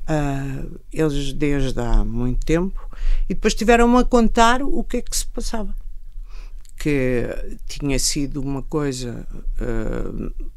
Uh, 0.04 0.82
eles 0.92 1.32
desde 1.32 1.80
há 1.80 2.04
muito 2.04 2.46
tempo, 2.46 2.90
e 3.30 3.34
depois 3.34 3.56
tiveram-me 3.56 3.98
a 4.00 4.04
contar 4.04 4.62
o 4.62 4.84
que 4.84 4.98
é 4.98 5.02
que 5.02 5.16
se 5.16 5.26
passava. 5.26 5.74
Que 6.78 7.58
tinha 7.68 7.98
sido 7.98 8.42
uma 8.42 8.62
coisa. 8.62 9.26
Uh, 9.62 10.52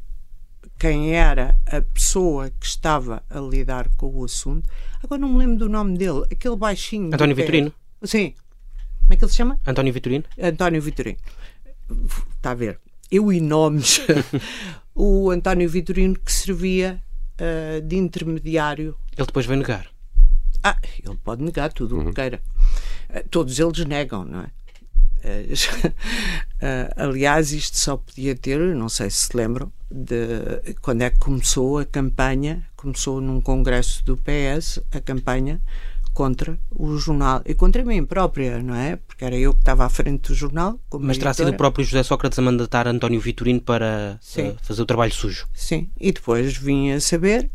quem 0.77 1.15
era 1.15 1.57
a 1.65 1.81
pessoa 1.81 2.51
que 2.51 2.65
estava 2.65 3.23
a 3.29 3.39
lidar 3.39 3.89
com 3.97 4.13
o 4.13 4.23
assunto. 4.23 4.69
Agora 5.03 5.19
não 5.19 5.29
me 5.29 5.39
lembro 5.39 5.57
do 5.57 5.69
nome 5.69 5.97
dele, 5.97 6.23
aquele 6.31 6.55
baixinho. 6.55 7.07
António 7.07 7.35
Vitorino. 7.35 7.73
Sim, 8.03 8.35
como 9.07 9.13
é 9.13 9.17
que 9.17 9.23
ele 9.23 9.31
se 9.31 9.37
chama? 9.37 9.57
António 9.65 9.93
Vitorino. 9.93 10.25
António 10.37 10.81
Vitorino. 10.81 11.17
Está 12.35 12.51
a 12.51 12.53
ver. 12.53 12.77
Eu 13.09 13.31
e 13.31 13.39
nomes. 13.39 14.01
o 14.93 15.31
António 15.31 15.69
Vitorino 15.69 16.19
que 16.19 16.29
servia 16.29 17.01
uh, 17.39 17.81
de 17.81 17.95
intermediário. 17.95 18.97
Ele 19.17 19.25
depois 19.25 19.45
vai 19.45 19.55
negar. 19.55 19.87
Ah, 20.61 20.77
ele 21.01 21.17
pode 21.23 21.41
negar 21.41 21.71
tudo 21.71 21.95
o 21.95 21.99
uhum. 21.99 22.05
que 22.07 22.15
queira. 22.15 22.41
Uh, 23.09 23.25
todos 23.29 23.57
eles 23.57 23.85
negam, 23.85 24.25
não 24.25 24.41
é? 24.41 24.51
Uh, 25.23 26.91
aliás, 27.09 27.53
isto 27.53 27.77
só 27.77 27.95
podia 27.95 28.35
ter, 28.35 28.59
não 28.59 28.89
sei 28.89 29.09
se 29.09 29.27
se 29.27 29.37
lembram, 29.37 29.71
de 29.89 30.75
quando 30.81 31.03
é 31.03 31.09
que 31.09 31.19
começou 31.19 31.79
a 31.79 31.85
campanha, 31.85 32.67
começou 32.75 33.21
num 33.21 33.39
congresso 33.39 34.03
do 34.03 34.17
PS, 34.17 34.81
a 34.91 34.99
campanha 34.99 35.61
contra 36.17 36.59
o 36.71 36.97
jornal 36.97 37.43
e 37.45 37.53
contra 37.53 37.85
mim 37.85 38.03
própria, 38.03 38.59
não 38.63 38.73
é? 38.73 38.95
Porque 38.95 39.23
era 39.23 39.35
eu 39.35 39.53
que 39.53 39.59
estava 39.59 39.85
à 39.85 39.89
frente 39.89 40.29
do 40.29 40.33
jornal. 40.33 40.79
Mas 40.99 41.19
terá 41.19 41.31
sido 41.31 41.51
o 41.51 41.53
próprio 41.55 41.85
José 41.85 42.01
Sócrates 42.01 42.39
a 42.39 42.41
mandatar 42.41 42.87
António 42.87 43.21
Vitorino 43.21 43.61
para 43.61 44.19
uh, 44.19 44.57
fazer 44.63 44.81
o 44.81 44.85
trabalho 44.87 45.13
sujo. 45.13 45.47
Sim, 45.53 45.91
e 45.99 46.11
depois 46.11 46.57
vim 46.57 46.89
a 46.89 46.99
saber 46.99 47.51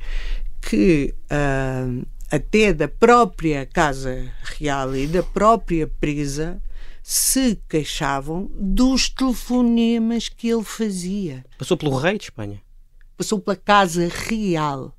que 0.61 1.13
uh, 1.25 2.07
até 2.31 2.73
da 2.73 2.87
própria 2.87 3.67
Casa 3.67 4.31
Real 4.57 4.95
e 4.95 5.09
da 5.09 5.25
própria 5.25 5.89
Prisa 5.99 6.63
se 7.03 7.61
queixavam 7.69 8.49
dos 8.55 9.09
telefonemas 9.09 10.29
que 10.29 10.49
ele 10.49 10.63
fazia. 10.63 11.45
Passou 11.59 11.77
pelo 11.77 11.97
rei 11.97 12.17
de 12.17 12.25
Espanha? 12.27 12.63
Passou 13.17 13.41
pela 13.41 13.57
Casa 13.57 14.09
Real, 14.29 14.97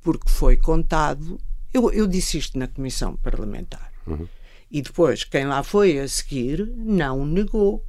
porque 0.00 0.28
foi 0.30 0.56
contado 0.56 1.40
eu, 1.72 1.90
eu 1.92 2.06
disse 2.06 2.38
isto 2.38 2.58
na 2.58 2.66
comissão 2.66 3.16
parlamentar. 3.16 3.92
Uhum. 4.06 4.26
E 4.70 4.82
depois, 4.82 5.24
quem 5.24 5.46
lá 5.46 5.62
foi 5.62 5.98
a 5.98 6.06
seguir 6.08 6.70
não 6.76 7.24
negou. 7.24 7.84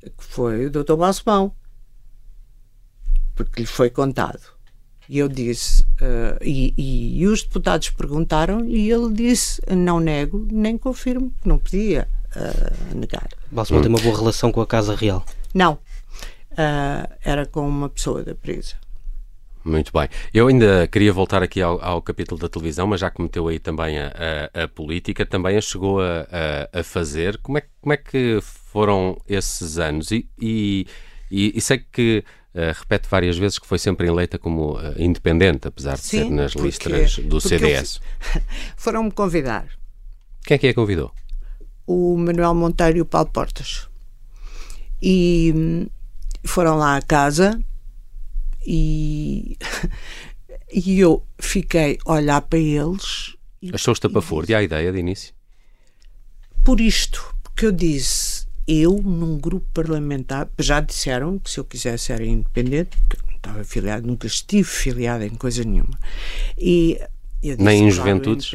Que 0.00 0.24
foi 0.24 0.66
o 0.66 0.70
Dr. 0.70 0.96
Balsemão. 0.96 1.54
Porque 3.34 3.60
lhe 3.60 3.66
foi 3.66 3.90
contado. 3.90 4.54
E 5.08 5.18
eu 5.18 5.28
disse, 5.28 5.82
uh, 5.82 6.42
e, 6.42 6.72
e, 6.78 7.20
e, 7.20 7.26
os 7.26 7.42
deputados 7.42 7.90
perguntaram, 7.90 8.64
e 8.64 8.90
ele 8.90 9.12
disse: 9.12 9.60
não 9.70 10.00
nego, 10.00 10.46
nem 10.50 10.78
confirmo, 10.78 11.32
não 11.44 11.58
podia 11.58 12.08
uh, 12.34 12.96
negar. 12.96 13.28
Balsemão 13.50 13.82
tem 13.82 13.90
uma 13.90 14.00
boa 14.00 14.16
relação 14.16 14.50
com 14.50 14.62
a 14.62 14.66
Casa 14.66 14.94
Real? 14.94 15.24
Não. 15.52 15.74
Uh, 16.52 17.06
era 17.22 17.44
com 17.44 17.68
uma 17.68 17.88
pessoa 17.88 18.22
da 18.22 18.34
presa. 18.34 18.76
Muito 19.64 19.90
bem. 19.92 20.08
Eu 20.32 20.48
ainda 20.48 20.86
queria 20.86 21.10
voltar 21.10 21.42
aqui 21.42 21.62
ao, 21.62 21.82
ao, 21.82 22.02
capítulo 22.02 22.38
da 22.38 22.50
televisão, 22.50 22.86
mas 22.86 23.00
já 23.00 23.10
que 23.10 23.22
meteu 23.22 23.48
aí 23.48 23.58
também 23.58 23.98
a, 23.98 24.12
a, 24.54 24.64
a 24.64 24.68
política, 24.68 25.24
também 25.24 25.56
a 25.56 25.60
chegou 25.60 26.02
a, 26.02 26.26
a, 26.70 26.82
fazer. 26.82 27.38
Como 27.38 27.56
é, 27.56 27.62
como 27.80 27.94
é 27.94 27.96
que 27.96 28.40
foram 28.42 29.18
esses 29.26 29.78
anos? 29.78 30.10
E, 30.10 30.28
e, 30.38 30.86
e, 31.30 31.60
sei 31.62 31.78
que 31.78 32.22
uh, 32.54 32.78
repete 32.78 33.08
várias 33.08 33.38
vezes 33.38 33.58
que 33.58 33.66
foi 33.66 33.78
sempre 33.78 34.06
eleita 34.06 34.38
como 34.38 34.78
uh, 34.78 34.94
independente, 34.98 35.66
apesar 35.66 35.94
de 35.94 36.02
Sim, 36.02 36.24
ser 36.24 36.30
nas 36.30 36.52
porque, 36.52 36.68
listras 36.68 37.18
do 37.20 37.40
CDS. 37.40 38.02
Foram-me 38.76 39.10
convidar. 39.10 39.66
Quem 40.44 40.56
é 40.56 40.58
que 40.58 40.68
a 40.68 40.74
convidou? 40.74 41.10
O 41.86 42.18
Manuel 42.18 42.54
Monteiro 42.54 42.98
e 42.98 43.00
o 43.00 43.06
Paulo 43.06 43.30
Portas. 43.30 43.88
E 45.00 45.54
hum, 45.56 45.86
foram 46.44 46.76
lá 46.76 46.96
à 46.96 47.02
casa 47.02 47.58
e, 48.66 49.56
e 50.72 50.98
eu 50.98 51.22
fiquei 51.38 51.98
a 52.04 52.12
olhar 52.12 52.40
para 52.40 52.58
eles. 52.58 53.36
Achou-te 53.72 53.98
estapafúrdia 53.98 54.58
a 54.58 54.62
ideia 54.62 54.92
de 54.92 54.98
início? 54.98 55.34
Por 56.64 56.80
isto, 56.80 57.34
porque 57.42 57.66
eu 57.66 57.72
disse, 57.72 58.46
eu 58.66 59.00
num 59.02 59.38
grupo 59.38 59.66
parlamentar, 59.72 60.48
já 60.58 60.80
disseram 60.80 61.38
que 61.38 61.50
se 61.50 61.58
eu 61.58 61.64
quisesse 61.64 62.12
era 62.12 62.24
independente, 62.24 62.96
porque 63.08 63.26
não 63.30 63.36
estava 63.36 63.60
afiliado, 63.60 64.06
nunca 64.06 64.26
estive 64.26 64.64
filiado 64.64 65.24
em 65.24 65.34
coisa 65.34 65.62
nenhuma. 65.64 65.98
E 66.56 67.00
disse, 67.42 67.62
Nem 67.62 67.86
em 67.86 67.90
juventudes? 67.90 68.50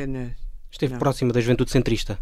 Esteve 0.71 0.93
não. 0.93 0.99
próximo 0.99 1.33
da 1.33 1.41
juventude 1.41 1.71
centrista? 1.71 2.19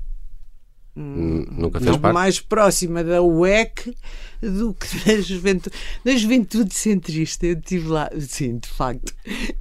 Nunca 1.00 1.80
fez 1.80 1.96
parte? 1.98 2.14
mais 2.14 2.40
próxima 2.40 3.04
da 3.04 3.22
UEC 3.22 3.96
do 4.42 4.74
que 4.74 4.88
da 5.06 5.22
juventude, 5.22 5.76
da 6.04 6.16
juventude 6.16 6.74
centrista. 6.74 7.46
Eu 7.46 7.54
estive 7.54 7.88
lá, 7.88 8.10
sim, 8.20 8.58
de 8.58 8.68
facto, 8.68 9.14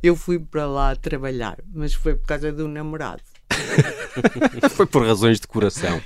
eu 0.02 0.16
fui 0.16 0.38
para 0.38 0.66
lá 0.66 0.96
trabalhar, 0.96 1.58
mas 1.74 1.92
foi 1.92 2.14
por 2.14 2.26
causa 2.26 2.50
um 2.64 2.68
namorado. 2.68 3.22
foi 4.70 4.86
por 4.86 5.06
razões 5.06 5.38
de 5.38 5.46
coração. 5.46 6.00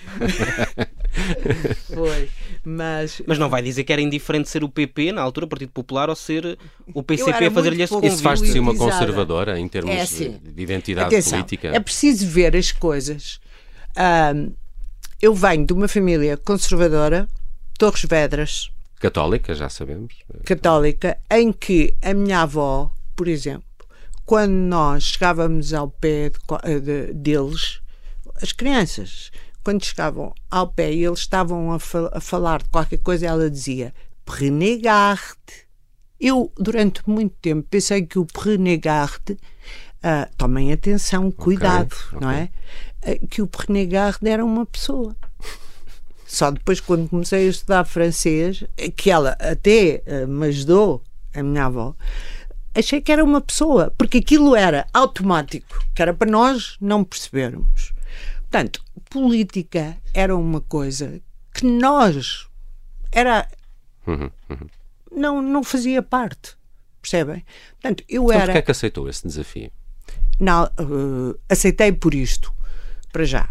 foi, 1.94 2.28
mas... 2.64 3.22
Mas 3.24 3.38
não 3.38 3.48
vai 3.48 3.62
dizer 3.62 3.84
que 3.84 3.92
era 3.92 4.02
indiferente 4.02 4.48
ser 4.48 4.64
o 4.64 4.68
PP, 4.68 5.12
na 5.12 5.22
altura, 5.22 5.46
o 5.46 5.48
Partido 5.48 5.70
Popular, 5.70 6.08
ou 6.10 6.16
ser 6.16 6.58
o 6.92 7.04
PCP 7.04 7.46
a 7.46 7.50
fazer-lhe 7.52 7.82
esse 7.82 7.92
convite. 7.92 8.14
Isso 8.14 8.22
faz 8.22 8.42
de 8.42 8.48
si 8.48 8.58
uma 8.58 8.74
conservadora 8.74 9.60
em 9.60 9.68
termos 9.68 9.94
é 9.94 10.00
assim, 10.00 10.40
de 10.42 10.60
identidade 10.60 11.06
atenção, 11.06 11.38
política? 11.38 11.68
É 11.68 11.78
preciso 11.78 12.26
ver 12.26 12.56
as 12.56 12.72
coisas. 12.72 13.40
Um, 13.96 14.52
eu 15.20 15.34
venho 15.34 15.66
de 15.66 15.72
uma 15.72 15.86
família 15.86 16.36
conservadora, 16.36 17.28
Torres 17.78 18.04
Vedras. 18.04 18.70
Católica, 18.98 19.54
já 19.54 19.68
sabemos. 19.68 20.14
Católica, 20.44 21.18
em 21.30 21.52
que 21.52 21.94
a 22.02 22.14
minha 22.14 22.42
avó, 22.42 22.90
por 23.14 23.28
exemplo, 23.28 23.64
quando 24.24 24.52
nós 24.52 25.04
chegávamos 25.04 25.74
ao 25.74 25.90
pé 25.90 26.30
de, 26.30 26.80
de, 26.80 27.12
deles, 27.12 27.80
as 28.42 28.52
crianças, 28.52 29.30
quando 29.62 29.84
chegavam 29.84 30.34
ao 30.50 30.68
pé 30.68 30.92
e 30.92 31.04
eles 31.04 31.20
estavam 31.20 31.72
a, 31.72 31.78
fal 31.78 32.10
a 32.12 32.20
falar 32.20 32.62
de 32.62 32.68
qualquer 32.70 32.98
coisa, 32.98 33.26
ela 33.26 33.50
dizia 33.50 33.92
Prenegarde. 34.24 35.68
Eu, 36.18 36.52
durante 36.58 37.02
muito 37.08 37.34
tempo, 37.40 37.66
pensei 37.68 38.06
que 38.06 38.18
o 38.18 38.26
Prenegarde, 38.26 39.32
uh, 39.32 40.30
tomem 40.36 40.72
atenção, 40.72 41.30
cuidado, 41.30 41.94
okay, 41.94 42.16
okay. 42.16 42.20
não 42.20 42.30
é? 42.30 42.50
Eh, 43.02 43.18
que 43.28 43.40
o 43.40 43.46
Prenegard 43.46 44.18
era 44.28 44.44
uma 44.44 44.66
pessoa. 44.66 45.16
Só 46.26 46.50
depois, 46.50 46.80
quando 46.80 47.08
comecei 47.08 47.46
a 47.46 47.50
estudar 47.50 47.84
francês, 47.84 48.64
eh, 48.76 48.90
que 48.90 49.10
ela 49.10 49.36
até 49.40 50.02
uh, 50.06 50.28
me 50.28 50.46
ajudou, 50.46 51.02
a 51.34 51.42
minha 51.42 51.64
avó, 51.64 51.94
achei 52.74 53.00
que 53.00 53.10
era 53.10 53.24
uma 53.24 53.40
pessoa, 53.40 53.92
porque 53.96 54.18
aquilo 54.18 54.54
era 54.54 54.86
automático, 54.92 55.84
que 55.94 56.02
era 56.02 56.14
para 56.14 56.30
nós 56.30 56.76
não 56.80 57.02
percebermos. 57.02 57.92
Portanto, 58.42 58.82
política 59.08 59.96
era 60.14 60.36
uma 60.36 60.60
coisa 60.60 61.20
que 61.52 61.66
nós 61.66 62.48
era 63.10 63.48
uhum, 64.06 64.30
uhum. 64.48 64.68
não 65.10 65.42
não 65.42 65.64
fazia 65.64 66.00
parte, 66.02 66.56
percebem? 67.00 67.44
Portanto, 67.80 68.04
eu 68.08 68.24
então, 68.24 68.34
era. 68.34 68.46
Porquê 68.46 68.58
é 68.58 68.62
que 68.62 68.70
aceitou 68.70 69.08
esse 69.08 69.26
desafio? 69.26 69.70
Não, 70.38 70.64
uh, 70.64 71.38
aceitei 71.48 71.92
por 71.92 72.14
isto 72.14 72.52
para 73.12 73.24
já, 73.24 73.48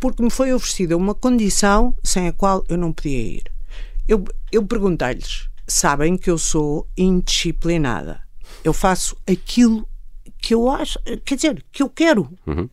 porque 0.00 0.22
me 0.22 0.30
foi 0.30 0.52
oferecida 0.52 0.96
uma 0.96 1.14
condição 1.14 1.96
sem 2.02 2.28
a 2.28 2.32
qual 2.32 2.64
eu 2.68 2.76
não 2.76 2.92
podia 2.92 3.20
ir. 3.20 3.44
Eu, 4.06 4.24
eu 4.52 4.64
perguntei-lhes: 4.64 5.48
sabem 5.66 6.16
que 6.16 6.30
eu 6.30 6.38
sou 6.38 6.86
indisciplinada. 6.96 8.20
Eu 8.62 8.72
faço 8.72 9.16
aquilo 9.26 9.88
que 10.38 10.54
eu 10.54 10.70
acho, 10.70 10.98
quer 11.24 11.36
dizer, 11.36 11.64
que 11.72 11.82
eu 11.82 11.88
quero, 11.88 12.30
uhum. 12.46 12.68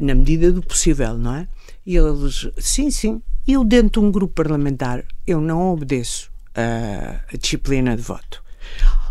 na 0.00 0.14
medida 0.14 0.52
do 0.52 0.62
possível, 0.62 1.18
não 1.18 1.34
é? 1.34 1.48
E 1.84 1.96
eles, 1.96 2.48
sim, 2.58 2.90
sim. 2.90 3.20
Eu, 3.46 3.64
dentro 3.64 4.00
de 4.00 4.06
um 4.06 4.12
grupo 4.12 4.34
parlamentar, 4.34 5.04
eu 5.26 5.40
não 5.40 5.72
obedeço 5.72 6.30
a, 6.54 7.20
a 7.32 7.36
disciplina 7.36 7.96
de 7.96 8.02
voto. 8.02 8.42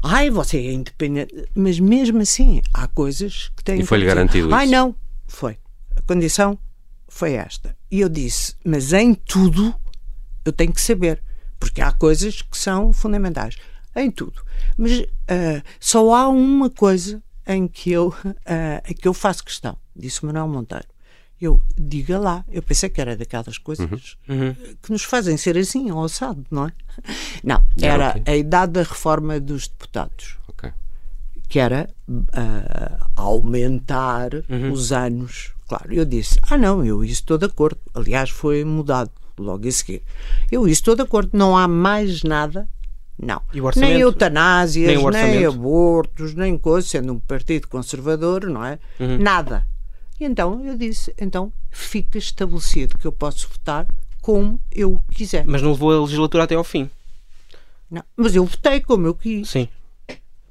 Ai, 0.04 0.30
você 0.30 0.58
é 0.58 0.74
independente. 0.74 1.34
Mas 1.54 1.80
mesmo 1.80 2.22
assim, 2.22 2.62
há 2.74 2.88
coisas 2.88 3.52
que 3.56 3.64
têm. 3.64 3.80
E 3.80 3.86
foi-lhe 3.86 4.06
garantido 4.06 4.54
Ai, 4.54 4.68
não. 4.68 4.96
Foi 5.28 5.58
condição 6.06 6.58
foi 7.08 7.34
esta. 7.34 7.76
E 7.90 8.02
eu 8.02 8.10
disse: 8.10 8.56
Mas 8.64 8.94
em 8.94 9.14
tudo 9.14 9.76
eu 10.44 10.52
tenho 10.52 10.74
que 10.74 10.82
saber, 10.82 11.22
porque 11.60 11.82
há 11.82 11.92
coisas 11.92 12.42
que 12.42 12.58
são 12.58 12.94
fundamentais. 12.94 13.56
Em 13.96 14.12
tudo. 14.12 14.42
Mas 14.78 15.00
uh, 15.00 15.64
só 15.80 16.14
há 16.14 16.28
uma 16.28 16.70
coisa 16.70 17.24
em 17.48 17.68
que 17.68 17.92
eu, 17.92 18.10
uh, 18.10 18.90
em 18.90 18.94
que 18.94 19.08
eu 19.08 19.14
faço 19.14 19.44
questão, 19.44 19.78
disse 19.96 20.26
Manuel 20.26 20.48
Monteiro. 20.48 20.88
Eu, 21.40 21.62
diga 21.78 22.18
lá, 22.18 22.46
eu 22.50 22.62
pensei 22.62 22.90
que 22.90 23.00
era 23.00 23.16
daquelas 23.16 23.58
coisas 23.58 24.18
uhum. 24.28 24.36
Uhum. 24.36 24.56
que 24.82 24.92
nos 24.92 25.04
fazem 25.04 25.36
ser 25.36 25.58
assim, 25.58 25.90
ao 25.90 26.04
assado, 26.04 26.46
não 26.50 26.68
é? 26.68 26.72
Não, 27.44 27.62
era 27.82 28.12
okay. 28.12 28.24
a 28.26 28.38
idade 28.38 28.72
da 28.74 28.84
reforma 28.84 29.40
dos 29.40 29.68
deputados. 29.68 30.38
Okay. 30.48 30.72
Que 31.50 31.60
era 31.60 31.90
uh, 32.10 33.06
aumentar 33.16 34.34
uhum. 34.50 34.72
os 34.72 34.94
anos 34.94 35.55
Claro, 35.68 35.94
eu 35.94 36.06
disse: 36.06 36.40
ah, 36.44 36.58
não, 36.58 36.86
eu 36.86 37.04
isso 37.04 37.22
estou 37.22 37.38
de 37.38 37.46
acordo. 37.46 37.80
Aliás, 37.94 38.30
foi 38.30 38.64
mudado 38.64 39.12
logo 39.38 39.68
a 39.68 39.72
seguir. 39.72 40.04
Eu 40.52 40.68
isso 40.68 40.82
estou 40.82 40.96
de 40.96 41.02
acordo. 41.02 41.32
Não 41.34 41.58
há 41.58 41.68
mais 41.68 42.24
nada. 42.24 42.68
Não. 43.18 43.42
Nem 43.78 44.00
eutanásias, 44.02 45.02
nem, 45.02 45.12
nem, 45.12 45.46
abortos, 45.46 46.34
nem 46.34 46.58
coisa, 46.58 46.86
sendo 46.86 47.14
um 47.14 47.20
partido 47.20 47.68
conservador, 47.68 48.46
não 48.46 48.64
é? 48.64 48.78
Uhum. 49.00 49.18
Nada. 49.18 49.66
E 50.20 50.26
então 50.26 50.64
eu 50.66 50.78
disse: 50.78 51.14
então 51.18 51.52
fica 51.72 52.18
estabelecido 52.18 52.98
que 52.98 53.06
eu 53.06 53.12
posso 53.12 53.48
votar 53.48 53.88
como 54.22 54.60
eu 54.72 55.02
quiser. 55.14 55.46
Mas 55.46 55.62
não 55.62 55.72
levou 55.72 55.92
a 55.92 56.02
legislatura 56.02 56.44
até 56.44 56.56
ao 56.56 56.64
fim. 56.64 56.90
Não, 57.90 58.04
mas 58.18 58.36
eu 58.36 58.46
votei 58.46 58.82
como 58.82 59.08
eu 59.08 59.14
quis. 59.14 59.50
Sim. 59.50 59.68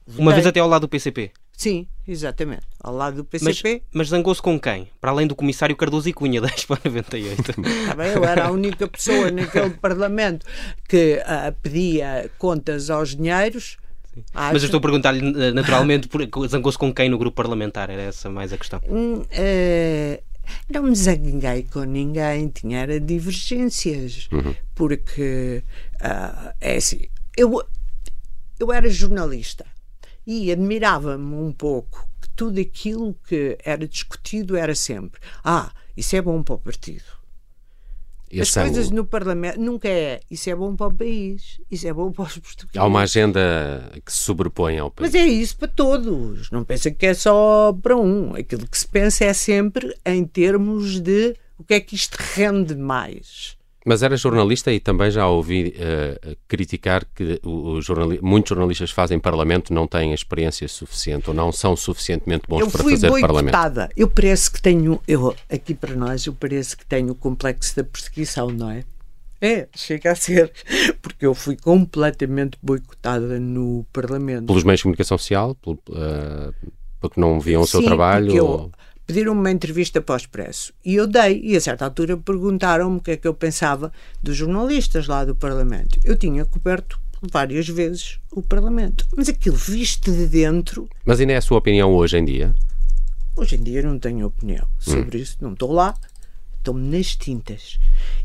Votei. 0.06 0.22
Uma 0.22 0.32
vez 0.32 0.46
até 0.46 0.60
ao 0.60 0.68
lado 0.68 0.82
do 0.82 0.88
PCP. 0.88 1.32
Sim, 1.52 1.86
exatamente. 2.07 2.62
Ao 2.80 2.94
lado 2.94 3.16
do 3.16 3.24
PCP. 3.24 3.72
Mas, 3.72 3.82
mas 3.92 4.09
zangou-se 4.09 4.40
com 4.40 4.59
quem? 4.59 4.88
Para 5.00 5.11
além 5.11 5.26
do 5.26 5.34
comissário 5.34 5.76
Cardoso 5.76 6.09
e 6.09 6.12
Cunha, 6.12 6.40
da 6.42 6.48
Expo 6.48 6.78
98. 6.84 7.42
Tá 7.86 7.94
bem, 7.94 8.12
eu 8.12 8.24
era 8.24 8.46
a 8.46 8.50
única 8.50 8.86
pessoa 8.88 9.30
naquele 9.30 9.70
Parlamento 9.70 10.46
que 10.88 11.20
uh, 11.20 11.52
pedia 11.62 12.30
contas 12.38 12.90
aos 12.90 13.14
dinheiros. 13.14 13.76
Mas 14.32 14.62
eu 14.62 14.66
estou 14.66 14.78
a 14.78 14.80
perguntar-lhe 14.80 15.20
eh, 15.20 15.50
naturalmente, 15.50 16.09
zangou-se 16.48 16.78
com 16.78 16.94
quem 16.94 17.09
no 17.09 17.18
grupo 17.18 17.34
parlamentar? 17.34 17.90
Era 17.90 18.02
essa 18.02 18.30
mais 18.30 18.52
a 18.52 18.57
questão. 18.57 18.78
Uh, 18.78 20.22
não 20.70 20.84
me 20.84 20.94
zanguei 20.94 21.64
com 21.64 21.82
ninguém, 21.82 22.48
tinha 22.48 22.78
era 22.78 23.00
divergências, 23.00 24.28
uhum. 24.30 24.55
porque 24.74 25.64
uh, 25.96 26.55
é 26.61 26.76
assim, 26.76 27.09
eu, 27.36 27.61
eu 28.61 28.72
era 28.72 28.88
jornalista 28.88 29.64
e 30.27 30.51
admirava-me 30.51 31.35
um 31.35 31.53
pouco 31.53 32.09
que 32.20 32.29
tudo 32.31 32.61
aquilo 32.61 33.14
que 33.27 33.59
era 33.64 33.87
discutido 33.87 34.57
era 34.57 34.75
sempre: 34.75 35.20
ah, 35.43 35.72
isso 35.97 36.16
é 36.16 36.22
bom 36.22 36.43
para 36.43 36.55
o 36.55 36.59
partido. 36.59 37.25
As 38.41 38.57
é 38.57 38.62
coisas 38.62 38.91
no 38.91 39.05
Parlamento 39.05 39.61
nunca 39.61 39.89
é 39.89 40.20
isso 40.31 40.51
é 40.51 40.55
bom 40.55 40.75
para 40.75 40.89
o 40.89 40.95
país, 40.95 41.61
isso 41.70 41.87
é 41.87 41.93
bom 41.93 42.11
para 42.11 42.25
os 42.25 42.39
portugueses. 42.39 42.77
Há 42.77 42.85
uma 42.85 43.03
agenda 43.03 43.93
que 44.05 44.12
se 44.12 44.18
sobrepõe 44.18 44.79
ao 44.79 44.91
país. 44.91 45.12
Mas 45.12 45.22
é 45.22 45.27
isso 45.27 45.57
para 45.57 45.68
todos. 45.68 46.51
Não 46.51 46.64
pensa 46.64 46.91
que 46.91 47.07
é 47.07 47.14
só 47.14 47.72
para 47.81 47.97
um. 47.97 48.35
Aquilo 48.35 48.66
que 48.66 48.79
se 48.79 48.89
pensa 48.89 49.25
é 49.25 49.33
sempre 49.33 49.95
em 50.05 50.25
termos 50.25 51.01
de 51.01 51.37
o 51.59 51.62
que 51.62 51.75
é 51.75 51.81
que 51.81 51.95
isto 51.95 52.16
rende 52.16 52.75
mais. 52.75 53.57
Mas 53.85 54.03
era 54.03 54.16
jornalista 54.16 54.72
e 54.72 54.80
também 54.80 55.11
já 55.11 55.28
ouvi 55.28 55.74
uh, 55.76 56.37
criticar 56.49 57.05
que 57.14 57.39
o, 57.45 57.72
o 57.72 57.82
jornali 57.82 58.18
muitos 58.22 58.49
jornalistas 58.49 58.91
fazem 58.91 59.18
parlamento 59.18 59.74
não 59.74 59.87
têm 59.87 60.14
experiência 60.14 60.66
suficiente 60.68 61.28
ou 61.28 61.35
não 61.35 61.53
são 61.53 61.76
suficientemente 61.76 62.45
bons 62.49 62.61
eu 62.61 62.70
para 62.70 62.82
fazer 62.82 63.11
boicotada. 63.11 63.51
parlamento. 63.51 63.93
Eu 63.95 64.09
parece 64.09 64.51
que 64.51 64.62
tenho, 64.62 65.01
eu, 65.07 65.37
aqui 65.51 65.74
para 65.74 65.95
nós, 65.95 66.24
eu 66.24 66.32
parece 66.32 66.76
que 66.76 66.87
tenho 66.87 67.12
o 67.12 67.14
complexo 67.14 67.76
da 67.76 67.85
perseguição, 67.85 68.49
não 68.49 68.70
é? 68.70 68.85
É, 69.41 69.68
chega 69.76 70.12
a 70.12 70.14
ser. 70.14 70.51
Porque 71.03 71.26
eu 71.26 71.35
fui 71.35 71.55
completamente 71.55 72.57
boicotada 72.62 73.39
no 73.39 73.85
Parlamento. 73.93 74.47
Pelos 74.47 74.64
meios 74.64 74.78
de 74.78 74.85
comunicação 74.85 75.18
social? 75.18 75.55
Pelo, 75.57 75.78
uh, 75.91 76.55
porque 76.99 77.20
não 77.20 77.39
viam 77.39 77.61
o 77.61 77.66
seu 77.66 77.80
Sim, 77.80 77.87
trabalho? 77.87 78.24
Porque 78.24 78.41
eu, 78.41 78.72
pediram-me 79.07 79.40
uma 79.40 79.50
entrevista 79.50 80.00
para 80.00 80.14
o 80.14 80.16
Expresso 80.16 80.72
e 80.84 80.94
eu 80.94 81.07
dei, 81.07 81.40
e 81.42 81.57
a 81.57 81.61
certa 81.61 81.84
altura 81.84 82.16
perguntaram-me 82.16 82.98
o 82.98 83.00
que 83.00 83.12
é 83.12 83.16
que 83.16 83.28
eu 83.28 83.34
pensava 83.34 83.92
dos 84.22 84.36
jornalistas 84.36 85.07
lá 85.07 85.24
do 85.24 85.34
Parlamento. 85.34 85.98
Eu 86.05 86.16
tinha 86.16 86.44
coberto 86.44 87.00
várias 87.30 87.68
vezes 87.68 88.18
o 88.30 88.42
Parlamento, 88.42 89.07
mas 89.16 89.28
aquilo 89.28 89.57
visto 89.57 90.11
de 90.11 90.26
dentro. 90.26 90.88
Mas 91.05 91.20
ainda 91.20 91.32
é 91.32 91.36
a 91.36 91.42
sua 91.42 91.59
opinião 91.59 91.94
hoje 91.94 92.18
em 92.18 92.24
dia? 92.24 92.55
Hoje 93.36 93.57
em 93.57 93.62
dia 93.62 93.82
não 93.82 93.98
tenho 93.98 94.26
opinião 94.26 94.66
sobre 94.78 95.18
hum. 95.18 95.20
isso, 95.20 95.36
não 95.40 95.52
estou 95.52 95.72
lá, 95.72 95.94
estou-me 96.59 96.86
nas 96.96 97.16
tintas. 97.16 97.78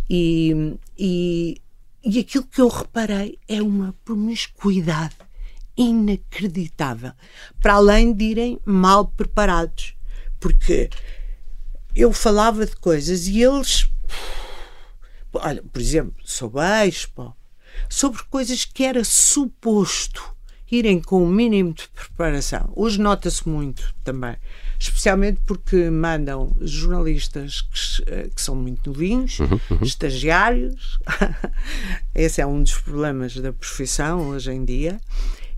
E, 0.09 0.77
e, 0.97 1.61
e 2.03 2.19
aquilo 2.19 2.45
que 2.45 2.61
eu 2.61 2.67
reparei 2.67 3.37
é 3.47 3.61
uma 3.61 3.93
promiscuidade 4.05 5.15
inacreditável, 5.77 7.13
para 7.61 7.75
além 7.75 8.13
de 8.13 8.25
irem 8.25 8.59
mal 8.65 9.07
preparados 9.07 9.95
porque 10.39 10.89
eu 11.95 12.13
falava 12.13 12.65
de 12.65 12.75
coisas 12.75 13.27
e 13.27 13.41
eles, 13.41 13.89
olha, 15.33 15.63
por 15.63 15.81
exemplo, 15.81 16.15
sobre 16.23 16.61
a 16.61 16.87
Expo, 16.87 17.35
sobre 17.89 18.23
coisas 18.29 18.65
que 18.65 18.83
era 18.83 19.03
suposto 19.03 20.37
irem 20.71 21.01
com 21.01 21.23
o 21.23 21.27
mínimo 21.27 21.73
de 21.73 21.87
preparação. 21.89 22.71
Hoje 22.75 23.01
nota-se 23.01 23.47
muito 23.47 23.93
também, 24.03 24.35
especialmente 24.77 25.41
porque 25.45 25.89
mandam 25.89 26.55
jornalistas 26.61 27.61
que, 27.61 28.03
eh, 28.05 28.29
que 28.33 28.41
são 28.41 28.55
muito 28.55 28.91
novinhos, 28.91 29.39
uhum, 29.39 29.59
uhum. 29.71 29.79
estagiários. 29.81 30.99
Esse 32.13 32.41
é 32.41 32.45
um 32.45 32.61
dos 32.61 32.77
problemas 32.79 33.35
da 33.35 33.51
profissão 33.51 34.29
hoje 34.29 34.51
em 34.51 34.63
dia. 34.63 35.01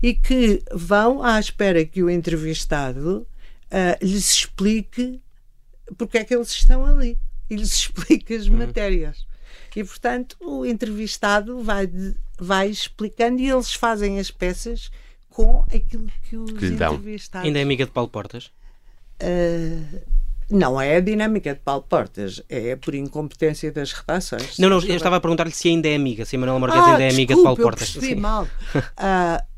E 0.02 0.14
que 0.14 0.62
vão 0.72 1.22
à 1.22 1.38
espera 1.38 1.84
que 1.84 2.02
o 2.02 2.10
entrevistado 2.10 3.26
uh, 3.72 4.04
lhes 4.04 4.30
explique 4.30 5.20
porque 5.96 6.18
é 6.18 6.24
que 6.24 6.34
eles 6.34 6.50
estão 6.50 6.84
ali 6.84 7.18
e 7.50 7.56
lhes 7.56 7.72
explique 7.74 8.34
as 8.34 8.46
uhum. 8.46 8.58
matérias. 8.58 9.26
E, 9.74 9.82
portanto, 9.82 10.36
o 10.40 10.66
entrevistado 10.66 11.62
vai, 11.62 11.90
vai 12.38 12.68
explicando 12.68 13.40
e 13.40 13.50
eles 13.50 13.72
fazem 13.72 14.18
as 14.18 14.30
peças 14.30 14.90
com 15.30 15.64
aquilo 15.74 16.06
que 16.28 16.36
os 16.36 16.52
que 16.52 16.66
entrevistados... 16.66 17.46
Ainda 17.46 17.58
é 17.58 17.62
amiga 17.62 17.86
de 17.86 17.90
Paulo 17.90 18.10
Portas? 18.10 18.50
Uh, 19.22 20.00
não 20.50 20.78
é 20.78 20.96
a 20.96 21.00
dinâmica 21.00 21.54
de 21.54 21.60
Paulo 21.60 21.82
Portas, 21.88 22.42
é 22.50 22.76
por 22.76 22.94
incompetência 22.94 23.72
das 23.72 23.92
redações. 23.92 24.58
Não, 24.58 24.68
não, 24.68 24.80
eu 24.80 24.96
estava 24.96 25.16
a 25.16 25.20
perguntar-lhe 25.20 25.52
se 25.52 25.68
ainda 25.68 25.88
é 25.88 25.94
amiga, 25.94 26.26
se 26.26 26.36
a 26.36 26.38
Manuela 26.38 26.60
Marques 26.60 26.78
ah, 26.78 26.92
ainda 26.92 27.04
é 27.04 27.10
amiga 27.10 27.34
de 27.34 27.42
Paulo 27.42 27.56
Portas. 27.56 27.94
Eu 27.94 28.00
percebi 28.00 28.20
mal. 28.20 28.44
Uh, 28.44 29.42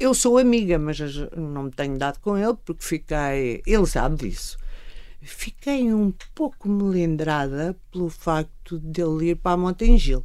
eu 0.00 0.14
sou 0.14 0.38
amiga, 0.38 0.78
mas 0.78 0.98
não 1.36 1.64
me 1.64 1.70
tenho 1.70 1.98
dado 1.98 2.18
com 2.20 2.36
ele 2.36 2.56
porque 2.64 2.82
fiquei. 2.82 3.62
Ele 3.66 3.86
sabe 3.86 4.16
disso. 4.16 4.58
Fiquei 5.20 5.92
um 5.92 6.12
pouco 6.34 6.66
melindrada 6.66 7.76
pelo 7.92 8.08
facto 8.08 8.78
de 8.78 9.02
ele 9.02 9.30
ir 9.30 9.36
para 9.36 9.52
a 9.52 9.56
Montengil. 9.56 10.24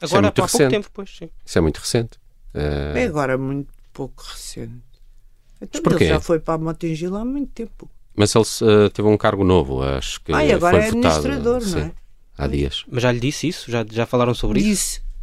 Agora, 0.00 0.26
é 0.26 0.28
há 0.28 0.32
pouco 0.32 0.58
tempo, 0.58 0.90
pois 0.92 1.16
sim. 1.16 1.30
Isso 1.44 1.58
é 1.58 1.60
muito 1.62 1.78
recente. 1.78 2.18
Uh... 2.54 2.96
É 2.96 3.04
agora 3.04 3.38
muito 3.38 3.72
pouco 3.92 4.22
recente. 4.22 4.82
Então, 5.60 5.80
ele 5.96 6.06
já 6.06 6.20
foi 6.20 6.38
para 6.38 6.54
a 6.54 6.58
Montengil 6.58 7.16
há 7.16 7.24
muito 7.24 7.50
tempo. 7.52 7.88
Mas 8.14 8.34
ele 8.34 8.44
uh, 8.44 8.90
teve 8.90 9.08
um 9.08 9.16
cargo 9.16 9.42
novo, 9.42 9.82
acho 9.82 10.20
que. 10.20 10.32
Ah, 10.32 10.44
e 10.44 10.52
agora 10.52 10.78
é 10.78 10.88
administrador, 10.88 11.60
votado, 11.60 11.70
não 11.70 11.78
é? 11.78 11.84
Sim, 11.84 11.92
há 12.36 12.46
dias. 12.46 12.84
Mas 12.88 13.02
já 13.02 13.10
lhe 13.10 13.20
disse 13.20 13.48
isso? 13.48 13.70
Já, 13.70 13.84
já 13.90 14.04
falaram 14.04 14.34
sobre 14.34 14.60
disse. 14.60 14.70
isso? 14.70 14.92
Disse. 14.92 15.13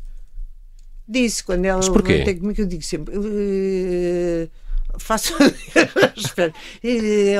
Disse, 1.11 1.43
quando 1.43 1.65
ela 1.65 1.81
tem 1.81 2.37
comigo, 2.37 2.61
eu 2.61 2.65
digo 2.65 2.81
sempre. 2.81 3.17
Uh, 3.17 4.49
faço. 4.97 5.33
Espera. 6.15 6.53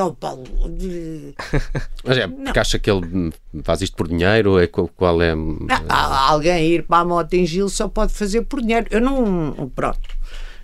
Oh, 0.05 0.13
Paulo. 0.13 0.43
Mas 2.03 2.17
é, 2.17 2.28
porque 2.28 2.59
acha 2.59 2.78
que 2.78 2.91
ele 2.91 3.32
faz 3.63 3.82
isto 3.82 3.95
por 3.95 4.09
dinheiro? 4.09 4.59
É, 4.59 4.67
qual 4.67 5.22
é. 5.22 5.34
Não, 5.34 5.67
alguém 5.89 6.67
ir 6.67 6.84
para 6.84 6.99
a 6.99 7.05
moto 7.05 7.34
em 7.34 7.45
Gil 7.45 7.69
só 7.69 7.88
pode 7.88 8.13
fazer 8.13 8.41
por 8.41 8.59
dinheiro. 8.61 8.88
Eu 8.91 8.99
não. 8.99 9.72
Pronto. 9.74 10.09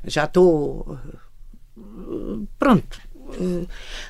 Já 0.03 0.25
estou. 0.25 0.99
Pronto. 2.59 2.99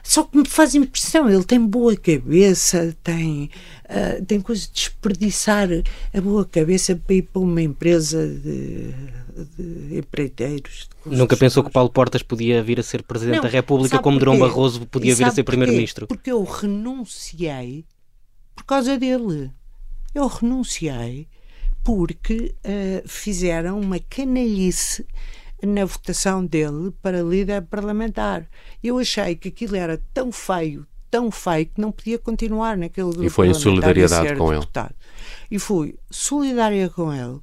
Só 0.03 0.23
que 0.23 0.37
me 0.37 0.47
faz 0.47 0.75
impressão, 0.75 1.29
ele 1.29 1.43
tem 1.43 1.59
boa 1.59 1.95
cabeça, 1.95 2.95
tem, 3.03 3.49
uh, 3.85 4.25
tem 4.25 4.39
coisa 4.39 4.61
de 4.61 4.71
desperdiçar 4.71 5.67
a 6.13 6.21
boa 6.21 6.45
cabeça 6.45 6.95
para 6.95 7.15
ir 7.15 7.23
para 7.23 7.41
uma 7.41 7.61
empresa 7.61 8.27
de, 8.27 8.93
de 9.57 9.97
empreiteiros. 9.97 10.89
De 11.05 11.15
Nunca 11.15 11.35
pensou 11.35 11.63
que 11.63 11.71
Paulo 11.71 11.89
Portas 11.89 12.21
podia 12.21 12.63
vir 12.63 12.79
a 12.79 12.83
ser 12.83 13.03
Presidente 13.03 13.37
Não, 13.37 13.43
da 13.43 13.49
República, 13.49 13.99
como 13.99 14.19
Durão 14.19 14.37
Barroso 14.39 14.85
podia 14.87 15.15
vir 15.15 15.25
a 15.25 15.31
ser 15.31 15.43
Primeiro-Ministro? 15.43 16.07
Porque 16.07 16.31
eu 16.31 16.43
renunciei 16.43 17.85
por 18.55 18.63
causa 18.63 18.97
dele. 18.97 19.51
Eu 20.13 20.27
renunciei 20.27 21.27
porque 21.83 22.53
uh, 22.65 23.07
fizeram 23.07 23.79
uma 23.79 23.99
canalice 23.99 25.05
na 25.63 25.85
votação 25.85 26.45
dele 26.45 26.91
para 27.01 27.21
líder 27.21 27.63
parlamentar. 27.63 28.47
Eu 28.83 28.99
achei 28.99 29.35
que 29.35 29.49
aquilo 29.49 29.75
era 29.75 30.01
tão 30.13 30.31
feio, 30.31 30.85
tão 31.09 31.31
feio, 31.31 31.65
que 31.67 31.81
não 31.81 31.91
podia 31.91 32.19
continuar 32.19 32.77
naquele 32.77 33.09
grupo. 33.09 33.23
E 33.23 33.29
foi 33.29 33.49
em 33.49 33.53
solidariedade 33.53 34.35
com 34.35 34.51
deputado. 34.51 34.93
ele. 34.93 35.47
E 35.51 35.59
fui 35.59 35.95
solidária 36.09 36.89
com 36.89 37.13
ele, 37.13 37.39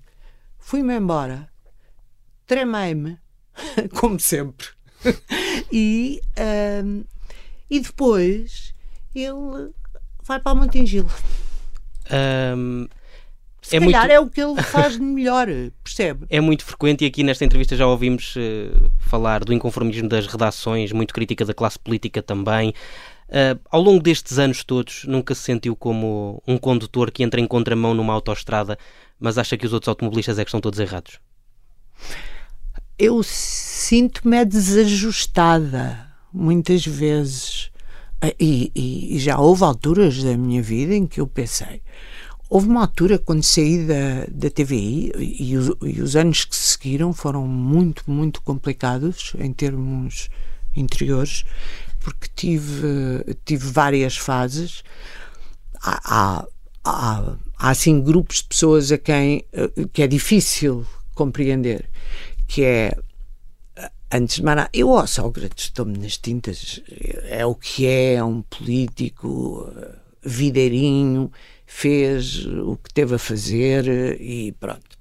fui-me 0.59 0.97
embora, 0.97 1.49
tremei-me, 2.47 3.19
como 3.99 4.21
sempre. 4.21 4.69
e, 5.73 6.21
um, 6.85 7.05
e 7.69 7.81
depois 7.81 8.75
ele 9.15 9.73
vai 10.23 10.41
para 10.41 10.53
a 10.53 10.55
Montingila. 10.55 11.11
Um, 12.57 12.87
se 13.65 13.77
é 13.77 13.81
calhar 13.81 14.03
muito... 14.03 14.13
é 14.13 14.21
o 14.21 14.29
que 14.29 14.43
ele 14.43 14.63
faz 14.63 14.93
de 14.93 15.01
melhor, 15.01 15.49
percebe? 15.83 16.27
É 16.29 16.39
muito 16.39 16.63
frequente 16.63 17.03
e 17.03 17.07
aqui 17.07 17.23
nesta 17.23 17.47
entrevista 17.47 17.75
já 17.75 17.87
ouvimos 17.87 18.37
uh, 18.37 18.91
falar 18.99 19.43
do 19.43 19.55
inconformismo 19.55 20.07
das 20.07 20.27
redações, 20.27 20.93
muito 20.93 21.15
crítica 21.15 21.47
da 21.47 21.55
classe 21.55 21.79
política 21.79 22.23
também. 22.23 22.75
Uh, 23.27 23.59
ao 23.71 23.81
longo 23.81 24.03
destes 24.03 24.39
anos 24.39 24.63
todos, 24.65 25.05
nunca 25.05 25.35
se 25.35 25.41
sentiu 25.41 25.75
como 25.75 26.43
um 26.47 26.59
condutor 26.59 27.11
que 27.11 27.23
entra 27.23 27.41
em 27.41 27.47
contramão 27.47 27.95
numa 27.95 28.13
autoestrada, 28.13 28.79
mas 29.19 29.39
acha 29.39 29.57
que 29.57 29.65
os 29.65 29.73
outros 29.73 29.89
automobilistas 29.89 30.39
é 30.39 30.45
que 30.45 30.51
estão 30.51 30.61
todos 30.61 30.79
errados? 30.79 31.19
Eu 32.99 33.23
sinto-me 33.23 34.45
desajustada, 34.45 36.07
muitas 36.31 36.85
vezes. 36.85 37.71
Eh, 38.21 38.37
e, 38.39 38.73
e, 38.75 39.17
e 39.17 39.19
já 39.19 39.39
houve 39.39 39.65
alturas 39.65 40.23
da 40.23 40.37
minha 40.37 40.63
vida 40.63 40.95
em 40.95 41.07
que 41.07 41.19
eu 41.19 41.27
pensei 41.27 41.81
Houve 42.55 42.69
uma 42.69 42.83
altura 42.83 43.19
quando 43.19 43.43
saí 43.43 43.85
da, 43.85 44.27
da 44.31 44.49
TVI 44.49 45.11
e 45.19 45.57
os, 45.57 45.73
e 45.83 46.01
os 46.01 46.15
anos 46.15 46.45
que 46.45 46.55
se 46.55 46.75
seguiram 46.75 47.13
foram 47.13 47.49
muito, 47.49 48.09
muito 48.09 48.41
complicados 48.43 49.33
em 49.41 49.53
termos 49.53 50.31
interiores, 50.77 51.45
porque 51.99 52.29
tive, 52.33 53.37
tive 53.45 53.67
várias 53.67 54.17
fases. 54.17 54.85
Há, 55.83 55.99
há, 56.05 56.47
há, 56.85 57.37
assim 57.59 58.01
grupos 58.01 58.37
de 58.37 58.45
pessoas 58.45 58.93
a 58.93 58.99
quem 58.99 59.45
que 59.93 60.01
é 60.01 60.07
difícil 60.07 60.87
compreender, 61.13 61.91
que 62.47 62.63
é 62.63 62.97
antes 64.13 64.37
de 64.37 64.45
mais 64.45 64.69
eu, 64.73 64.91
ó, 64.91 65.05
Sócrates, 65.07 65.65
estou-me 65.65 65.99
nas 65.99 66.19
tintas, 66.19 66.81
é 67.25 67.45
o 67.45 67.57
que 67.57 67.85
é, 67.85 68.15
é 68.15 68.23
um 68.23 68.43
político 68.43 69.69
videirinho, 70.23 71.33
fez 71.75 72.47
o 72.47 72.77
que 72.77 72.95
teve 72.95 73.17
a 73.17 73.19
fazer 73.19 74.21
e 74.21 74.53
pronto. 74.53 74.97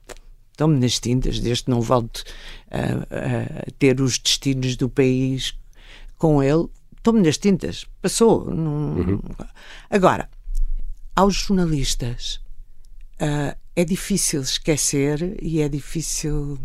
Estou-me 0.52 0.80
nas 0.80 1.00
tintas, 1.00 1.40
desde 1.40 1.66
que 1.66 1.70
não 1.70 1.82
volte 1.82 2.24
a, 2.72 3.68
a, 3.68 3.72
ter 3.78 4.02
os 4.02 4.18
destinos 4.18 4.76
do 4.76 4.90
país 4.90 5.56
com 6.18 6.42
ele, 6.42 6.68
estou-me 6.98 7.22
nas 7.22 7.38
tintas. 7.38 7.86
Passou. 8.02 8.46
Não... 8.52 8.96
Uhum. 8.96 9.22
Agora, 9.88 10.28
aos 11.16 11.36
jornalistas 11.36 12.42
uh, 13.22 13.56
é 13.76 13.86
difícil 13.86 14.42
esquecer 14.42 15.38
e 15.42 15.62
é 15.62 15.70
difícil 15.70 16.58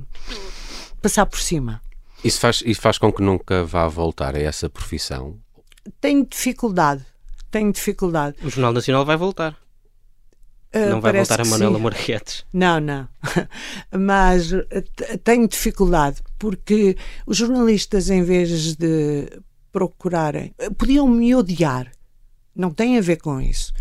passar 1.02 1.26
por 1.26 1.38
cima. 1.38 1.82
Isso 2.24 2.40
faz, 2.40 2.62
isso 2.64 2.80
faz 2.80 2.96
com 2.96 3.12
que 3.12 3.22
nunca 3.22 3.62
vá 3.62 3.86
voltar 3.86 4.34
a 4.34 4.40
essa 4.40 4.70
profissão? 4.70 5.38
Tenho 6.00 6.26
dificuldade. 6.26 7.04
Tenho 7.50 7.70
dificuldade. 7.70 8.36
O 8.42 8.48
Jornal 8.48 8.72
Nacional 8.72 9.04
vai 9.04 9.16
voltar. 9.16 9.67
Uh, 10.74 10.90
não 10.90 11.00
vai 11.00 11.12
voltar 11.12 11.40
a 11.40 11.44
Manuela 11.44 11.78
Morretes. 11.78 12.44
Não, 12.52 12.78
não. 12.78 13.08
Mas 13.98 14.52
eh, 14.52 15.16
tenho 15.24 15.48
dificuldade 15.48 16.22
porque 16.38 16.96
os 17.26 17.38
jornalistas, 17.38 18.10
em 18.10 18.22
vez 18.22 18.76
de 18.76 19.40
procurarem, 19.72 20.54
eh, 20.58 20.68
podiam 20.70 21.08
me 21.08 21.34
odiar. 21.34 21.90
Não 22.54 22.70
tem 22.70 22.98
a 22.98 23.00
ver 23.00 23.16
com 23.16 23.40
isso. 23.40 23.72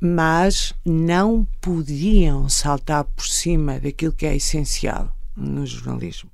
Mas 0.00 0.74
não 0.84 1.46
podiam 1.60 2.48
saltar 2.48 3.04
por 3.04 3.26
cima 3.26 3.78
daquilo 3.78 4.12
que 4.12 4.26
é 4.26 4.34
essencial 4.34 5.14
no 5.36 5.64
jornalismo, 5.64 6.30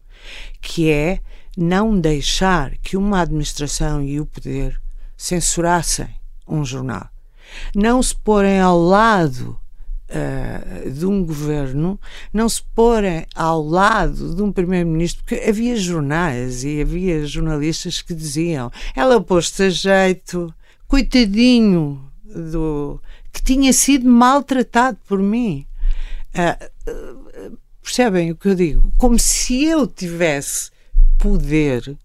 que 0.60 0.90
é 0.90 1.20
não 1.56 2.00
deixar 2.00 2.78
que 2.78 2.96
uma 2.96 3.20
administração 3.20 4.02
e 4.02 4.18
o 4.18 4.24
poder 4.24 4.80
censurassem 5.16 6.08
um 6.46 6.64
jornal. 6.64 7.08
Não 7.74 8.02
se 8.02 8.14
porem 8.14 8.60
ao 8.60 8.78
lado 8.78 9.58
uh, 10.08 10.90
de 10.90 11.06
um 11.06 11.24
governo 11.24 12.00
não 12.32 12.48
se 12.48 12.62
porem 12.74 13.26
ao 13.34 13.62
lado 13.62 14.34
de 14.34 14.42
um 14.42 14.52
primeiro-ministro, 14.52 15.22
porque 15.24 15.48
havia 15.48 15.76
jornais 15.76 16.64
e 16.64 16.80
havia 16.80 17.26
jornalistas 17.26 18.02
que 18.02 18.14
diziam 18.14 18.70
ela 18.94 19.20
pôs-se 19.20 19.62
a 19.64 19.70
jeito, 19.70 20.52
coitadinho 20.86 22.02
do 22.24 23.00
que 23.32 23.42
tinha 23.42 23.72
sido 23.72 24.08
maltratado 24.08 24.98
por 25.06 25.18
mim. 25.18 25.66
Uh, 26.34 27.58
percebem 27.82 28.30
o 28.30 28.36
que 28.36 28.48
eu 28.48 28.54
digo? 28.54 28.92
Como 28.98 29.18
se 29.18 29.64
eu 29.64 29.86
tivesse 29.86 30.70
poder 31.18 31.98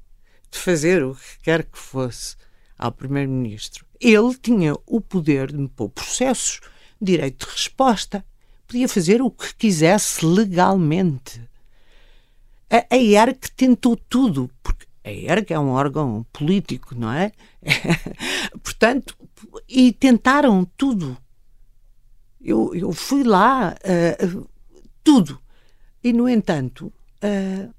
de 0.54 0.60
fazer 0.60 1.04
o 1.04 1.16
que 1.16 1.40
quer 1.44 1.64
que 1.64 1.78
fosse 1.78 2.36
ao 2.78 2.92
primeiro-ministro. 2.92 3.86
Ele 4.00 4.36
tinha 4.36 4.76
o 4.86 5.00
poder 5.00 5.52
de 5.52 5.58
me 5.58 5.70
pôr 5.70 5.90
processos 5.90 6.60
direito 7.04 7.46
de 7.46 7.52
resposta. 7.52 8.26
Podia 8.68 8.88
fazer 8.88 9.22
o 9.22 9.30
que 9.30 9.56
quisesse 9.56 10.26
legalmente. 10.26 11.42
A, 12.70 12.96
a 12.96 12.98
ERC 12.98 13.52
tentou 13.56 13.96
tudo, 13.96 14.50
porque 14.64 14.88
A 15.04 15.12
ERG 15.12 15.54
é 15.54 15.60
um 15.60 15.70
órgão 15.70 16.26
político, 16.32 16.96
não 16.96 17.12
é? 17.12 17.32
Portanto, 18.64 19.16
e 19.68 19.92
tentaram 19.92 20.66
tudo. 20.78 21.18
Eu, 22.42 22.74
eu 22.74 22.92
fui 22.92 23.24
lá, 23.24 23.76
uh, 23.76 24.50
tudo. 25.04 25.40
E, 26.04 26.14
no 26.14 26.28
entanto, 26.28 26.92
uh, 27.24 27.74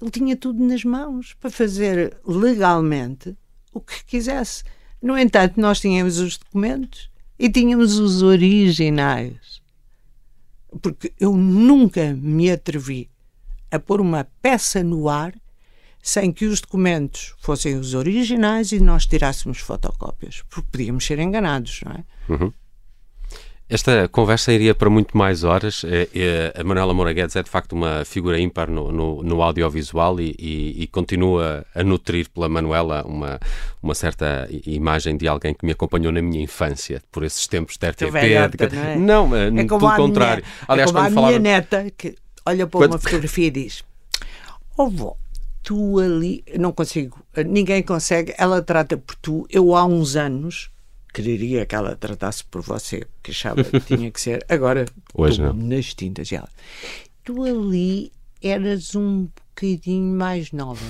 ele 0.00 0.10
tinha 0.10 0.36
tudo 0.36 0.64
nas 0.64 0.84
mãos 0.84 1.34
para 1.34 1.50
fazer 1.50 2.16
legalmente 2.24 3.36
o 3.72 3.80
que 3.80 4.04
quisesse. 4.04 4.64
No 5.02 5.18
entanto, 5.18 5.60
nós 5.60 5.80
tínhamos 5.80 6.18
os 6.18 6.38
documentos 6.38 7.10
e 7.38 7.48
tínhamos 7.48 7.98
os 7.98 8.22
originais. 8.22 9.62
Porque 10.82 11.12
eu 11.18 11.36
nunca 11.36 12.14
me 12.14 12.50
atrevi 12.50 13.08
a 13.70 13.78
pôr 13.78 14.00
uma 14.00 14.26
peça 14.42 14.82
no 14.82 15.08
ar 15.08 15.34
sem 16.02 16.32
que 16.32 16.46
os 16.46 16.60
documentos 16.60 17.34
fossem 17.38 17.76
os 17.76 17.94
originais 17.94 18.72
e 18.72 18.80
nós 18.80 19.06
tirássemos 19.06 19.58
fotocópias, 19.58 20.42
porque 20.48 20.68
podíamos 20.70 21.04
ser 21.04 21.18
enganados, 21.18 21.80
não 21.84 21.92
é? 21.92 22.04
Uhum. 22.28 22.52
Esta 23.70 24.08
conversa 24.08 24.50
iria 24.50 24.74
para 24.74 24.88
muito 24.88 25.16
mais 25.16 25.44
horas. 25.44 25.84
É, 25.84 26.08
é, 26.14 26.54
a 26.58 26.64
Manuela 26.64 26.94
Moura 26.94 27.12
Guedes 27.12 27.36
é 27.36 27.42
de 27.42 27.50
facto 27.50 27.72
uma 27.72 28.02
figura 28.02 28.40
ímpar 28.40 28.70
no, 28.70 28.90
no, 28.90 29.22
no 29.22 29.42
audiovisual 29.42 30.18
e, 30.18 30.34
e, 30.38 30.82
e, 30.82 30.86
continua 30.86 31.66
a 31.74 31.84
nutrir 31.84 32.30
pela 32.30 32.48
Manuela 32.48 33.04
uma, 33.06 33.38
uma 33.82 33.94
certa 33.94 34.48
imagem 34.64 35.18
de 35.18 35.28
alguém 35.28 35.52
que 35.52 35.66
me 35.66 35.72
acompanhou 35.72 36.10
na 36.10 36.22
minha 36.22 36.42
infância, 36.42 37.02
por 37.12 37.24
esses 37.24 37.46
tempos 37.46 37.76
da 37.76 37.90
RTP. 37.90 38.10
Velhota, 38.10 38.70
não, 38.96 39.36
é? 39.36 39.50
não, 39.50 39.60
é 39.60 39.66
tudo 39.66 39.86
o 39.86 39.96
contrário. 39.96 40.42
Minha, 40.42 40.64
Aliás, 40.66 40.90
é 40.90 40.94
como 40.94 41.06
a 41.06 41.10
minha 41.10 41.38
neta 41.38 41.92
que 41.94 42.14
olha 42.46 42.66
para 42.66 42.80
quando... 42.80 42.92
uma 42.92 42.98
fotografia 42.98 43.48
e 43.48 43.50
diz: 43.50 43.84
Oh, 44.78 44.88
vó, 44.88 45.14
tu 45.62 45.98
ali. 45.98 46.42
Não 46.58 46.72
consigo, 46.72 47.18
ninguém 47.46 47.82
consegue. 47.82 48.34
Ela 48.38 48.62
trata 48.62 48.96
por 48.96 49.14
tu. 49.16 49.46
Eu 49.50 49.76
há 49.76 49.84
uns 49.84 50.16
anos 50.16 50.70
quereria 51.12 51.66
que 51.66 51.74
ela 51.74 51.96
tratasse 51.96 52.44
por 52.44 52.62
você, 52.62 53.06
que 53.22 53.30
achava 53.30 53.64
que 53.64 53.80
tinha 53.80 54.10
que 54.10 54.20
ser. 54.20 54.44
Agora, 54.48 54.86
Hoje 55.14 55.40
não. 55.40 55.52
nas 55.52 55.94
tintas. 55.94 56.30
ela, 56.32 56.48
tu 57.24 57.42
ali 57.44 58.12
eras 58.42 58.94
um 58.94 59.28
bocadinho 59.58 60.14
mais 60.14 60.52
nova. 60.52 60.80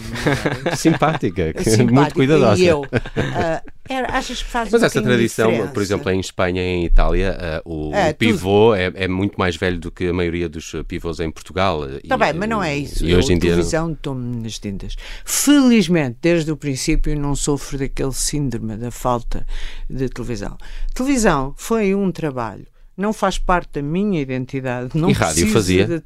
É? 0.67 0.75
Simpática, 0.77 1.53
Simpática, 1.63 1.93
muito 1.93 2.15
cuidadosa. 2.15 2.63
E 2.63 2.67
eu, 2.67 2.83
uh, 2.83 2.89
era, 3.89 4.17
achas 4.17 4.43
que 4.43 4.49
faz 4.49 4.71
Mas 4.71 4.83
um 4.83 4.87
essa 4.87 5.03
tradição, 5.03 5.51
diferença? 5.51 5.73
por 5.73 5.83
exemplo, 5.83 6.11
em 6.11 6.21
Espanha 6.21 6.63
e 6.63 6.67
em 6.67 6.85
Itália, 6.85 7.63
uh, 7.65 7.91
o, 7.91 7.95
é, 7.95 8.11
o, 8.11 8.15
pivô 8.15 8.75
é, 8.75 8.93
é, 8.95 9.09
muito 9.09 9.39
mais 9.39 9.57
velho 9.57 9.79
do 9.79 9.91
que 9.91 10.09
a 10.09 10.13
maioria 10.13 10.49
dos 10.49 10.73
pivôs 10.87 11.21
em 11.21 11.31
Portugal. 11.31 11.89
Está 11.89 12.17
bem, 12.19 12.35
mas 12.35 12.49
não 12.49 12.63
é 12.63 12.77
isso. 12.77 13.05
E 13.05 13.13
eu, 13.13 13.19
hoje 13.19 13.33
em 13.33 13.39
dia. 13.39 13.53
televisão 13.53 13.95
tomo 13.95 14.43
nas 14.43 14.59
tintas. 14.59 14.97
Felizmente, 15.25 16.19
desde 16.21 16.53
o 16.53 16.57
princípio, 16.57 17.19
não 17.19 17.35
sofro 17.35 17.79
daquele 17.79 18.13
síndrome 18.13 18.77
da 18.77 18.91
falta 18.91 19.47
de 19.89 20.09
televisão. 20.09 20.59
Televisão 20.95 21.55
foi 21.57 21.95
um 21.95 22.13
trabalho 22.13 22.67
não 22.97 23.13
faz 23.13 23.39
parte 23.39 23.75
da 23.75 23.83
minha 23.83 24.21
identidade. 24.21 24.91
Não 24.99 25.09
e 25.09 25.13
rádio 25.13 25.47
fazia? 25.53 25.87
De... 25.87 26.03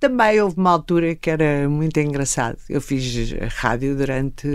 Também 0.00 0.40
houve 0.40 0.56
uma 0.56 0.70
altura 0.70 1.14
que 1.14 1.28
era 1.28 1.68
muito 1.68 1.98
engraçado. 1.98 2.56
Eu 2.68 2.80
fiz 2.80 3.32
rádio 3.56 3.96
durante 3.96 4.48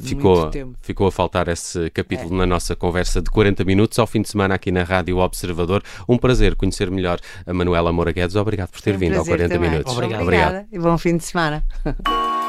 ficou, 0.00 0.40
muito 0.40 0.50
tempo. 0.50 0.74
Ficou 0.82 1.06
a 1.06 1.12
faltar 1.12 1.46
esse 1.48 1.90
capítulo 1.90 2.34
é. 2.34 2.38
na 2.38 2.46
nossa 2.46 2.74
conversa 2.74 3.22
de 3.22 3.30
40 3.30 3.64
minutos 3.64 3.98
ao 3.98 4.06
fim 4.06 4.22
de 4.22 4.28
semana 4.28 4.54
aqui 4.54 4.72
na 4.72 4.82
Rádio 4.82 5.18
Observador. 5.18 5.82
Um 6.08 6.18
prazer 6.18 6.56
conhecer 6.56 6.90
melhor 6.90 7.20
a 7.46 7.54
Manuela 7.54 7.92
Moura 7.92 8.12
Guedes. 8.12 8.34
Obrigado 8.34 8.70
por 8.70 8.80
ter 8.80 8.96
um 8.96 8.98
vindo 8.98 9.16
ao 9.16 9.24
40 9.24 9.54
também. 9.54 9.70
minutos. 9.70 9.92
Obrigado. 9.92 10.22
Obrigada. 10.22 10.66
E 10.72 10.78
bom 10.78 10.98
fim 10.98 11.16
de 11.16 11.24
semana. 11.24 11.64